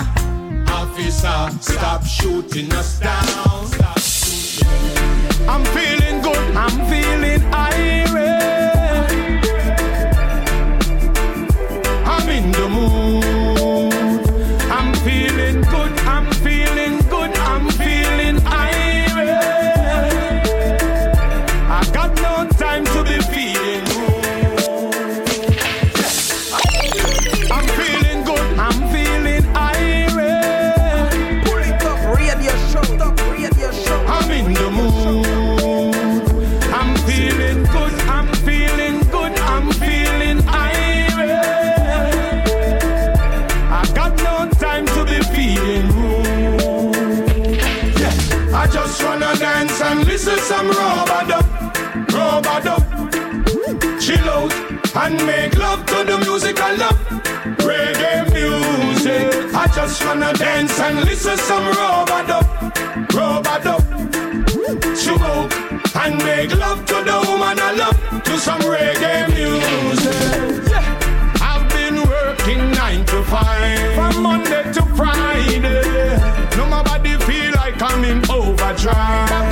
officer, 0.70 1.50
stop 1.62 2.04
shooting 2.04 2.70
us 2.74 3.00
down. 3.00 3.68
Shooting. 3.98 5.48
I'm 5.48 5.64
feeling 5.64 6.22
good, 6.22 6.56
I'm 6.58 6.76
feeling 6.90 7.42
irate. 7.54 8.49
and 55.10 55.26
make 55.26 55.58
love 55.58 55.86
to 55.88 56.04
the 56.04 56.18
music 56.20 56.60
I 56.62 56.76
love. 56.76 57.00
Reggae 57.68 58.16
music. 58.34 59.54
I 59.54 59.68
just 59.76 60.06
wanna 60.06 60.34
dance 60.34 60.80
and 60.80 61.00
listen 61.06 61.38
some 61.38 61.66
robot 61.68 62.30
up, 62.30 62.48
robot. 63.14 63.60
Smoke 64.96 65.52
and 65.96 66.18
make 66.24 66.56
love 66.56 66.86
to 66.86 66.98
the 67.10 67.18
woman 67.28 67.58
I 67.60 67.72
love 67.82 68.24
to 68.24 68.38
some 68.38 68.62
reggae 68.62 69.28
music. 69.38 70.70
Yeah. 70.70 71.42
I've 71.42 71.68
been 71.70 71.98
working 72.08 72.72
nine 72.72 73.04
to 73.06 73.24
five 73.24 73.94
from 73.96 74.24
Monday 74.24 74.64
to 74.74 74.82
Friday. 74.98 76.18
No 76.58 76.68
my 76.68 76.84
body 76.84 77.16
feel 77.26 77.52
like 77.56 77.82
I'm 77.82 78.04
in 78.04 78.20
overdrive. 78.30 79.49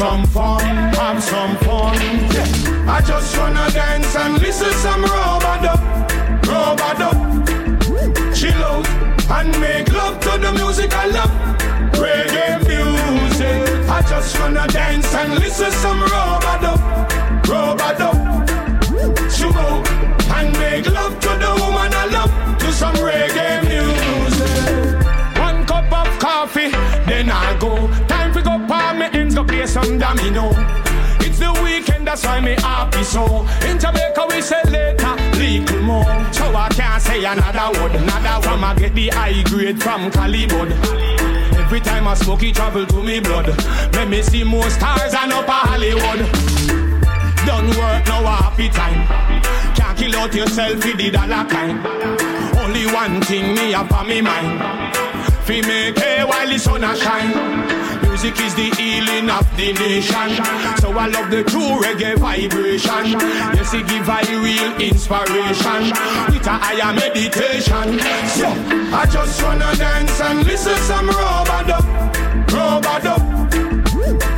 Some 0.00 0.26
fun, 0.28 0.60
have 0.94 1.22
some 1.22 1.56
fun. 1.58 1.94
Yeah. 2.32 2.96
I 2.96 3.02
just 3.02 3.36
wanna 3.36 3.70
dance 3.70 4.16
and 4.16 4.40
listen 4.40 4.72
some 4.84 5.04
robado, 5.04 5.74
robado. 6.48 7.10
Chill 8.34 8.64
out 8.64 8.88
and 9.36 9.50
make 9.60 9.92
love 9.92 10.18
to 10.20 10.38
the 10.38 10.52
music 10.54 10.90
I 10.94 11.04
love. 11.16 11.32
Reggae 12.00 12.66
music. 12.70 13.90
I 13.90 14.00
just 14.08 14.40
wanna 14.40 14.66
dance 14.68 15.14
and 15.14 15.34
listen 15.34 15.70
some 15.70 16.00
robado, 16.00 16.39
some 29.70 29.98
domino. 29.98 30.50
It's 31.20 31.38
the 31.38 31.52
weekend, 31.62 32.06
that's 32.06 32.24
why 32.24 32.40
me 32.40 32.54
happy 32.58 33.04
so. 33.04 33.46
In 33.68 33.78
Jamaica 33.78 34.26
we 34.28 34.42
say 34.42 34.62
later, 34.64 35.14
little 35.38 35.82
more. 35.82 36.32
So 36.32 36.44
I 36.54 36.68
can't 36.70 37.00
say 37.00 37.24
another 37.24 37.78
word, 37.78 37.94
another 37.94 38.48
one. 38.48 38.64
I 38.64 38.74
get 38.74 38.94
the 38.96 39.08
high 39.10 39.42
grade 39.44 39.80
from 39.80 40.10
Calibod. 40.10 40.72
Every 41.56 41.80
time 41.80 42.08
I 42.08 42.14
smoke 42.14 42.42
it 42.42 42.56
travel 42.56 42.84
to 42.84 43.02
me 43.02 43.20
blood. 43.20 43.46
Let 43.94 44.08
me 44.08 44.22
see 44.22 44.42
more 44.42 44.68
stars 44.70 45.14
and 45.14 45.32
up 45.32 45.46
a 45.46 45.52
Hollywood. 45.52 46.20
Don't 47.46 47.68
work 47.78 48.06
no 48.08 48.26
happy 48.26 48.68
time. 48.70 49.06
Can't 49.76 49.96
kill 49.96 50.16
out 50.16 50.34
yourself 50.34 50.84
with 50.84 50.96
the 50.96 51.10
dollar 51.10 51.44
kind. 51.48 51.78
Only 52.58 52.86
one 52.86 53.20
thing 53.22 53.54
me 53.54 53.72
up 53.72 53.92
on 53.92 54.08
me 54.08 54.20
mind. 54.20 54.58
Fi 55.44 55.60
make 55.62 55.96
hay 55.96 56.24
while 56.24 56.48
the 56.48 56.58
sun 56.58 56.82
a 56.82 56.96
shine. 56.96 57.79
Music 58.22 58.44
is 58.44 58.54
the 58.54 58.68
healing 58.76 59.30
of 59.30 59.48
the 59.56 59.72
nation. 59.72 60.44
So 60.76 60.92
I 60.92 61.06
love 61.06 61.30
the 61.30 61.42
true 61.42 61.80
reggae 61.80 62.18
vibration. 62.18 63.16
Yes, 63.56 63.72
it 63.72 63.88
give 63.88 64.06
I 64.10 64.20
real 64.44 64.76
inspiration. 64.76 65.88
With 66.28 66.46
a 66.46 66.56
higher 66.60 66.92
meditation. 66.92 67.98
So 68.36 68.48
I 68.92 69.08
just 69.10 69.42
wanna 69.42 69.74
dance 69.74 70.20
and 70.20 70.46
listen 70.46 70.76
some 70.84 71.08
robado, 71.08 71.80
robado. 72.52 73.16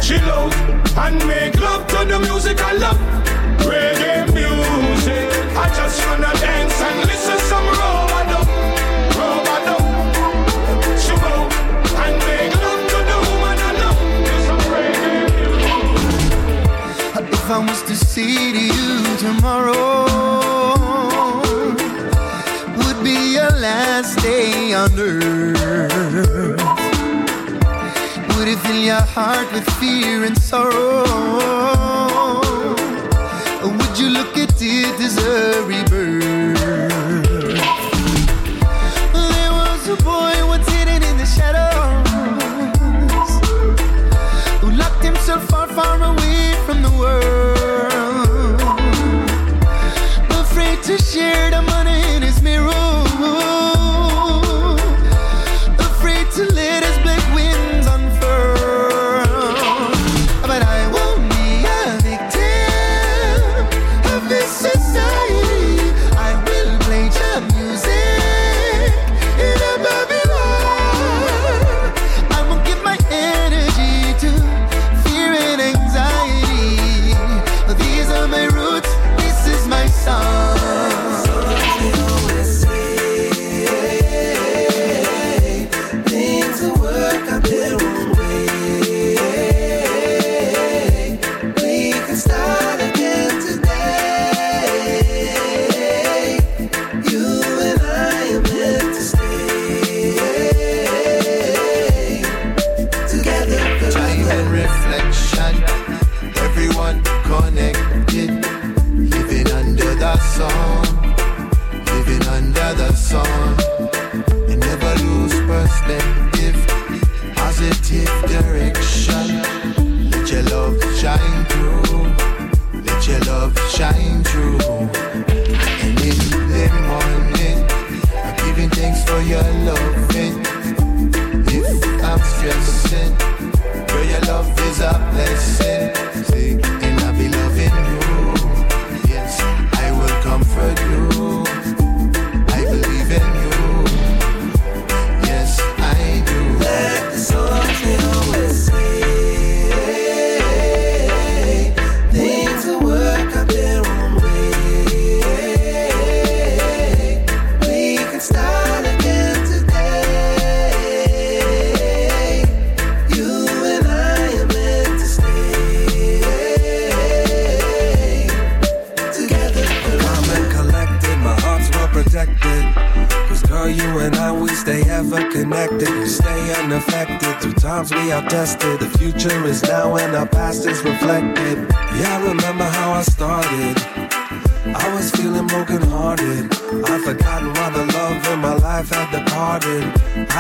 Chill 0.01 0.30
out 0.30 0.55
and 0.99 1.26
make 1.26 1.59
love 1.61 1.85
to 1.89 2.05
the 2.05 2.20
music 2.20 2.61
I 2.62 2.74
love. 2.74 2.99
Reggae 3.66 4.33
music. 4.33 5.26
I 5.59 5.66
just 5.74 6.07
wanna 6.07 6.33
dance 6.39 6.80
and 6.83 7.01
listen 7.01 7.39
some. 7.49 8.01
Was 17.59 17.82
to 17.82 17.94
see 17.94 18.53
to 18.53 18.59
you 18.59 19.16
tomorrow 19.18 20.05
would 22.78 23.05
be 23.05 23.34
your 23.34 23.50
last 23.61 24.18
day 24.20 24.72
on 24.72 24.90
earth, 24.98 25.53
would 28.36 28.48
it 28.48 28.59
fill 28.61 28.82
your 28.82 29.03
heart 29.03 29.53
with 29.53 29.68
fear 29.74 30.24
and 30.24 30.38
sorrow? 30.38 31.05
Or 33.62 33.70
would 33.78 33.98
you 33.98 34.09
look 34.09 34.38
at 34.38 34.55
it 34.61 34.98
as 35.00 35.18
a 35.18 35.62
rebirth? 35.66 36.59
There 39.12 39.53
was 39.53 39.88
a 39.88 39.96
boy 40.03 40.46
once 40.46 40.68
hidden 40.70 41.03
in 41.03 41.16
the 41.18 41.26
shadows 41.26 42.09
who 44.62 44.70
locked 44.70 45.05
himself 45.05 45.44
far, 45.48 45.68
far 45.68 46.03
away 46.03 46.55
from 46.64 46.80
the 46.80 46.90
world. 46.98 47.41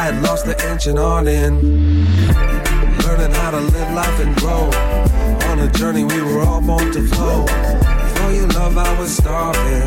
I 0.02 0.06
had 0.06 0.20
lost 0.24 0.46
the 0.46 0.60
ancient 0.68 0.98
art 0.98 1.28
in 1.28 1.60
learning 3.04 3.30
how 3.36 3.52
to 3.52 3.60
live 3.60 3.92
life 3.94 4.18
and 4.18 4.34
grow. 4.34 4.68
On 5.48 5.60
a 5.60 5.70
journey, 5.70 6.02
we 6.02 6.20
were 6.20 6.40
all 6.40 6.60
born 6.60 6.90
to 6.90 7.06
flow. 7.06 7.46
For 7.46 8.32
your 8.32 8.48
love, 8.48 8.76
I 8.76 8.98
was 8.98 9.16
starving. 9.16 9.86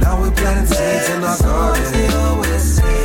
Now 0.00 0.20
we're 0.20 0.32
planting 0.32 0.66
seeds 0.66 1.08
in 1.08 1.24
our 1.24 1.38
garden. 1.38 2.97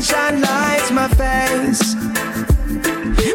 Sunshine 0.00 0.40
lights 0.40 0.90
my 0.90 1.06
face. 1.08 1.94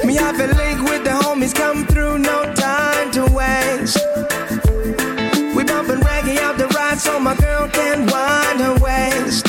Me 0.03 0.15
have 0.15 0.39
a 0.39 0.47
link 0.55 0.81
with 0.89 1.03
the 1.03 1.11
homies, 1.11 1.53
come 1.53 1.85
through, 1.85 2.17
no 2.17 2.51
time 2.55 3.11
to 3.11 3.23
waste. 3.25 3.99
We 5.55 5.63
bumping 5.63 6.01
reggae 6.01 6.37
out 6.39 6.57
the 6.57 6.67
ride 6.69 6.97
so 6.97 7.19
my 7.19 7.35
girl 7.35 7.67
can 7.67 8.07
wind 8.07 8.59
her 8.61 8.75
waist. 8.83 9.47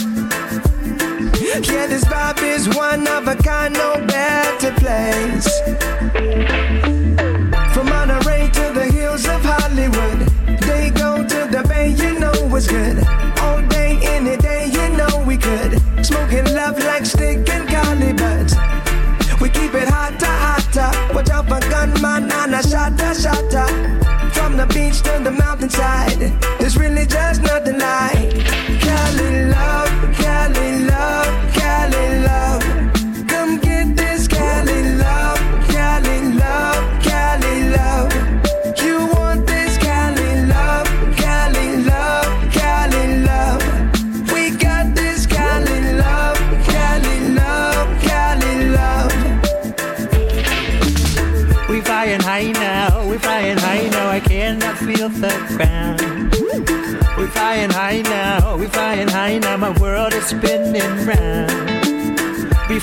Yeah, 1.67 1.87
this 1.87 2.05
vibe 2.05 2.43
is 2.43 2.69
one 2.77 3.07
of 3.09 3.27
a 3.27 3.37
kind, 3.37 3.73
no 3.73 4.05
better 4.07 4.73
place. 4.73 5.58
From 24.35 24.57
the 24.57 24.67
beach 24.67 25.03
to 25.03 25.21
the 25.23 25.31
mountainside, 25.31 26.58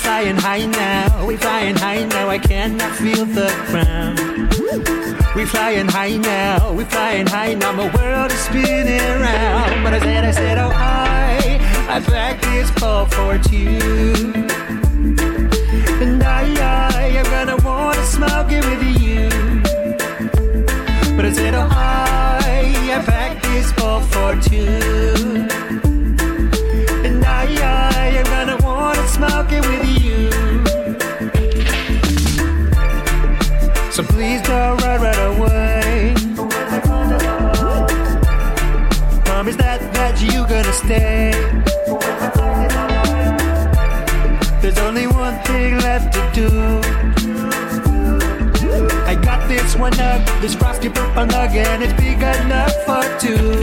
flying 0.06 0.36
high 0.36 0.66
now, 0.66 1.26
we 1.26 1.36
flying 1.36 1.74
high 1.74 2.04
now, 2.04 2.28
I 2.28 2.38
cannot 2.38 2.94
feel 2.94 3.24
the 3.24 3.50
ground. 3.70 4.16
We 5.34 5.44
flying 5.44 5.88
high 5.88 6.16
now, 6.16 6.72
we 6.72 6.84
flying 6.84 7.26
high 7.26 7.54
now, 7.54 7.72
my 7.72 7.92
world 7.92 8.30
is 8.30 8.38
spinning 8.38 9.20
round. 9.20 9.82
But 9.82 9.94
I 9.94 9.98
said, 9.98 10.24
I 10.24 10.30
said, 10.30 10.58
oh 10.58 10.70
I, 10.72 11.58
I 11.88 11.98
back 12.08 12.40
this 12.40 12.70
ball 12.78 13.06
for 13.06 13.36
two. 13.50 14.32
And 16.02 16.22
I, 16.22 16.44
I 16.94 17.06
am 17.20 17.24
gonna 17.24 17.56
wanna 17.66 18.06
smoke 18.06 18.52
it 18.52 18.64
with 18.70 18.82
you. 19.02 19.28
But 21.16 21.24
I 21.24 21.32
said, 21.32 21.54
oh, 21.54 21.68
I, 21.68 22.94
I 22.96 23.02
packed 23.04 23.42
this 23.42 23.72
ball 23.72 24.02
for 24.02 24.40
two. 24.40 25.48
And 27.06 27.24
I, 27.24 27.46
I 27.90 27.95
wanna 29.20 29.52
it 29.52 29.62
with 29.66 29.84
you. 30.02 30.30
So 33.90 34.02
please 34.02 34.42
don't 34.42 34.80
run 34.82 35.00
right 35.00 35.22
away. 35.32 36.14
Promise 39.24 39.56
that, 39.56 39.80
that 39.94 40.20
you 40.20 40.46
gonna 40.46 40.72
stay. 40.72 41.32
There's 44.60 44.78
only 44.78 45.06
one 45.06 45.38
thing 45.44 45.78
left 45.78 46.12
to 46.14 46.20
do. 46.34 46.48
I 49.06 49.14
got 49.14 49.48
this 49.48 49.76
one 49.76 49.98
up, 50.00 50.20
this 50.40 50.54
frosty 50.54 50.88
purple 50.88 51.26
nugget, 51.26 51.80
it's 51.80 51.92
big 51.94 52.18
enough 52.18 52.74
for 52.84 53.02
two. 53.18 53.60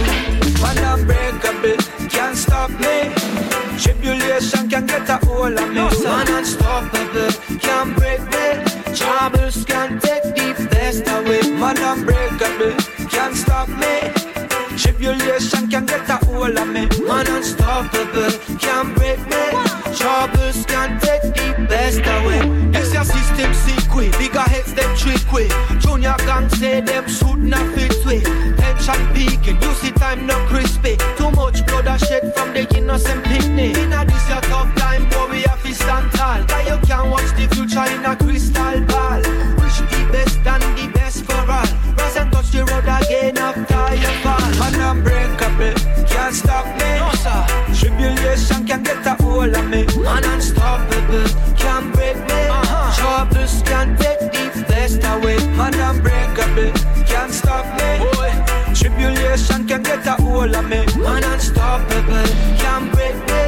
Man 0.61 0.77
unbreakable, 0.77 1.77
can't 2.09 2.37
stop 2.37 2.71
me. 2.71 3.52
Tribulation 3.83 4.69
can 4.69 4.85
get 4.85 5.09
a 5.09 5.17
hold 5.25 5.59
of 5.59 5.67
me. 5.67 5.75
Man 6.05 6.27
unstoppable, 6.29 7.31
can't 7.59 7.93
break 7.97 8.21
me. 8.31 8.95
Troubles 8.95 9.65
can 9.65 9.99
take 9.99 10.23
the 10.23 10.67
best 10.71 11.05
away. 11.09 11.41
Man 11.59 11.75
unbreakable, 11.77 12.77
can't 13.09 13.35
stop 13.35 13.67
me. 13.67 14.09
Tribulation 14.77 15.69
can 15.69 15.85
get 15.85 16.09
a 16.09 16.15
hold 16.25 16.57
of 16.57 16.67
me. 16.69 16.87
Man 17.05 17.27
unstoppable, 17.27 18.31
can't 18.57 18.95
break 18.95 19.19
me. 19.27 19.43
Troubles 19.97 20.65
can 20.65 20.97
trick 24.95 25.31
way. 25.31 25.47
Junior 25.79 26.15
gang 26.25 26.49
say 26.49 26.81
them 26.81 27.07
shoot 27.07 27.37
not 27.37 27.65
fit 27.73 28.05
way. 28.05 28.21
Tension 28.57 29.01
peaking, 29.13 29.61
you 29.61 29.73
see 29.73 29.91
time 29.91 30.25
no 30.25 30.35
crispy. 30.47 30.97
Too 31.17 31.31
much 31.31 31.65
blood 31.65 31.87
a 31.87 31.97
shed 31.97 32.33
from 32.35 32.53
the 32.53 32.67
innocent 32.77 33.23
picnic. 33.25 33.77
Inna 33.77 34.05
this 34.05 34.27
your 34.29 34.41
tough 34.41 34.73
time, 34.75 35.09
boy 35.09 35.27
we 35.31 35.41
have 35.43 35.61
to 35.63 35.73
stand 35.73 36.11
tall. 36.13 36.43
Cause 36.45 36.67
you 36.67 36.77
can 36.87 37.09
watch 37.09 37.29
the 37.35 37.47
future 37.53 37.85
in 37.93 38.05
a 38.05 38.15
crystal 38.15 38.79
ball. 38.85 39.21
Wish 39.61 39.79
the 39.91 40.09
best 40.11 40.37
and 40.45 40.63
the 40.77 40.91
best 40.93 41.25
for 41.25 41.41
all. 41.51 41.69
Rise 41.97 42.17
and 42.17 42.31
touch 42.31 42.51
the 42.51 42.65
road 42.65 42.87
again 42.87 43.37
after 43.37 43.95
you 43.95 44.13
fall. 44.23 44.49
Man 44.59 44.97
unbreakable, 44.97 45.75
can't 46.07 46.35
stop 46.35 46.65
me. 46.79 46.89
No 46.99 47.11
sir. 47.23 47.41
Tribulation 47.73 48.65
can 48.65 48.83
get 48.83 49.05
a 49.05 49.21
hold 49.23 49.55
of 49.55 49.65
me. 49.69 49.85
Man 50.01 50.23
unstoppable, 50.25 51.27
can't 51.57 51.93
break 51.93 52.17
me. 52.17 52.41
Uh-huh. 52.47 52.95
Troubles 52.95 53.61
can 53.63 53.97
take 53.97 54.12
get 60.47 60.55
a 60.55 60.61
hold 60.61 60.65
of 60.65 60.69
me. 60.69 61.03
Man 61.03 61.23
unstoppable, 61.23 62.25
can't 62.57 62.91
break 62.93 63.15
me. 63.15 63.43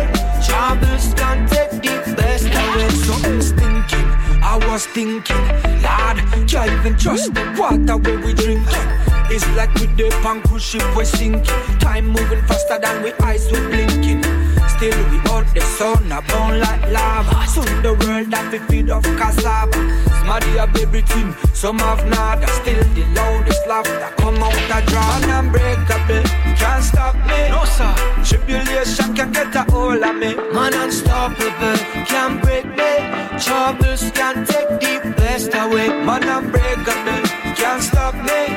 Troubles 0.46 1.14
can 1.16 1.48
take 1.48 1.72
the 1.72 2.14
best 2.16 2.46
away. 2.46 2.90
Something 2.90 3.42
stinking. 3.42 4.10
I 4.44 4.58
was 4.68 4.86
thinking, 4.86 5.46
Lord, 5.84 6.48
can't 6.48 6.72
even 6.72 6.98
trust 6.98 7.34
the 7.34 7.56
water 7.58 7.98
where 7.98 8.20
we 8.20 8.34
drinking. 8.34 8.88
It's 9.30 9.48
like 9.56 9.74
we 9.76 9.88
dip 9.88 10.26
on 10.26 10.42
cruise 10.44 10.64
ship 10.64 10.84
we're 10.96 11.06
sinking. 11.06 11.44
Time 11.80 12.08
moving 12.08 12.42
faster 12.44 12.80
than 12.80 13.04
we 13.04 13.14
eyes 13.24 13.52
we 13.52 13.60
blinking. 13.60 14.45
Still 14.86 15.10
we 15.10 15.18
out 15.32 15.48
the 15.56 15.62
sun, 15.62 16.12
a 16.12 16.22
burn 16.22 16.60
like 16.60 16.92
lava. 16.92 17.48
Soon 17.50 17.82
the 17.82 17.94
world 18.06 18.30
that 18.30 18.52
we 18.52 18.60
feed 18.70 18.92
off 18.92 19.02
cassava. 19.18 19.74
Smarty 20.22 20.62
have 20.62 20.78
everything, 20.78 21.34
some 21.56 21.80
have 21.80 22.06
nada. 22.06 22.46
Still 22.62 22.84
the 22.94 23.04
loudest 23.18 23.66
laughter 23.66 24.14
come 24.18 24.38
out 24.44 24.54
a 24.54 24.86
draw. 24.86 25.02
Man 25.26 25.46
unbreakable, 25.46 26.22
can't 26.54 26.84
stop 26.84 27.16
me. 27.26 27.50
No 27.50 27.66
sir, 27.66 27.96
tribulation 28.24 29.16
can 29.16 29.32
get 29.32 29.56
a 29.56 29.64
hold 29.74 30.04
of 30.04 30.16
me. 30.18 30.36
Man 30.54 30.76
unstoppable, 30.76 31.78
can't 32.06 32.40
break 32.44 32.66
me. 32.66 32.94
Troubles 33.42 34.12
can't 34.14 34.46
take 34.46 34.70
the 34.70 35.16
best 35.18 35.50
away. 35.56 35.90
Man 36.06 36.30
unbreakable, 36.30 37.26
can't 37.58 37.82
stop 37.82 38.14
me. 38.22 38.54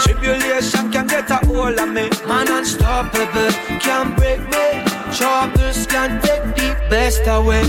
Tribulation 0.00 0.90
can 0.90 1.06
get 1.06 1.30
a 1.30 1.36
hold 1.44 1.78
of 1.78 1.88
me. 1.90 2.08
Man 2.26 2.48
unstoppable, 2.48 3.52
can't 3.84 4.16
break 4.16 4.40
me. 4.48 4.89
Troubles 5.12 5.86
can 5.86 6.20
take 6.22 6.54
the 6.56 6.76
best 6.88 7.22
away. 7.26 7.62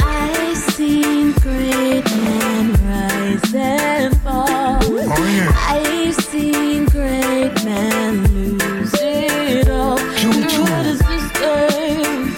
I 0.00 0.54
seen 0.54 1.32
great 1.32 2.04
men 2.24 2.72
rise 2.86 3.54
and 3.54 4.16
fall. 4.22 4.46
Oh, 4.82 5.54
I've 5.68 6.14
seen 6.14 6.86
great 6.86 7.52
men 7.64 8.22
lose 8.32 8.94
it 8.94 9.68
all. 9.68 9.98
What 9.98 10.86
is 10.86 11.00
this 11.00 11.26
game? 11.42 12.34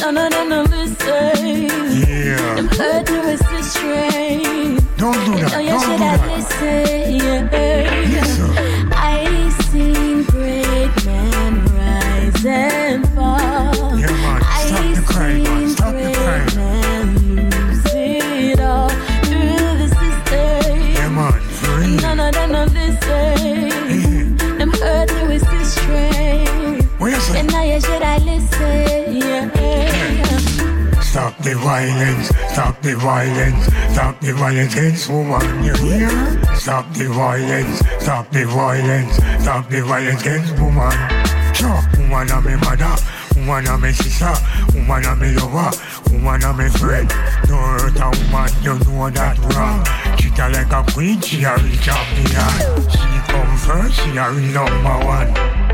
None 0.00 0.16
of 0.16 0.32
them 0.32 0.52
are 0.52 0.64
listen. 0.64 1.68
Yeah. 2.08 2.54
Them 2.56 2.68
hurt 2.68 3.06
to 3.06 3.20
resist 3.20 3.72
strain. 3.74 4.76
Don't 4.96 5.24
do 5.26 5.32
that. 5.42 5.54
Oh, 5.54 5.58
you 5.60 5.68
Don't 5.70 5.80
should 5.82 5.98
do 5.98 6.04
have 6.04 6.20
that. 6.20 6.30
listened. 6.36 7.52
Yeah. 7.52 7.97
The 31.48 31.54
violence, 31.60 32.28
stop 32.52 32.82
the 32.82 32.94
violence, 32.96 33.64
stop 33.92 34.20
the 34.20 34.32
violence 34.32 34.74
against 34.74 35.08
woman, 35.08 35.64
you 35.64 35.74
hear? 35.76 36.10
Stop 36.54 36.92
the 36.92 37.08
violence, 37.08 37.78
stop 38.00 38.30
the 38.32 38.44
violence, 38.44 39.16
stop 39.40 39.68
the 39.70 39.80
violence 39.82 40.20
against 40.20 40.52
woman. 40.60 40.92
Sure, 41.54 41.80
woman 41.98 42.30
are 42.30 42.42
my 42.42 42.56
mother, 42.56 42.96
Woman 43.36 43.66
a 43.68 43.78
me 43.78 43.92
sister, 43.92 44.34
woman 44.74 45.04
a 45.04 45.16
me 45.16 45.32
lover, 45.36 45.70
woman 46.10 46.42
a 46.42 46.52
me 46.52 46.68
friend. 46.68 47.08
Don't 47.46 47.80
hurt 47.80 47.96
a 47.96 48.10
woman, 48.10 48.50
you 48.62 48.74
know 48.84 49.08
that 49.10 49.38
wrong. 49.54 49.84
Treat 50.18 50.36
her 50.36 50.50
like 50.50 50.72
a 50.72 50.82
queen, 50.92 51.20
she 51.20 51.44
a 51.44 51.56
real 51.56 51.78
champion. 51.78 52.90
She 52.90 53.17
come 53.28 53.56
first, 53.56 53.94
she 54.00 54.16
a 54.16 54.30
real 54.32 54.52
number 54.52 54.96
one. 55.06 55.30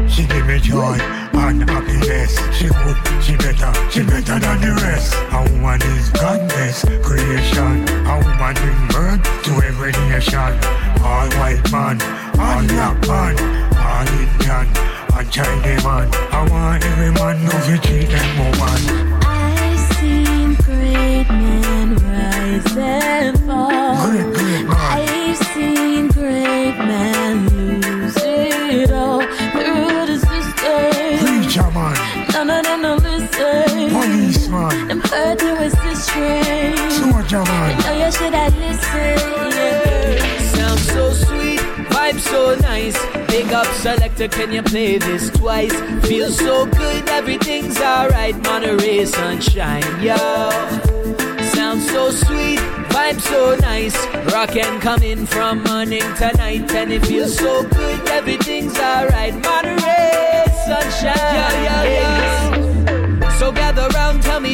She 0.09 0.27
give 0.27 0.47
me 0.47 0.59
joy 0.59 0.99
and 1.33 1.69
happiness. 1.69 2.37
She 2.57 2.69
good, 2.69 2.99
she 3.23 3.37
better, 3.37 3.73
she 3.91 4.03
better 4.03 4.39
than 4.39 4.61
the 4.61 4.73
rest. 4.83 5.15
A 5.33 5.41
woman 5.53 5.81
is 5.97 6.11
God's 6.11 6.85
creation. 7.07 7.89
A 8.07 8.15
woman 8.23 8.55
bring 8.55 8.83
birth 8.93 9.23
to 9.45 9.53
every 9.67 9.93
nation. 10.11 10.53
All 11.03 11.29
white 11.39 11.65
man, 11.73 11.97
all 12.39 12.63
black 12.67 12.97
man, 13.09 13.35
all 13.77 14.09
Indian, 14.23 14.67
and 15.17 15.31
Chinese 15.31 15.85
man. 15.85 16.09
I 16.33 16.47
want 16.51 16.85
every 16.85 17.13
man 17.13 17.37
to 17.51 17.79
treat 17.87 18.09
them 18.09 18.31
woman. 18.39 18.81
I've 19.25 19.81
seen 19.95 20.55
great 20.67 21.29
men 21.29 21.97
rise 21.97 22.77
and 22.77 23.39
fall. 23.47 24.11
Great, 24.11 24.35
great 24.35 24.67
man. 24.67 24.77
I've 24.77 25.39
seen 25.55 26.09
great 26.09 26.77
men 26.79 27.14
policeman, 34.55 34.89
Them 34.89 35.01
hurt 35.01 35.43
you 35.43 35.55
is 35.57 35.73
the 35.73 35.95
strain. 35.95 36.77
soldier 36.91 37.43
man. 37.45 37.79
Now 37.81 38.07
you 38.07 38.13
should 38.13 38.35
have 38.35 38.57
listened. 38.57 39.55
Yeah. 39.55 40.39
Sound 40.55 40.81
so 40.81 41.13
sweet, 41.13 41.61
vibe 41.91 42.21
so 42.21 42.55
nice. 42.61 42.97
Big 43.29 43.53
up 43.53 43.67
selector, 43.67 44.29
can 44.29 44.53
you 44.53 44.63
play 44.63 44.99
this 44.99 45.31
twice? 45.31 45.75
Feel 46.07 46.31
so 46.31 46.67
good, 46.67 47.09
everything's 47.09 47.81
alright. 47.81 48.37
Monterey 48.45 49.05
sunshine, 49.07 49.85
yo. 50.03 50.17
Sound 51.55 51.83
so 51.83 52.11
sweet, 52.11 52.59
vibe 52.95 53.21
so 53.21 53.57
nice. 53.61 53.97
Rockin' 54.33 54.81
coming 54.81 55.27
from 55.27 55.63
morning 55.65 56.03
to 56.19 56.31
night, 56.37 56.71
and 56.73 56.93
it 56.93 57.05
feels 57.07 57.37
so 57.37 57.63
good, 57.69 58.09
everything's 58.09 58.79
alright. 58.79 59.35
Monterey 59.35 60.45
sunshine, 60.67 61.17
yeah, 61.17 61.63
yeah, 61.67 61.85
yeah. 61.85 62.54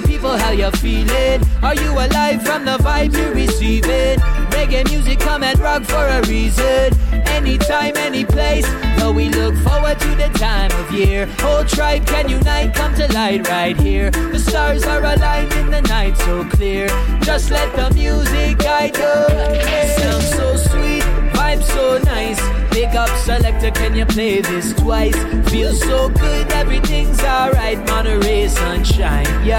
People 0.02 0.36
how 0.36 0.50
you're 0.50 0.70
feeling. 0.72 1.42
Are 1.62 1.74
you 1.74 1.92
alive 1.92 2.42
from 2.42 2.64
the 2.64 2.78
vibe 2.78 3.16
you're 3.16 3.34
receiving? 3.34 4.18
Reggae 4.50 4.88
music 4.90 5.20
come 5.20 5.42
and 5.42 5.58
rock 5.58 5.82
for 5.84 6.06
a 6.06 6.20
reason. 6.26 6.92
Anytime, 7.26 7.96
any 7.96 8.24
place. 8.24 8.66
Though 8.98 9.12
we 9.12 9.28
look 9.28 9.56
forward 9.56 9.98
to 10.00 10.08
the 10.16 10.28
time 10.38 10.70
of 10.72 10.92
year. 10.92 11.26
Whole 11.40 11.64
tribe 11.64 12.06
can 12.06 12.28
unite, 12.28 12.74
come 12.74 12.94
to 12.96 13.10
light 13.12 13.48
right 13.48 13.76
here. 13.78 14.10
The 14.10 14.38
stars 14.38 14.84
are 14.84 15.02
aligned 15.02 15.52
in 15.54 15.70
the 15.70 15.82
night 15.82 16.16
so 16.18 16.44
clear. 16.44 16.88
Just 17.22 17.50
let 17.50 17.74
the 17.74 17.92
music 17.94 18.58
guide 18.58 18.96
you. 18.96 20.00
Sounds 20.02 20.28
so 20.30 20.56
sweet, 20.56 21.04
vibe 21.50 21.62
so 21.64 21.98
nice. 21.98 22.40
Big 22.70 22.94
up 22.96 23.08
selector, 23.18 23.70
can 23.70 23.94
you 23.94 24.06
play 24.06 24.40
this 24.40 24.72
twice? 24.74 25.16
Feels 25.50 25.80
so 25.80 26.08
good, 26.08 26.50
everything's 26.52 27.20
alright. 27.20 27.78
Monterey 27.88 28.48
sunshine, 28.48 29.26
yo. 29.44 29.58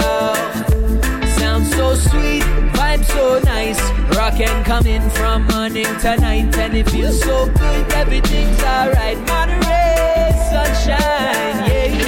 Sounds 1.37 1.69
so 1.75 1.95
sweet, 1.95 2.43
vibe 2.73 3.03
so 3.05 3.39
nice. 3.43 3.81
Rockin' 4.15 4.63
coming 4.63 5.09
from 5.11 5.47
morning 5.47 5.85
to 5.99 6.17
night, 6.17 6.55
and 6.57 6.75
it 6.75 6.89
feels 6.89 7.19
so 7.21 7.47
good, 7.47 7.91
everything's 7.93 8.61
alright. 8.63 9.17
Monterey 9.27 10.31
sunshine, 10.49 11.69
yeah. 11.69 12.00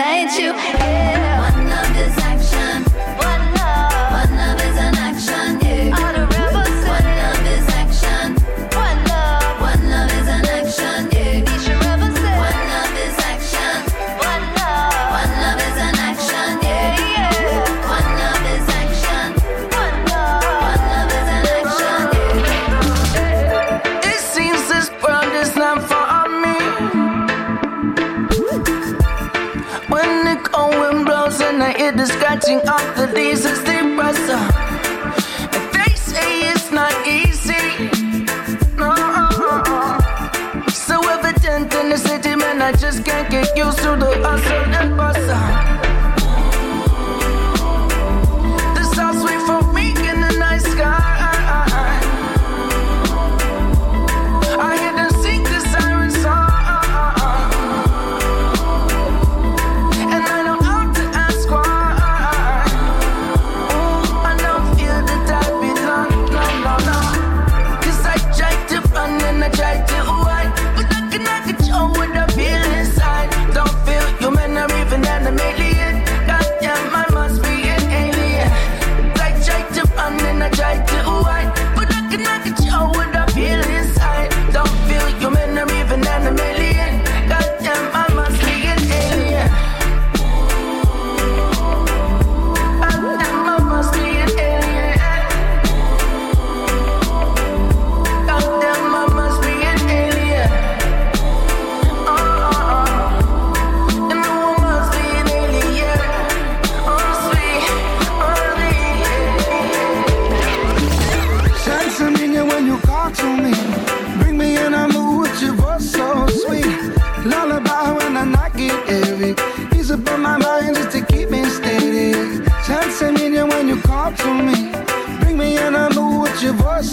Unite 0.00 0.38
you. 0.38 0.99
Scratching 33.12 33.59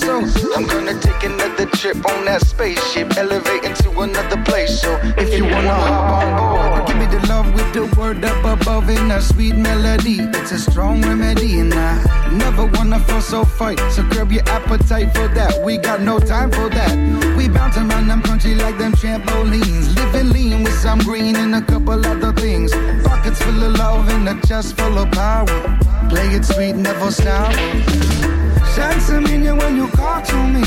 So 0.08 0.56
I'm 0.56 0.66
gonna 0.66 0.98
take 1.02 1.22
another 1.24 1.66
trip 1.66 1.98
on 1.98 2.24
that 2.24 2.40
spaceship, 2.40 3.18
elevating 3.18 3.74
to 3.84 3.90
another 4.00 4.42
place. 4.44 4.80
So 4.80 4.98
if 5.18 5.38
you 5.38 5.44
wanna 5.44 5.74
hop 5.74 6.24
on 6.24 6.30
board, 6.40 6.88
give 6.88 6.96
me 6.96 7.08
the 7.08 7.28
love 7.28 7.54
with 7.54 7.74
the 7.74 7.94
word 8.00 8.24
up 8.24 8.42
above 8.46 8.90
in 8.90 9.12
a 9.12 9.20
sweet 9.22 9.58
melody. 9.58 10.20
It's 10.40 10.54
a 10.54 10.60
strong 10.60 11.02
remedy, 11.02 11.60
and 11.60 11.74
I 11.74 12.32
never 12.32 12.68
wanna 12.68 13.02
feel 13.02 13.20
so 13.20 13.44
fight. 13.44 13.82
So 13.92 14.02
curb 14.04 14.32
your 14.32 14.48
appetite 14.48 15.14
for 15.14 15.28
that. 15.28 15.62
We 15.66 15.76
got 15.76 16.00
no 16.00 16.20
time 16.20 16.52
for 16.52 16.70
that. 16.70 16.94
We 17.36 17.50
bouncing 17.50 17.92
around 17.92 18.08
them 18.08 18.22
country 18.22 18.56
like 18.56 18.78
them 18.78 18.94
trampolines, 18.94 19.94
living 19.94 20.30
lean 20.30 20.64
with 20.64 20.80
some 20.80 21.00
green 21.00 21.36
and 21.36 21.54
a 21.54 21.62
couple 21.62 22.00
other 22.06 22.32
things. 22.32 22.72
Pockets 23.04 23.42
full 23.42 23.62
of 23.62 23.76
love 23.76 24.08
and 24.08 24.30
a 24.30 24.48
chest 24.48 24.78
full 24.78 24.98
of 25.00 25.12
power. 25.12 25.78
Play 26.08 26.30
it 26.30 26.46
sweet, 26.46 26.78
never 26.78 27.12
sour. 27.12 28.37
Sense 28.78 29.10
a 29.10 29.20
meaning 29.20 29.58
when 29.58 29.76
you 29.76 29.88
call 29.88 30.22
to 30.22 30.36
me. 30.54 30.62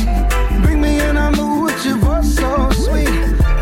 Bring 0.65 0.81
me 0.81 1.01
in 1.01 1.17
a 1.17 1.31
mood 1.31 1.67
with 1.67 1.85
your 1.87 1.97
voice 1.99 2.35
so 2.35 2.69
sweet. 2.71 3.09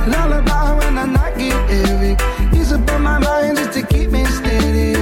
Lullaby 0.09 0.72
when 0.78 0.94
the 0.94 1.05
night 1.05 1.36
get 1.36 1.53
heavy. 1.68 2.16
Ease 2.57 2.72
up 2.72 2.90
on 2.92 3.03
my 3.03 3.18
mind 3.18 3.59
just 3.59 3.72
to 3.74 3.82
keep 3.86 4.11
me 4.11 4.24
steady. 4.24 4.94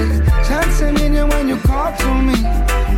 Sense 0.43 0.81
a 0.81 0.91
meaning 0.91 1.29
when 1.29 1.47
you 1.47 1.55
call 1.59 1.95
to 1.95 2.21
me. 2.21 2.35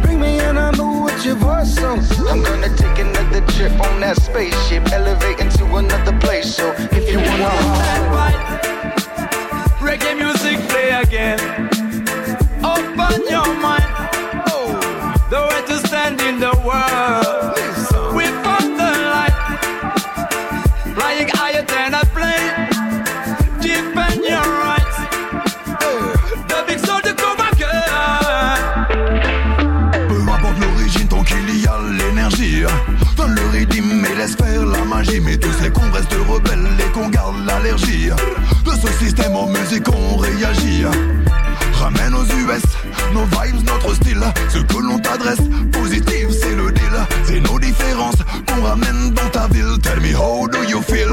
Bring 0.01 0.19
me 0.19 0.39
in 0.39 0.57
a 0.57 0.75
mood 0.75 1.03
with 1.05 1.23
your 1.23 1.35
voice 1.35 1.75
so. 1.75 1.91
I'm 2.27 2.41
gonna 2.41 2.75
take 2.75 2.97
another 2.97 3.45
trip 3.53 3.79
on 3.79 3.99
that 3.99 4.19
spaceship, 4.19 4.91
elevating 4.91 5.49
to 5.49 5.65
another 5.75 6.17
place. 6.17 6.55
So 6.55 6.73
if 6.91 7.11
you 7.11 7.19
wanna. 7.19 8.09
Reggae 9.85 10.17
music 10.17 10.57
play 10.67 10.89
again. 10.89 11.68
World. 16.69 17.57
Found 18.45 18.71
the 18.79 18.91
light. 19.13 19.37
Your 24.29 24.47
rights. 24.65 24.97
The 26.49 26.57
big. 26.67 26.79
Peu 30.07 30.17
importe 30.21 30.59
l'origine, 30.61 31.07
tant 31.07 31.23
qu'il 31.23 31.49
y 31.59 31.67
a 31.67 31.75
l'énergie. 31.97 32.63
Donne 33.17 33.35
le 33.35 33.45
rythme 33.57 34.05
et 34.05 34.15
laisse 34.15 34.35
faire 34.35 34.65
la 34.65 34.83
magie. 34.85 35.19
Mais 35.19 35.37
tu 35.37 35.49
sais 35.59 35.71
qu'on 35.71 35.89
reste 35.91 36.13
rebelle 36.29 36.67
et 36.85 36.91
qu'on 36.91 37.09
garde 37.09 37.37
l'allergie. 37.45 38.09
De 38.65 38.71
ce 38.71 38.89
système 39.03 39.35
en 39.35 39.47
musique, 39.47 39.87
on 39.89 40.17
réagit. 40.17 40.85
Ramène 41.73 42.13
aux 42.13 42.25
US 42.25 42.63
nos 43.13 43.25
vibes, 43.25 43.65
notre 43.65 43.95
style. 43.95 44.23
Ce 44.49 44.59
que 44.59 44.77
l'on 44.77 44.99
t'adresse, 44.99 45.41
positif. 45.71 46.18
Différences 47.79 48.15
qu'on 48.47 48.61
ramène 48.61 49.11
dans 49.11 49.29
ta 49.29 49.47
ville. 49.47 49.79
Tell 49.81 49.99
me 50.01 50.13
how 50.13 50.47
do 50.47 50.63
you 50.63 50.81
feel? 50.81 51.09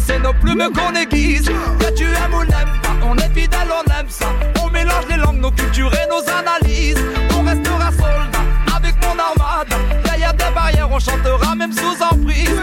C'est 0.00 0.18
nos 0.18 0.32
plumes 0.32 0.68
qu'on 0.74 0.94
aiguise. 0.94 1.46
Que 1.78 1.94
tu 1.94 2.04
aimes 2.04 2.34
ou 2.34 2.44
n'aimes 2.44 2.80
pas, 2.82 3.06
on 3.06 3.16
est 3.16 3.32
fidèle, 3.34 3.68
on 3.70 3.90
aime 3.98 4.08
ça. 4.08 4.26
On 4.62 4.70
mélange 4.70 5.06
les 5.08 5.16
langues, 5.16 5.40
nos 5.40 5.50
cultures 5.50 5.92
et 5.94 6.08
nos 6.08 6.22
analyses. 6.32 7.02
On 7.36 7.42
restera 7.42 7.90
soldat 7.92 8.76
avec 8.76 8.94
mon 9.02 9.18
armade. 9.18 9.68
Derrière 10.04 10.34
des 10.34 10.54
barrières, 10.54 10.88
on 10.90 10.98
chantera 10.98 11.54
même 11.54 11.72
sous 11.72 12.02
emprise. 12.02 12.60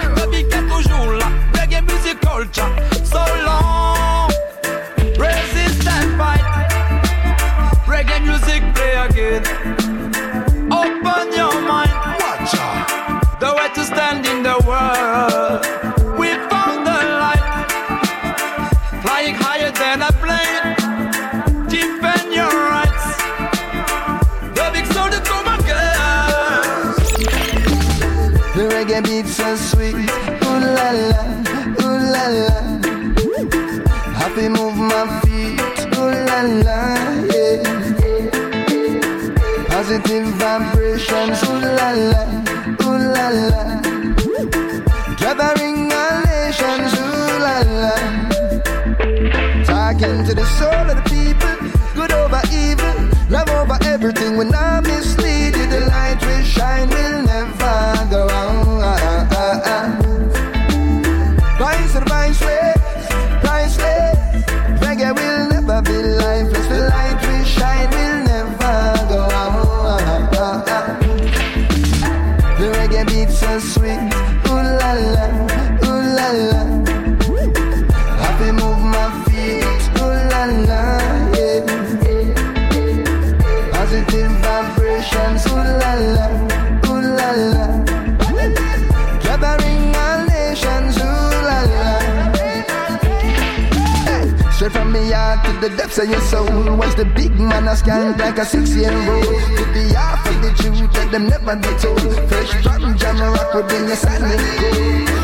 To 95.46 95.52
the 95.60 95.76
depths 95.76 95.98
of 95.98 96.10
your 96.10 96.22
soul. 96.22 96.78
Was 96.78 96.96
the 96.96 97.06
big 97.06 97.40
man 97.40 97.68
a 97.68 97.76
scan 97.76 98.18
like 98.18 98.38
a 98.38 98.46
six-year-old 98.46 99.24
To 99.24 99.64
the 99.74 99.94
half 99.96 100.26
of 100.28 100.42
the 100.42 100.52
truth 100.62 100.92
that 100.94 101.12
them 101.12 101.28
never 101.28 101.56
be 101.56 101.72
told. 101.80 102.30
Fresh 102.30 102.52
from 102.64 102.96
Jamrock 102.98 103.56
within 103.56 103.88
your 103.88 103.96
standing 103.96 104.40
cold 104.60 105.21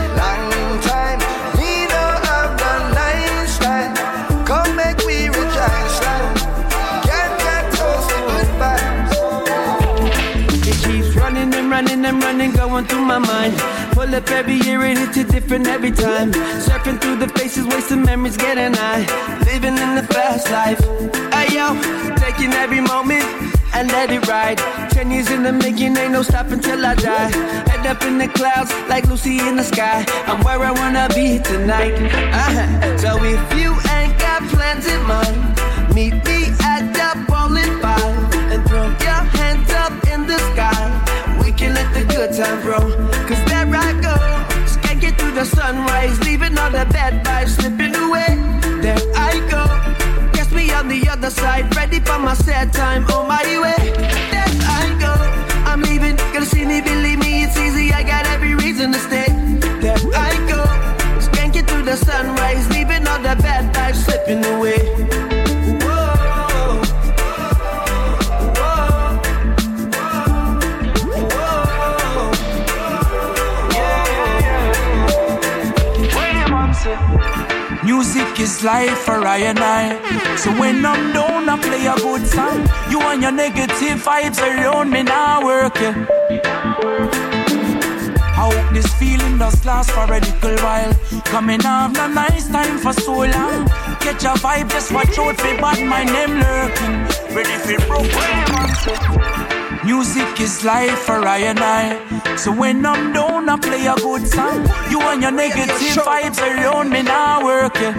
and 12.05 12.23
running 12.23 12.47
and 12.47 12.53
going 12.55 12.85
through 12.85 13.05
my 13.05 13.19
mind. 13.19 13.53
Pull 13.91 14.13
up 14.13 14.29
every 14.29 14.55
year, 14.65 14.83
it 14.85 14.97
hits 14.97 15.17
it 15.17 15.29
different 15.29 15.67
every 15.67 15.91
time. 15.91 16.31
Surfing 16.65 16.99
through 17.01 17.17
the 17.17 17.27
faces, 17.29 17.65
wasting 17.65 18.03
memories, 18.03 18.37
getting 18.37 18.73
high. 18.73 19.05
Living 19.45 19.77
in 19.77 19.95
the 19.95 20.03
fast 20.13 20.49
life. 20.51 20.79
Hey 21.33 21.55
yo, 21.55 21.67
taking 22.17 22.53
every 22.53 22.81
moment 22.81 23.25
and 23.73 23.87
let 23.89 24.11
it 24.11 24.27
ride. 24.27 24.57
Ten 24.91 25.11
years 25.11 25.29
in 25.31 25.43
the 25.43 25.51
making, 25.51 25.97
ain't 25.97 26.11
no 26.11 26.21
stopping 26.21 26.59
till 26.59 26.85
I 26.85 26.95
die. 26.95 27.31
Head 27.69 27.85
up 27.85 28.01
in 28.03 28.17
the 28.17 28.27
clouds, 28.27 28.71
like 28.89 29.05
Lucy 29.07 29.39
in 29.39 29.55
the 29.55 29.63
sky. 29.63 30.05
I'm 30.25 30.43
where 30.43 30.59
I 30.61 30.71
wanna 30.71 31.07
be 31.15 31.39
tonight. 31.39 31.95
Uh-huh. 32.33 32.97
So 32.97 33.09
if 33.23 33.41
you 33.59 33.71
ain't 33.95 34.17
got 34.19 34.41
plans 34.53 34.85
in 34.87 35.01
mind, 35.03 35.37
meet 35.93 36.15
me 36.25 36.39
at 36.73 36.83
the 36.97 37.09
bowling 37.27 37.73
five 37.81 38.17
and 38.51 38.61
throw 38.67 38.87
your 39.07 39.23
hands 39.37 39.71
up 39.71 39.93
in 40.07 40.27
the 40.27 40.39
sky 40.51 40.76
can 41.57 41.73
let 41.73 41.91
the 41.93 42.05
good 42.13 42.31
times 42.33 42.63
roll. 42.63 42.91
Cause 43.27 43.43
there 43.49 43.65
I 43.65 43.91
go. 43.99 44.15
Just 44.61 44.81
Can't 44.83 45.01
get 45.01 45.17
through 45.19 45.33
the 45.33 45.45
sunrise, 45.45 46.19
leaving 46.23 46.57
all 46.57 46.69
the 46.69 46.85
bad 46.93 47.25
vibes 47.25 47.53
slipping 47.57 47.95
away. 47.95 48.31
There 48.81 49.01
I 49.15 49.33
go. 49.49 49.63
Guess 50.33 50.51
me 50.51 50.71
on 50.71 50.87
the 50.87 51.09
other 51.09 51.31
side, 51.31 51.75
ready 51.75 51.99
for 51.99 52.19
my 52.19 52.35
sad 52.35 52.71
time 52.73 53.05
on 53.07 53.27
my 53.27 53.43
way. 53.63 53.91
There 54.31 54.51
I 54.79 54.85
go. 55.01 55.13
I'm 55.69 55.81
leaving, 55.81 56.15
gonna 56.33 56.45
see 56.45 56.63
me, 56.63 56.79
believe 56.81 57.19
me, 57.19 57.43
it's 57.43 57.57
easy. 57.57 57.91
I 57.91 58.03
got 58.03 58.27
every 58.27 58.53
reason 58.53 58.93
to 58.93 58.99
stay. 58.99 59.27
There 59.81 59.97
I 60.13 60.33
go. 60.51 60.61
Just 61.15 61.31
Can't 61.33 61.51
get 61.51 61.67
through 61.67 61.83
the 61.83 61.97
sunrise, 61.97 62.69
leaving 62.69 63.07
all 63.07 63.19
the 63.19 63.35
bad 63.41 63.73
vibes 63.73 64.05
slipping 64.05 64.45
away. 64.45 65.26
Music 78.37 78.63
life 78.63 78.99
for 78.99 79.25
I 79.25 79.37
and 79.37 79.57
I. 79.57 80.35
So 80.35 80.51
when 80.59 80.85
I'm 80.85 81.11
down, 81.11 81.49
I 81.49 81.59
play 81.59 81.87
a 81.87 81.95
good 81.95 82.27
song. 82.27 82.69
You 82.91 83.01
and 83.01 83.21
your 83.23 83.31
negative 83.31 83.99
vibes 84.03 84.39
around 84.39 84.91
me 84.91 85.01
now 85.01 85.43
working. 85.43 86.05
I 88.21 88.51
hope 88.51 88.73
this 88.75 88.93
feeling 88.93 89.39
does 89.39 89.65
last 89.65 89.89
for 89.89 90.03
a 90.03 90.19
little 90.19 90.57
while. 90.63 90.93
Coming 91.25 91.65
off 91.65 91.97
a 91.97 92.07
nice 92.09 92.47
time 92.49 92.77
for 92.77 92.93
so 92.93 93.13
long. 93.21 93.67
Catch 94.05 94.25
a 94.25 94.37
vibe, 94.37 94.69
just 94.69 94.91
watch 94.91 95.17
out 95.17 95.35
for 95.37 95.57
bad 95.57 95.83
my 95.83 96.03
name 96.03 96.39
lurking. 96.39 97.35
Ready 97.35 97.57
for 97.57 97.87
broke 97.87 99.46
Music 99.87 100.41
is 100.41 100.65
life 100.65 100.99
for 100.99 101.25
I 101.25 101.37
and 101.51 101.59
I. 101.61 102.35
So 102.35 102.51
when 102.51 102.85
I'm 102.85 103.13
down, 103.13 103.47
I 103.47 103.55
play 103.57 103.87
a 103.87 103.95
good 103.95 104.27
song. 104.27 104.67
You 104.91 104.99
and 104.99 105.21
your 105.21 105.31
negative 105.31 106.03
vibes 106.03 106.39
around 106.41 106.89
me 106.89 107.03
now 107.03 107.45
working. 107.45 107.95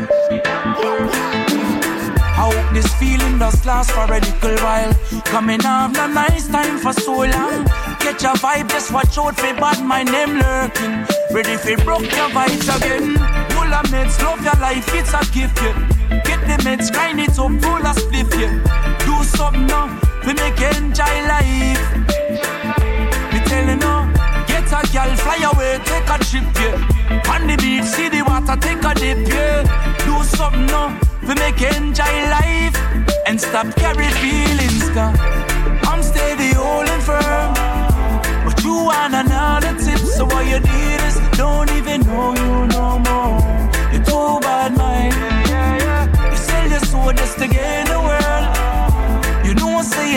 I 2.21 2.45
hope 2.45 2.75
this 2.75 2.93
feeling 2.97 3.39
does 3.39 3.65
last 3.65 3.91
for 3.93 4.05
a 4.05 4.21
little 4.21 4.57
while. 4.63 4.93
Coming 5.25 5.65
off 5.65 5.97
a 5.97 6.09
nice 6.09 6.47
time 6.49 6.77
for 6.77 6.93
so 6.93 7.21
long. 7.21 7.65
Catch 8.05 8.25
a 8.25 8.37
vibe, 8.37 8.69
just 8.69 8.93
watch 8.93 9.17
out 9.17 9.37
for 9.41 9.55
bad 9.55 9.83
my 9.83 10.03
name 10.03 10.37
lurking. 10.41 11.07
Ready 11.33 11.57
for 11.57 11.83
broke 11.85 12.03
your 12.03 12.29
vibes 12.37 12.69
again. 12.77 13.17
Full 13.57 13.73
of 13.73 13.87
meds, 13.87 14.23
love 14.23 14.45
your 14.45 14.61
life, 14.61 14.93
it's 14.93 15.15
a 15.15 15.25
gift, 15.33 15.57
yeah. 15.63 16.21
Get 16.29 16.41
the 16.43 16.63
meds, 16.69 16.93
grind 16.93 17.19
it 17.19 17.39
up, 17.39 17.53
full 17.63 17.87
of 17.87 17.97
spliff, 17.97 18.31
yeah. 18.39 18.53
Do 19.07 19.25
something 19.25 19.67
now, 19.67 19.99
we 20.27 20.35
make 20.35 20.61
enjoy 20.61 21.15
life. 21.27 21.83
Me 23.33 23.39
telling 23.45 23.81
you, 23.81 23.97
get 24.47 24.71
a 24.73 24.81
girl, 24.93 25.17
fly 25.17 25.39
away, 25.51 25.79
take 25.85 26.09
a 26.09 26.19
trip, 26.25 26.45
yeah. 26.57 27.33
On 27.33 27.47
the 27.47 27.57
beach, 27.57 27.85
see 27.85 28.09
the 28.09 28.23
water, 28.23 28.57
take 28.61 28.85
a 28.85 28.95
dip, 28.95 29.29
yeah. 29.29 29.63
Do 30.05 30.23
something 30.25 30.67
now, 30.67 30.99
we 31.23 31.35
make 31.35 31.61
enjoy 31.63 32.15
life. 32.31 32.77
And 33.27 33.41
stop 33.41 33.75
carry 33.77 34.09
feelings, 34.21 34.89
cause 34.91 35.19
I'm 35.87 36.03
steady, 36.03 36.55
holding 36.55 37.01
firm. 37.01 37.55
But 38.45 38.63
you 38.65 38.75
want 38.85 39.15
another 39.15 39.77
tip, 39.79 39.99
so 39.99 40.25
what 40.25 40.47
you 40.47 40.61
need 40.61 41.01
is 41.09 41.21
don't 41.37 41.71
even 41.73 42.01
know 42.03 42.35
you 42.35 42.67
no 42.69 42.99
more. 42.99 43.39
You're 43.93 44.05
too 44.05 44.41
bad, 44.41 44.77
mind. 44.77 45.15
You 46.31 46.37
sell 46.37 46.69
your 46.71 46.81
soul 46.81 47.13
just 47.13 47.39
to 47.39 47.49
gain 47.49 47.87
the 47.87 48.01
world. 48.01 48.28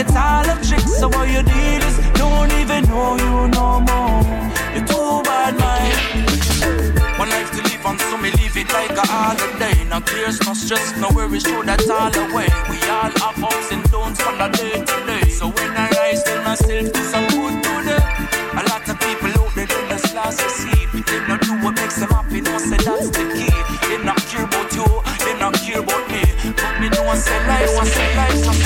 It's 0.01 0.15
all 0.15 0.49
a 0.49 0.57
trick, 0.65 0.81
so 0.81 1.09
what 1.09 1.29
you 1.29 1.43
did 1.43 1.83
is 1.85 1.97
don't 2.17 2.51
even 2.53 2.85
know 2.89 3.17
you 3.21 3.47
no 3.53 3.81
more. 3.85 4.25
You're 4.73 4.87
too 4.89 5.21
bad, 5.21 5.53
mind. 5.61 7.19
One 7.19 7.29
life 7.29 7.51
to 7.51 7.61
live 7.61 7.85
on, 7.85 7.99
so 7.99 8.17
me 8.17 8.31
live 8.31 8.57
it 8.57 8.73
like 8.73 8.97
a 8.97 9.05
holiday. 9.05 9.77
No 9.89 9.99
tears, 9.99 10.41
no 10.41 10.55
stress, 10.55 10.97
no 10.97 11.09
worries, 11.13 11.43
throw 11.43 11.61
that 11.69 11.87
all 11.87 12.09
away. 12.17 12.49
We 12.65 12.81
all 12.89 13.13
have 13.13 13.43
ups 13.43 13.71
and 13.71 13.83
downs 13.91 14.19
from 14.19 14.39
the 14.41 14.49
day 14.49 14.81
to 14.81 14.97
day. 15.05 15.29
So 15.29 15.49
when 15.53 15.69
I 15.77 15.87
rise, 15.93 16.23
tell 16.23 16.41
myself 16.49 16.91
do 16.91 17.01
some 17.05 17.27
good 17.29 17.61
today. 17.61 18.01
A 18.57 18.61
lot 18.73 18.81
of 18.89 18.97
people 18.97 19.29
out 19.37 19.53
there, 19.53 19.67
just 19.69 20.15
lost 20.15 20.39
their 20.39 20.49
sleep. 20.49 21.05
They 21.05 21.21
not 21.29 21.41
do 21.41 21.53
what 21.61 21.75
makes 21.75 22.01
them 22.01 22.09
happy, 22.09 22.41
no 22.41 22.57
say 22.57 22.81
that's 22.81 23.13
the 23.13 23.23
key. 23.37 23.53
They 23.85 24.01
not 24.03 24.17
care 24.25 24.45
about 24.49 24.73
you, 24.73 24.89
they 25.21 25.37
not 25.37 25.53
care 25.61 25.77
about 25.77 26.09
me. 26.09 26.25
But 26.57 26.73
me 26.81 26.89
know 26.89 27.05
I 27.05 27.15
say 27.21 27.37
life, 27.45 27.69
I 27.69 27.85
say 27.85 28.09
life, 28.17 28.60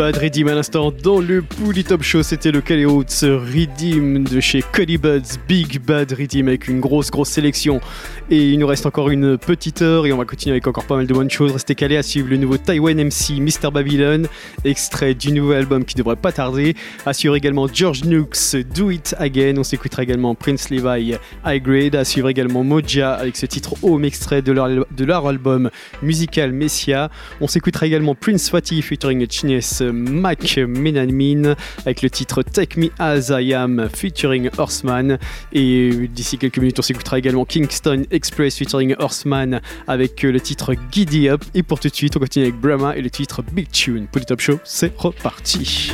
Bad 0.00 0.16
Redeem 0.16 0.48
à 0.48 0.54
l'instant 0.54 0.90
dans 0.90 1.20
le 1.20 1.42
Pouli 1.42 1.84
Top 1.84 2.02
Show. 2.02 2.22
C'était 2.22 2.50
le 2.50 2.62
Caléo 2.62 3.04
Redeem 3.20 4.24
de 4.24 4.40
chez 4.40 4.62
Cody 4.72 4.96
Buds. 4.96 5.36
Big 5.46 5.78
Bad 5.78 6.12
Redeem 6.12 6.48
avec 6.48 6.68
une 6.68 6.80
grosse, 6.80 7.10
grosse 7.10 7.28
sélection. 7.28 7.82
Et 8.30 8.48
il 8.52 8.58
nous 8.58 8.66
reste 8.66 8.86
encore 8.86 9.10
une 9.10 9.36
petite 9.36 9.82
heure 9.82 10.06
et 10.06 10.12
on 10.14 10.16
va 10.16 10.24
continuer 10.24 10.54
avec 10.54 10.66
encore 10.66 10.86
pas 10.86 10.96
mal 10.96 11.06
de 11.06 11.12
bonnes 11.12 11.28
choses. 11.28 11.52
Restez 11.52 11.74
calés 11.74 11.98
à 11.98 12.02
suivre 12.02 12.30
le 12.30 12.38
nouveau 12.38 12.56
Taiwan 12.56 12.96
MC 12.96 13.40
Mr. 13.40 13.70
Babylon, 13.70 14.22
extrait 14.64 15.12
du 15.12 15.32
nouvel 15.32 15.58
album 15.58 15.84
qui 15.84 15.96
devrait 15.96 16.16
pas 16.16 16.32
tarder. 16.32 16.76
À 17.04 17.12
suivre 17.12 17.36
également 17.36 17.68
George 17.70 18.04
Nooks 18.04 18.56
Do 18.74 18.90
It 18.90 19.14
Again. 19.18 19.56
On 19.58 19.64
s'écoutera 19.64 20.04
également 20.04 20.34
Prince 20.34 20.70
Levi 20.70 21.14
High 21.44 21.62
Grade. 21.62 21.94
À 21.94 22.06
suivre 22.06 22.30
également 22.30 22.64
Moja 22.64 23.12
avec 23.12 23.36
ce 23.36 23.44
titre 23.44 23.74
Home 23.82 24.06
extrait 24.06 24.40
de 24.40 24.52
leur, 24.52 24.68
de 24.68 25.04
leur 25.04 25.26
album 25.26 25.68
musical 26.00 26.52
Messia. 26.52 27.10
On 27.42 27.48
s'écoutera 27.48 27.86
également 27.86 28.14
Prince 28.14 28.48
Fatty 28.48 28.80
featuring 28.80 29.26
Chines 29.28 29.89
Mac 29.92 30.56
Menamin 30.56 31.54
avec 31.84 32.02
le 32.02 32.10
titre 32.10 32.42
Take 32.42 32.78
Me 32.80 32.88
As 32.98 33.30
I 33.30 33.54
Am 33.54 33.88
featuring 33.92 34.50
Horseman. 34.58 35.18
Et 35.52 36.08
d'ici 36.08 36.38
quelques 36.38 36.58
minutes, 36.58 36.78
on 36.78 36.82
s'écoutera 36.82 37.18
également 37.18 37.44
Kingston 37.44 38.04
Express 38.10 38.56
featuring 38.56 38.94
Horseman 38.98 39.60
avec 39.86 40.22
le 40.22 40.40
titre 40.40 40.74
Giddy 40.90 41.28
Up. 41.28 41.44
Et 41.54 41.62
pour 41.62 41.80
tout 41.80 41.88
de 41.88 41.94
suite, 41.94 42.16
on 42.16 42.20
continue 42.20 42.46
avec 42.46 42.60
Brahma 42.60 42.96
et 42.96 43.02
le 43.02 43.10
titre 43.10 43.42
Big 43.52 43.70
Tune. 43.70 44.06
Pour 44.10 44.20
le 44.20 44.24
Top 44.24 44.40
Show, 44.40 44.58
c'est 44.64 44.92
reparti. 44.96 45.92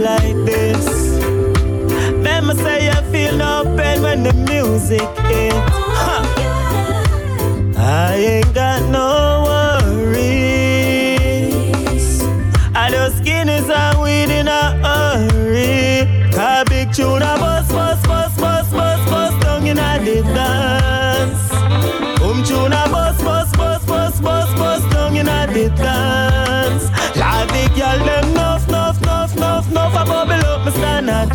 Like 0.00 0.34
this. 0.46 0.86
Them 2.24 2.54
say 2.56 2.88
I 2.90 3.02
feel 3.12 3.36
no 3.36 3.64
pain 3.76 4.02
when 4.02 4.22
the 4.22 4.32
music 4.32 5.08
hit. 5.28 5.52
Huh. 5.52 6.24
I 7.76 8.14
ain't 8.14 8.54
got 8.54 8.80
no 8.90 9.19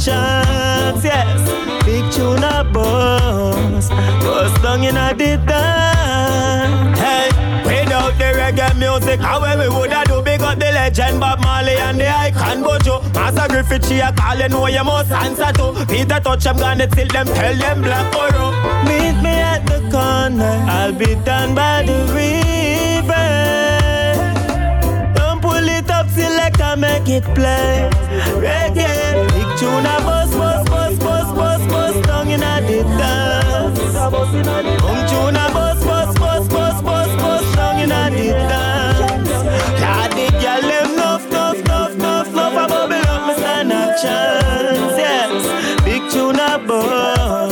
chance, 0.06 1.04
yes. 1.04 1.42
Big 1.84 2.06
tuna 2.12 2.64
bus, 2.72 3.90
bus 3.90 4.62
down 4.62 4.84
in 4.84 4.96
a 4.96 5.14
dance. 5.16 7.00
Hey, 7.00 7.30
without 7.66 8.14
the 8.20 8.30
reggae 8.38 8.78
music, 8.78 9.20
how 9.20 9.40
we 9.42 9.68
woulda 9.68 10.04
do 10.06 10.22
big 10.22 10.42
up 10.42 10.60
the 10.60 10.72
legend 10.72 11.20
Bob 11.20 11.40
Marley 11.42 11.76
and 11.78 12.00
the 12.00 12.08
icon 12.08 12.64
Buju. 12.64 13.02
Marcia 13.16 13.48
Griffith, 13.50 13.88
she 13.88 14.00
a 14.00 14.12
call, 14.14 14.38
you 14.38 14.48
know 14.50 14.68
you 14.68 14.84
must 14.84 15.12
answer 15.12 15.52
to. 15.54 15.86
Peter 15.88 16.20
Tosh 16.20 16.44
them, 16.44 16.58
gonna 16.58 16.88
till 16.88 17.08
them, 17.08 17.26
tell 17.28 17.56
them 17.56 17.82
black 17.82 18.16
or 18.16 18.32
Meet 18.86 19.24
me 19.24 19.30
at 19.30 19.66
the 19.66 19.80
corner, 19.90 20.56
I'll 20.70 20.94
be 20.94 21.16
down 21.26 21.56
by 21.56 21.84
the 21.84 21.98
river. 22.14 23.26
Don't 25.16 25.42
pull 25.42 25.68
it 25.68 25.90
up, 25.90 26.08
select 26.10 26.62
and 26.62 26.82
make 26.82 27.10
it 27.10 27.24
play. 27.34 27.90
Reggae, 28.38 29.35
big 29.56 29.62
tune 29.62 29.86
a 29.86 30.00
bus, 30.02 30.36
bus, 30.36 30.70
bus, 30.70 31.00
bus, 31.00 31.32
bus, 31.34 31.68
bus, 31.68 32.06
down 32.06 32.28
in 32.30 32.44
a 32.44 32.62
dance. 32.98 33.80
Come 34.80 35.08
tune 35.08 35.36
a 35.36 35.50
bus, 35.54 35.84
bus, 35.84 36.18
bus, 36.20 36.48
bus, 36.48 36.82
bus, 36.82 37.16
bus 37.16 37.56
down 37.56 37.80
in 37.80 37.90
the 37.90 38.32
dance. 38.32 39.30
Yeah, 39.80 40.08
the 40.10 40.32
girl 40.42 40.62
them 40.62 40.96
nuff, 40.96 41.32
nuff, 41.32 41.58
nuff, 41.66 41.96
nuff, 41.96 42.34
nuff. 42.34 42.58
I 42.58 42.68
bubble 42.68 43.10
up, 43.10 43.28
me 43.28 43.34
stand 43.36 43.72
a 43.72 43.96
chance. 44.02 44.98
Yes, 44.98 45.84
big 45.84 46.12
tune 46.12 46.40
a 46.40 46.60
bus, 46.60 47.52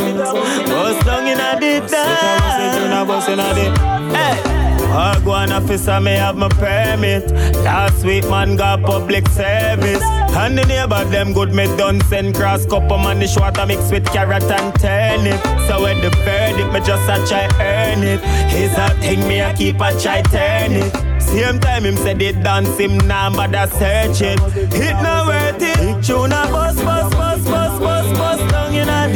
bus 0.67 1.05
down 1.05 1.27
in 1.27 1.37
the 1.37 1.87
dance. 1.89 2.77
Tune 2.77 2.91
a 2.91 3.05
bus 3.05 3.27
in 3.29 3.37
the, 3.37 4.15
hey. 4.17 4.62
Go 4.93 5.31
on 5.31 5.51
officer, 5.51 5.99
me 5.99 6.11
have 6.11 6.35
my 6.35 6.49
permit. 6.49 7.31
Last 7.63 8.05
week, 8.05 8.29
man, 8.29 8.55
got 8.55 8.83
public 8.83 9.27
service. 9.29 10.03
And 10.03 10.55
the 10.57 10.65
neighbor, 10.65 11.03
them 11.05 11.33
good, 11.33 11.51
me 11.51 11.65
done 11.77 11.99
send 12.01 12.35
cross 12.35 12.65
cup 12.65 12.91
of 12.91 13.01
man, 13.01 13.19
the 13.19 13.37
water 13.39 13.65
mix 13.65 13.89
with 13.89 14.05
carrot 14.05 14.43
and 14.43 14.75
turnip. 14.79 15.41
So 15.67 15.81
when 15.81 15.99
the 16.01 16.11
verdict, 16.23 16.73
me 16.73 16.79
just 16.81 17.09
a 17.09 17.25
try 17.27 17.45
earn 17.59 18.03
it. 18.03 18.19
It's 18.53 18.77
a 18.77 18.89
thing, 19.01 19.27
me 19.27 19.39
a 19.39 19.53
keep 19.55 19.77
a 19.77 19.99
try 19.99 20.21
turn 20.23 20.73
it. 20.73 21.21
Same 21.21 21.59
time 21.59 21.85
him 21.85 21.97
said 21.97 22.21
it 22.21 22.43
dance 22.43 22.77
him 22.77 22.97
now, 23.07 23.31
but 23.33 23.55
I 23.55 23.65
search 23.67 24.21
it. 24.21 24.39
It 24.73 24.93
not 25.01 25.25
worth 25.25 25.57
it. 25.59 26.03
Tune 26.05 26.31
a 26.31 26.45
bus, 26.51 26.75
bus, 26.75 27.13
bus, 27.15 27.43
bus, 27.43 27.79
bus, 27.79 28.17
bus 28.17 28.51
down 28.51 28.75
in 28.75 28.89
a 28.89 29.07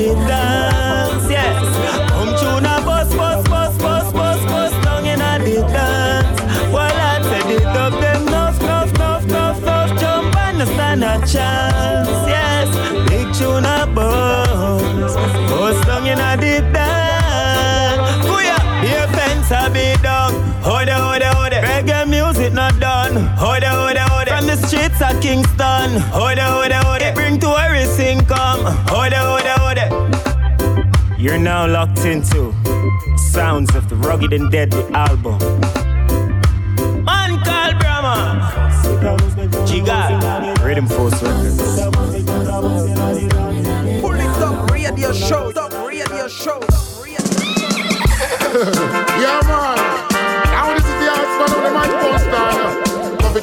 streets 24.98 25.16
of 25.16 25.22
Kingston. 25.22 26.02
Hold 26.12 26.32
it, 26.32 26.40
hold 26.40 26.66
it, 26.66 26.74
hold 26.74 27.02
it. 27.02 27.16
Bring 27.16 27.40
tourists 27.40 28.00
income. 28.00 28.66
Hold 28.88 29.08
it, 29.08 29.14
hold 29.14 29.42
it, 29.42 29.58
hold 29.60 29.78
it. 29.78 31.20
You're 31.20 31.40
now 31.40 31.68
locked 31.68 32.06
into 32.06 32.54
sounds 33.18 33.76
of 33.76 33.90
the 33.90 33.96
rugged 33.96 34.34
and 34.34 34.52
deadly 34.52 34.84
album. 34.94 35.40
Man 37.04 37.40
called 37.44 37.80
Brahma. 37.80 38.42
Giga. 39.68 40.64
Rhythm 40.64 40.88
Force 40.88 41.22
Records. 41.22 41.58
Pull 44.02 44.14
it 44.14 44.42
up, 44.42 44.72
radio 44.72 45.12
show, 45.14 45.52
up, 45.52 45.88
radio 45.88 46.28
show. 46.28 46.60
yeah, 49.22 49.42
man. 49.46 49.78
Now 50.52 50.74
this 50.74 50.86
is 50.86 50.90
the 50.90 51.12
husband 51.12 51.52
of 51.58 51.64
the 51.64 51.72
microphone 51.74 51.97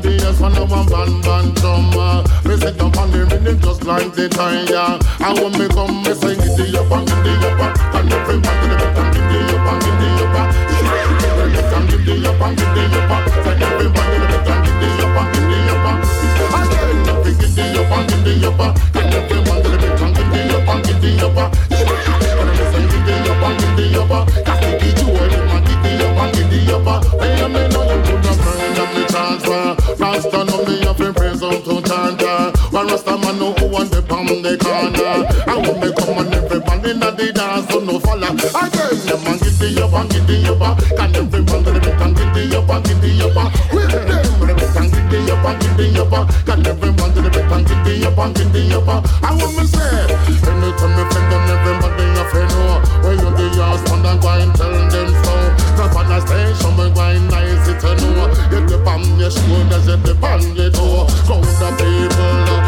They 0.00 0.16
done 0.16 0.18
the 0.18 0.24
yes 0.24 0.38
for 0.38 0.50
no 0.50 0.64
one 0.64 0.86
band 0.86 1.22
band 1.24 1.54
drum. 1.56 1.90
Me 2.46 2.54
sit 2.56 2.80
up 2.80 2.96
on 2.98 3.10
the 3.10 3.26
rhythm 3.26 3.60
just 3.60 3.82
like 3.84 4.14
the 4.14 4.28
tire. 4.28 4.98
And 5.18 5.38
when 5.40 5.52
me 5.58 5.66
come, 5.74 6.02
me 6.02 6.10
it 6.10 6.20
the 6.22 6.78
up 6.78 6.92
and 6.92 7.08
the 7.08 7.34
up, 7.48 7.58
and 7.94 8.12
everybody 8.12 8.68
the 8.68 8.78
beat 8.78 9.18
and 9.18 9.18
the 9.18 9.50
up 9.50 9.74
and 9.74 9.90
the 9.90 10.22
up. 10.22 10.54
The 10.78 12.22
up 12.22 12.42
and 12.46 12.58
the 12.58 13.02
up. 13.08 13.26
Say 13.42 13.58
everybody 13.66 14.18
the 14.18 14.38
beat 14.38 14.38
and 14.38 14.46
the 14.46 15.08
up 15.08 15.18
and 15.18 15.34
the 15.34 15.58
up. 15.58 15.98
The 15.98 16.14
up 16.18 16.34
and 17.18 17.34
the 17.38 17.74
up, 17.80 17.98
and 17.98 18.26
everybody 18.28 18.87
Man 33.16 33.38
know 33.38 33.52
who 33.54 33.66
want 33.68 33.90
the 33.90 34.02
palm 34.02 34.28
the 34.42 34.58
corner. 34.60 35.24
And 35.48 35.60
when 35.64 35.80
me 35.80 35.88
come 35.96 36.20
and 36.20 36.34
everybody 36.34 36.90
in 36.92 37.00
the 37.00 37.32
dance, 37.32 37.64
so 37.72 37.80
no 37.80 37.98
follow. 37.98 38.28
Again, 38.28 39.00
them 39.08 39.20
man 39.24 39.38
get 39.40 39.56
the 39.56 39.80
up 39.80 39.96
and 39.96 40.10
get 40.12 40.26
the 40.28 40.44
up. 40.52 40.76
Can 40.92 41.16
everyone 41.16 41.64
get 41.64 41.72
the 41.72 41.80
beat 41.80 42.00
and 42.04 42.12
get 42.12 42.28
the 42.36 42.42
up 42.52 42.68
get 42.84 43.00
the 43.00 43.08
them, 43.24 43.48
the 43.64 44.52
beat 44.52 44.76
get 44.92 45.08
the 45.08 45.32
up 45.32 45.46
and 45.48 45.56
get 45.56 45.72
the 45.80 45.88
up. 46.04 46.28
Can 46.44 46.66
everyone 46.68 47.10
get 47.16 47.24
the 47.24 47.30
beat 47.32 47.48
get 47.64 47.80
the 47.80 47.92
up 48.04 48.18
and 48.20 48.34
get 48.36 48.52
the 48.52 48.76
up. 48.76 48.88
And 49.24 49.34
when 49.40 49.50
me 49.56 49.64
say, 49.64 50.12
anytime 50.44 50.92
me 50.92 51.02
friend 51.08 51.32
everybody 51.48 52.08
to 52.28 52.40
know. 52.52 52.76
You 53.08 53.32
and 54.04 54.20
go 54.20 54.28
tell 54.52 55.08
so. 55.24 55.34
On 55.98 56.06
the 56.06 56.20
station, 56.20 56.76
to 56.76 56.88
the 61.58 61.76
people 61.78 62.67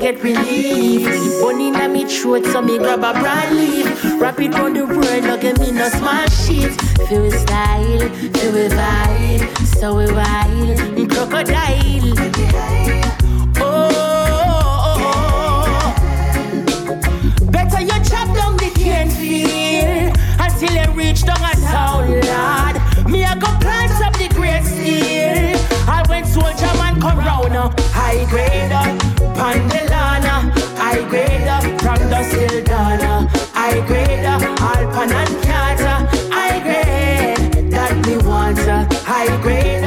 get 0.00 0.22
relief. 0.22 1.04
Bunny 1.40 1.68
in 1.68 1.92
me 1.92 2.04
throat 2.06 2.44
so 2.46 2.62
me 2.62 2.78
grab 2.78 3.04
a 3.04 3.12
broad 3.20 3.52
leaf. 3.52 4.04
Wrap 4.20 4.40
it 4.40 4.54
round 4.54 4.76
the 4.76 4.86
world, 4.86 5.24
no 5.24 5.36
give 5.36 5.58
me 5.60 5.70
no 5.70 5.88
small 5.90 6.26
shit. 6.28 6.72
Feel 7.06 7.22
we 7.22 7.30
style, 7.30 8.08
feel 8.08 8.52
we 8.52 8.68
vibe, 8.68 9.66
so 9.66 9.96
we 9.96 10.06
wild, 10.10 10.78
crocodile. 11.10 12.14
Oh, 13.62 13.90
oh, 14.82 15.12
oh, 16.88 17.46
better 17.50 17.80
you 17.82 17.98
chop 18.08 18.34
down 18.34 18.56
the 18.56 18.70
cane 18.74 19.10
field 19.10 20.16
until 20.40 20.72
you 20.72 20.90
reach 20.92 21.24
down 21.24 21.44
a 21.44 21.54
town, 21.60 22.20
lad. 22.22 23.06
Me 23.06 23.24
I 23.24 23.34
go 23.34 23.48
plant 23.60 23.92
up 24.00 24.14
the 24.14 24.28
great 24.34 24.64
steel. 24.64 25.58
I 25.86 26.02
went 26.08 26.26
soldier 26.26 26.72
man 26.78 26.98
come 27.00 27.18
round, 27.18 27.54
uh, 27.54 27.70
high 27.92 28.24
grade 28.30 28.72
up, 28.72 29.09
high 33.80 33.86
grade 33.86 34.26
Alpan 34.26 35.10
and 35.10 35.42
Kata, 35.42 36.08
high 36.30 36.60
grade 36.60 37.70
that 37.70 38.06
me 38.06 38.16
want, 38.18 38.58
uh, 38.60 38.84
high 39.04 39.40
grade 39.40 39.82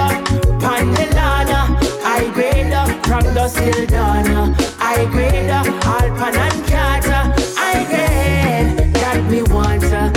Pandelana, 0.60 1.78
high 2.02 2.30
grade 2.34 2.74
from 3.06 3.24
the 3.34 3.48
still 3.48 3.86
donna, 3.88 4.56
high 4.80 5.06
grade 5.12 5.50
Alpan 5.50 6.36
and 6.36 6.68
Kata, 6.68 7.34
high 7.56 7.84
grade 7.86 8.94
that 8.96 9.24
me 9.30 9.44
want. 9.44 9.84
uh, 9.84 10.12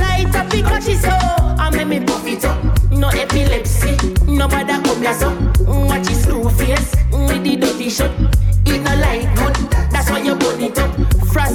Light 0.00 0.34
up 0.34 0.50
because 0.50 0.84
she's 0.84 1.00
so 1.00 1.10
I 1.10 1.70
make 1.72 1.86
me 1.86 2.00
puff 2.04 2.26
it 2.26 2.44
up. 2.44 2.58
No 2.90 3.08
epilepsy, 3.08 3.96
nobody 4.26 4.72
come 4.82 5.02
here 5.02 5.14
so. 5.14 5.35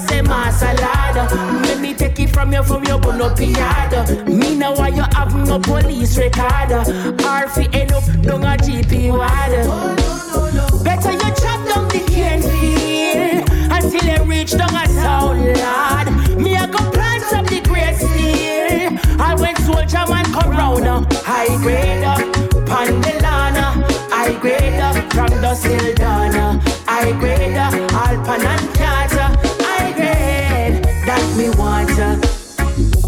Say 0.08 0.22
salad. 0.52 1.16
Let 1.64 1.80
me 1.80 1.94
take 1.94 2.20
it 2.20 2.30
from 2.30 2.54
you 2.54 2.64
from 2.64 2.84
your 2.86 3.00
up 3.00 3.40
yard. 3.40 4.28
Me 4.28 4.56
know 4.56 4.72
why 4.72 4.90
you 4.90 5.04
have 5.14 5.36
no 5.36 5.60
police 5.60 6.18
record. 6.18 6.72
RF 6.72 7.76
end 7.76 7.92
up 7.92 8.06
down 8.22 8.44
a 8.44 8.58
GP 8.58 9.12
ward. 9.12 9.54
Better 10.84 11.12
you 11.12 11.32
chop 11.42 11.60
down 11.68 11.88
the 11.90 12.04
cane 12.08 12.42
field 12.42 13.50
until 13.72 14.06
you 14.12 14.24
reach 14.24 14.52
down 14.52 14.76
a 14.76 14.86
town, 15.02 15.54
lad. 15.54 16.38
Me 16.38 16.56
I 16.56 16.68
go 16.68 16.80
plant 16.92 17.34
up 17.34 17.46
the 17.48 17.62
great 17.62 17.96
steel. 17.96 19.22
I 19.22 19.36
went 19.36 19.58
soldier 19.60 20.06
man 20.10 20.26
come 20.26 20.52
round 20.52 20.86
high 21.24 21.56
grade 21.58 22.04
up, 22.04 22.20
Pandelana, 22.66 23.68
high 24.10 24.40
grade 24.40 24.80
up 24.80 24.96
from 25.14 25.30
the 25.42 25.54
Sildana, 25.62 26.62
high 26.88 27.12
grade 27.20 27.58
up, 27.58 27.74
Alpan 27.92 28.46
and 28.46 28.72
me 31.38 31.50
want. 31.52 31.92
uh. 32.00 32.18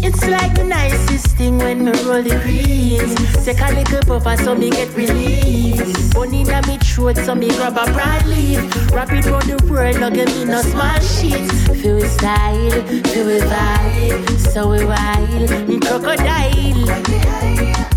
It's 0.06 0.26
like 0.28 0.54
the 0.54 0.64
nicest 0.64 1.36
thing 1.36 1.58
when 1.58 1.84
me 1.84 1.92
roll 2.04 2.22
the 2.22 2.38
greens. 2.42 3.44
Take 3.44 3.60
a 3.60 3.72
little 3.72 4.02
puffer 4.02 4.36
so 4.42 4.54
me 4.54 4.70
get 4.70 4.94
relief. 4.94 6.12
Bunny 6.12 6.42
in 6.42 6.66
me 6.68 6.78
throat 6.78 7.16
so 7.16 7.34
me 7.34 7.48
grab 7.48 7.76
a 7.76 7.90
broad 7.92 8.26
leaf. 8.26 8.60
Wrap 8.92 9.10
it 9.12 9.24
round 9.26 9.44
the 9.44 9.56
world, 9.70 9.98
no 10.00 10.10
give 10.10 10.28
me 10.28 10.44
no 10.44 10.60
small 10.62 10.98
shit. 11.00 11.50
Feel 11.80 11.96
we 11.96 12.06
style, 12.06 12.70
feel 13.08 13.26
we 13.26 13.38
vibe, 13.40 14.38
so 14.52 14.70
we 14.70 14.84
wild, 14.84 15.82
crocodile. 15.82 17.93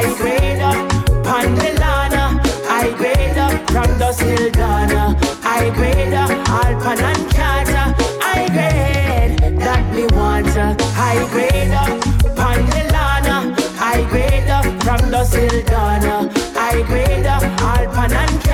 High 0.00 0.16
grade 0.16 0.60
up, 0.60 0.88
Pandelana. 1.26 2.40
High 2.64 2.90
grade 2.96 3.36
up 3.36 3.52
from 3.70 4.14
still 4.14 4.50
Ghana. 4.50 5.14
High 5.42 5.68
grade 5.74 6.14
up, 6.14 6.30
Alpan 6.48 7.02
and 7.02 7.30
Kata. 7.30 7.94
High 8.18 8.48
grade 8.48 9.58
that 9.60 9.94
me 9.94 10.04
uh. 10.04 10.74
High 10.96 11.28
grade 11.32 11.72
up, 11.72 12.00
Pandelana. 12.34 13.54
High 13.76 14.08
grade 14.08 14.48
up 14.48 14.64
from 14.82 15.24
still 15.26 15.62
Ghana. 15.64 16.32
High 16.54 16.82
grade 16.86 17.26
up, 17.26 17.42
Alpan 17.60 18.12
and. 18.12 18.49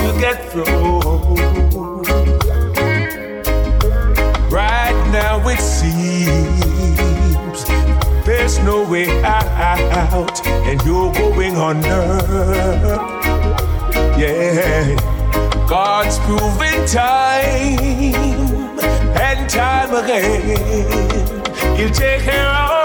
To 0.00 0.20
get 0.20 0.50
through. 0.50 1.00
Right 4.50 4.98
now 5.12 5.46
it 5.48 5.60
seems 5.60 7.00
there's 8.24 8.58
no 8.60 8.88
way 8.88 9.08
out, 9.22 10.46
and 10.46 10.80
you're 10.82 11.12
going 11.12 11.56
under. 11.56 12.02
Yeah, 14.18 14.96
God's 15.68 16.18
proven 16.20 16.86
time 16.86 17.78
and 19.26 19.48
time 19.48 19.92
again, 20.02 20.56
He'll 21.76 21.90
take 21.90 22.22
care 22.22 22.48
of 22.48 22.79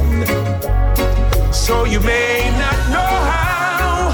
So 1.54 1.86
you 1.86 2.00
may 2.00 2.50
not 2.58 2.90
know 2.90 3.12
how, 3.30 4.12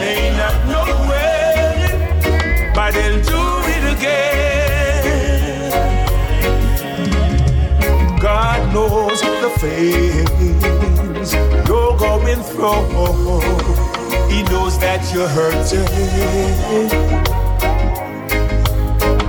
may 0.00 0.30
not 0.36 0.66
know 0.66 0.86
when, 1.08 1.90
but 2.74 2.94
he'll 2.94 3.22
do 3.22 3.42
it 3.74 3.84
again. 3.96 5.70
God 8.20 8.60
knows 8.74 9.20
the 9.20 9.50
things 9.60 11.32
you're 11.68 11.96
going 11.96 12.42
through. 12.42 13.40
He 14.28 14.42
knows 14.44 14.78
that 14.80 15.00
you're 15.12 15.28
hurting. 15.28 15.88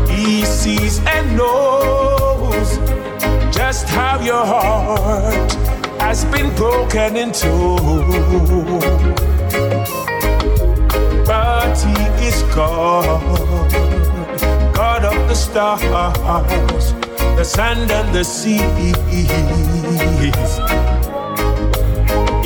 He 0.09 0.45
sees 0.45 0.99
and 1.05 1.37
knows 1.37 1.98
just 3.69 3.87
how 3.89 4.19
your 4.19 4.43
heart 4.43 5.51
has 6.01 6.25
been 6.33 6.49
broken 6.55 7.15
into. 7.15 7.53
But 11.29 11.77
He 11.85 12.27
is 12.29 12.41
God, 12.55 13.21
God 14.73 15.05
of 15.05 15.17
the 15.29 15.35
stars, 15.35 16.93
the 17.37 17.43
sand 17.43 17.91
and 17.91 18.09
the 18.15 18.23
seas. 18.23 18.61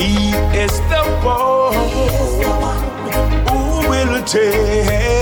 He 0.02 0.14
is 0.64 0.74
the 0.92 1.02
one 1.24 1.88
who 3.48 3.88
will 3.88 4.22
take 4.24 5.13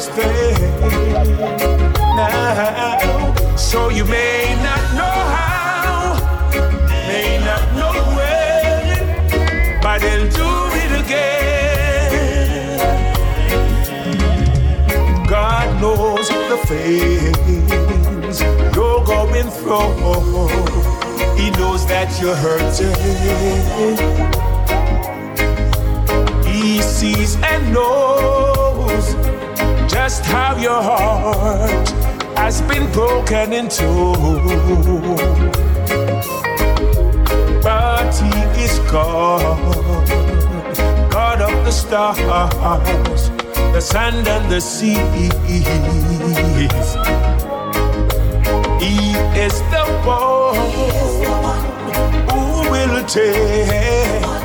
same 0.00 0.80
now. 2.16 2.18
Now, 2.18 3.56
so 3.56 3.88
you 3.90 4.04
may 4.04 4.54
not 4.62 4.94
know 4.94 5.18
how, 5.34 6.14
may 7.08 7.38
not 7.44 7.62
know 7.78 7.92
when, 8.16 9.80
but 9.82 10.02
he'll 10.02 10.28
do 10.30 10.50
it 10.82 10.92
again. 11.04 12.78
God 15.28 15.80
knows 15.80 16.28
the 16.28 16.58
things 16.66 18.40
you're 18.74 19.04
going 19.04 19.50
through. 19.50 20.48
He 21.36 21.50
knows 21.50 21.86
that 21.86 22.18
you're 22.20 22.36
hurting. 22.36 22.94
He 26.44 26.82
sees 26.82 27.36
and 27.42 27.72
knows 27.72 28.57
just 30.08 30.24
how 30.24 30.56
your 30.56 30.80
heart 30.80 31.88
has 32.34 32.62
been 32.62 32.90
broken 32.92 33.52
into. 33.52 33.88
But 37.62 38.14
He 38.14 38.32
is 38.64 38.78
God, 38.90 39.58
God 41.10 41.42
of 41.42 41.54
the 41.66 41.70
stars, 41.70 43.28
the 43.74 43.82
sand 43.82 44.26
and 44.26 44.50
the 44.50 44.62
seas. 44.62 44.96
He 48.82 48.94
is 49.46 49.56
the 49.74 49.84
one 50.06 50.56
who 52.30 52.70
will 52.70 53.04
take 53.04 54.37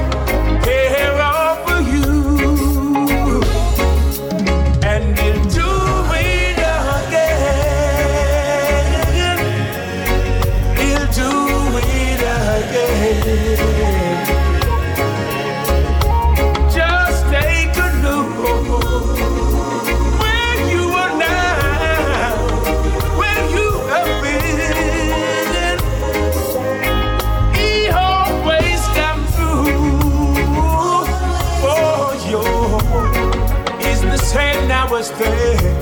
same 35.03 35.63
now 35.63 35.72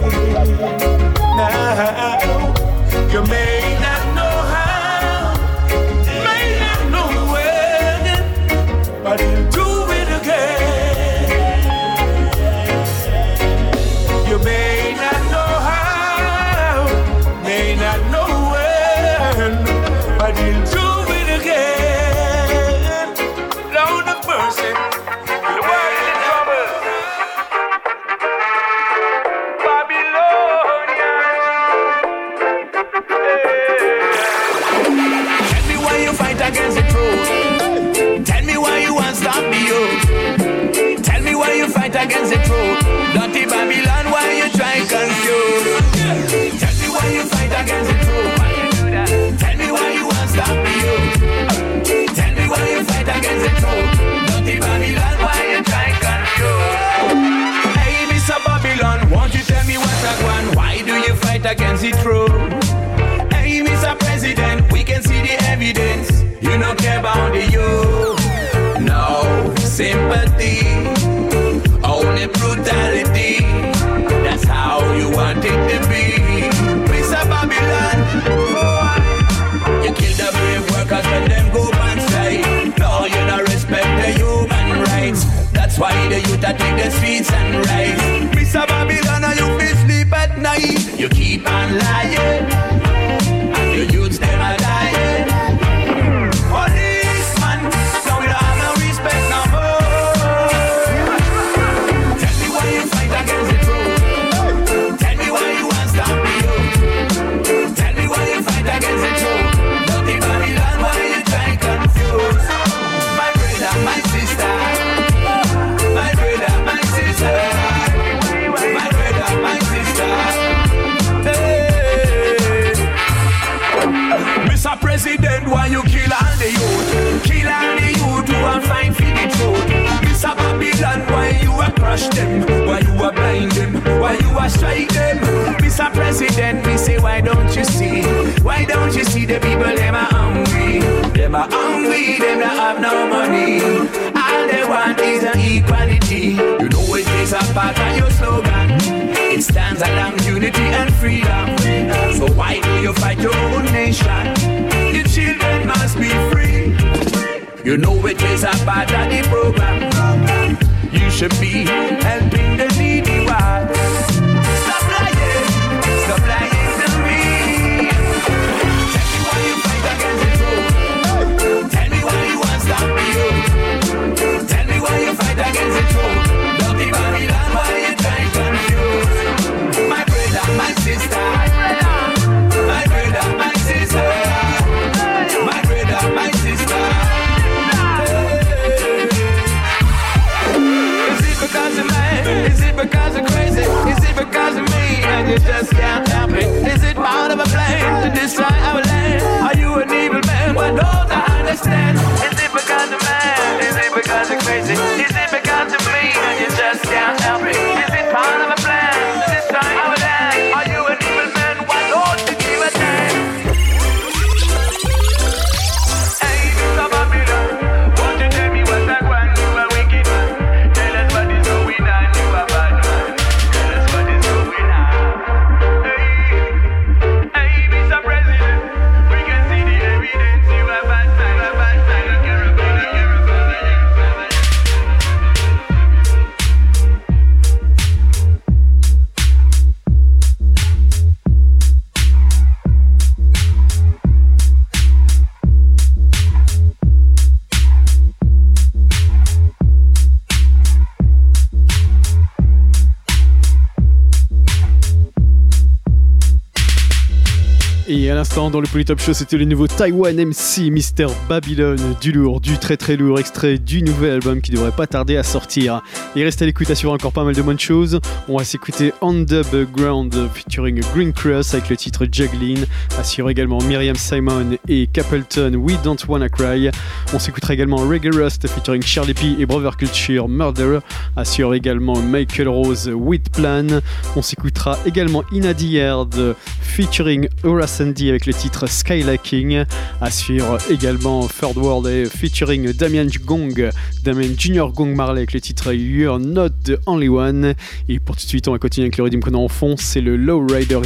dans 258.35 258.61
le 258.61 258.67
Polytop 258.67 258.99
Show, 258.99 259.13
c'était 259.13 259.35
le 259.35 259.43
nouveau 259.43 259.67
Taiwan 259.67 260.15
MC 260.15 260.71
Mister 260.71 261.07
Babylon, 261.27 261.75
du 261.99 262.13
lourd, 262.13 262.39
du 262.39 262.57
très 262.57 262.77
très 262.77 262.95
lourd, 262.95 263.19
extrait 263.19 263.57
du 263.57 263.83
nouvel 263.83 264.11
album 264.11 264.39
qui 264.41 264.51
devrait 264.51 264.71
pas 264.71 264.87
tarder 264.87 265.17
à 265.17 265.23
sortir. 265.23 265.81
Il 266.15 266.23
reste 266.23 266.41
à 266.41 266.45
l'écoute 266.45 266.69
à 266.69 266.87
encore 266.87 267.11
pas 267.11 267.25
mal 267.25 267.35
de 267.35 267.41
bonnes 267.41 267.59
choses. 267.59 267.99
On 268.29 268.37
va 268.37 268.45
s'écouter 268.45 268.93
On 269.01 269.25
the 269.25 269.69
Ground 269.73 270.15
featuring 270.33 270.79
Green 270.93 271.11
Cross 271.11 271.53
avec 271.53 271.69
le 271.69 271.75
titre 271.75 272.07
Juggling, 272.09 272.63
assure 272.97 273.29
également 273.29 273.61
Myriam 273.63 273.97
Simon 273.97 274.57
et 274.67 274.87
Capleton 274.87 275.55
We 275.55 275.77
Don't 275.83 275.97
Wanna 276.07 276.29
Cry. 276.29 276.69
On 277.13 277.19
s'écoutera 277.19 277.53
également 277.53 277.77
Reggae 277.77 278.15
Rust 278.15 278.47
featuring 278.47 278.81
Charlie 278.81 279.13
P 279.13 279.35
et 279.39 279.45
Brother 279.45 279.75
Culture 279.75 280.29
Murder, 280.29 280.79
assure 281.17 281.53
également 281.53 281.99
Michael 281.99 282.47
Rose 282.47 282.89
With 282.93 283.29
Plan. 283.31 283.81
On 284.15 284.21
s'écoutera 284.21 284.79
également 284.85 285.23
Inadi 285.33 285.67
Yard 285.67 286.35
featuring 286.61 287.27
Aura 287.43 287.67
Sandy 287.67 288.09
avec 288.09 288.20
le 288.25 288.33
titre 288.33 288.67
Skylacking. 288.67 289.63
À 289.99 290.11
suivre 290.11 290.57
également 290.69 291.27
Third 291.27 291.57
World 291.57 292.09
featuring 292.09 292.71
Damien 292.73 293.07
Gong, 293.25 293.69
Damien 294.03 294.29
Junior 294.37 294.71
Gong 294.71 294.95
Marley 294.95 295.19
avec 295.19 295.33
le 295.33 295.41
titre 295.41 295.73
You're 295.73 296.19
Not 296.19 296.49
the 296.65 296.79
Only 296.85 297.09
One. 297.09 297.53
Et 297.89 297.99
pour 297.99 298.15
tout 298.15 298.23
de 298.23 298.29
suite, 298.29 298.47
on 298.47 298.51
va 298.51 298.59
continuer 298.59 298.85
avec 298.85 298.97
le 298.97 299.03
Redeem 299.03 299.21
qu'on 299.21 299.33
a 299.33 299.37
en 299.37 299.47
fond, 299.47 299.75
c'est 299.77 300.01
le 300.01 300.15
Low 300.15 300.45
Rider 300.45 300.79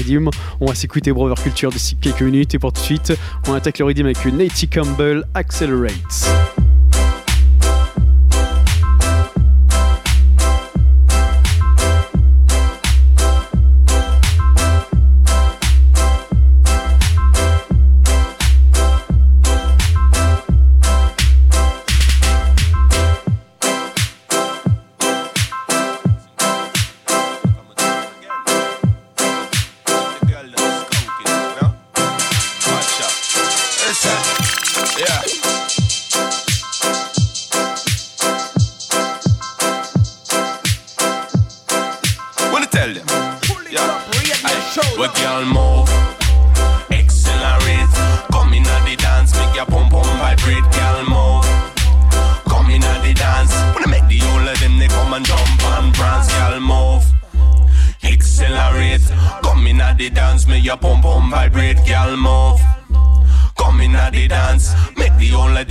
On 0.59 0.65
va 0.65 0.75
s'écouter 0.75 1.11
Brother 1.11 1.41
Culture 1.41 1.71
d'ici 1.71 1.95
quelques 1.95 2.21
minutes 2.21 2.55
et 2.55 2.59
pour 2.59 2.73
tout 2.73 2.81
de 2.81 2.85
suite, 2.85 3.13
on 3.47 3.53
attaque 3.53 3.79
le 3.79 3.85
Redeem 3.85 4.05
avec 4.05 4.25
Nate 4.25 4.65
Campbell 4.71 5.23
Accelerates. 5.33 6.29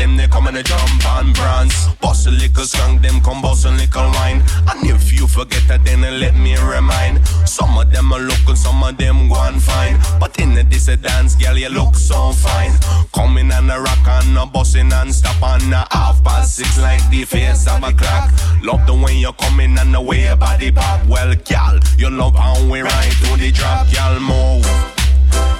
Them 0.04 0.16
they 0.18 0.28
come 0.28 0.46
and 0.46 0.56
they 0.56 0.62
jump 0.62 1.06
and 1.16 1.34
prance. 1.34 1.88
Bust 2.02 2.26
a 2.26 2.30
little 2.30 2.64
song, 2.64 3.00
them 3.00 3.20
come 3.22 3.40
bust 3.40 3.64
a 3.64 3.70
little 3.70 4.10
wine. 4.16 4.42
And 4.68 4.86
if 4.86 5.12
you 5.12 5.26
forget 5.26 5.62
that, 5.68 5.84
then 5.84 6.02
let 6.20 6.36
me 6.36 6.56
remind. 6.58 7.26
Some 7.48 7.78
of 7.78 7.90
them 7.90 8.12
are 8.12 8.20
looking, 8.20 8.56
some 8.56 8.82
of 8.82 8.96
them 8.98 9.28
go 9.28 9.40
and 9.48 9.62
fine. 9.62 9.96
But 10.20 10.38
in 10.38 10.54
the 10.54 10.62
this 10.62 10.88
a 10.88 10.96
dance, 10.96 11.34
girl, 11.36 11.56
you 11.56 11.70
look 11.70 11.94
so 11.94 12.32
fine. 12.32 12.72
Coming 13.14 13.50
and 13.50 13.70
a 13.70 13.80
rock 13.80 14.06
and 14.06 14.36
a 14.36 14.44
busting 14.46 14.92
and 14.92 15.14
stop 15.14 15.42
on 15.42 15.72
a 15.72 15.86
half 15.90 16.22
past 16.22 16.56
six 16.56 16.78
like 16.78 17.04
the 17.10 17.24
face 17.24 17.66
of 17.66 17.82
a 17.82 17.92
clock. 17.92 18.30
Love 18.62 18.86
the 18.86 18.94
way 18.94 19.14
you're 19.14 19.32
coming 19.44 19.78
and 19.78 19.94
the 19.94 20.00
way 20.00 20.24
your 20.24 20.36
body 20.36 20.70
pop. 20.70 21.06
Well, 21.06 21.34
girl, 21.34 21.80
you 21.96 22.10
love 22.10 22.36
how 22.36 22.56
we 22.70 22.82
ride 22.82 23.16
to 23.24 23.36
the 23.38 23.50
drop, 23.50 23.90
girl, 23.92 24.20
move 24.20 24.66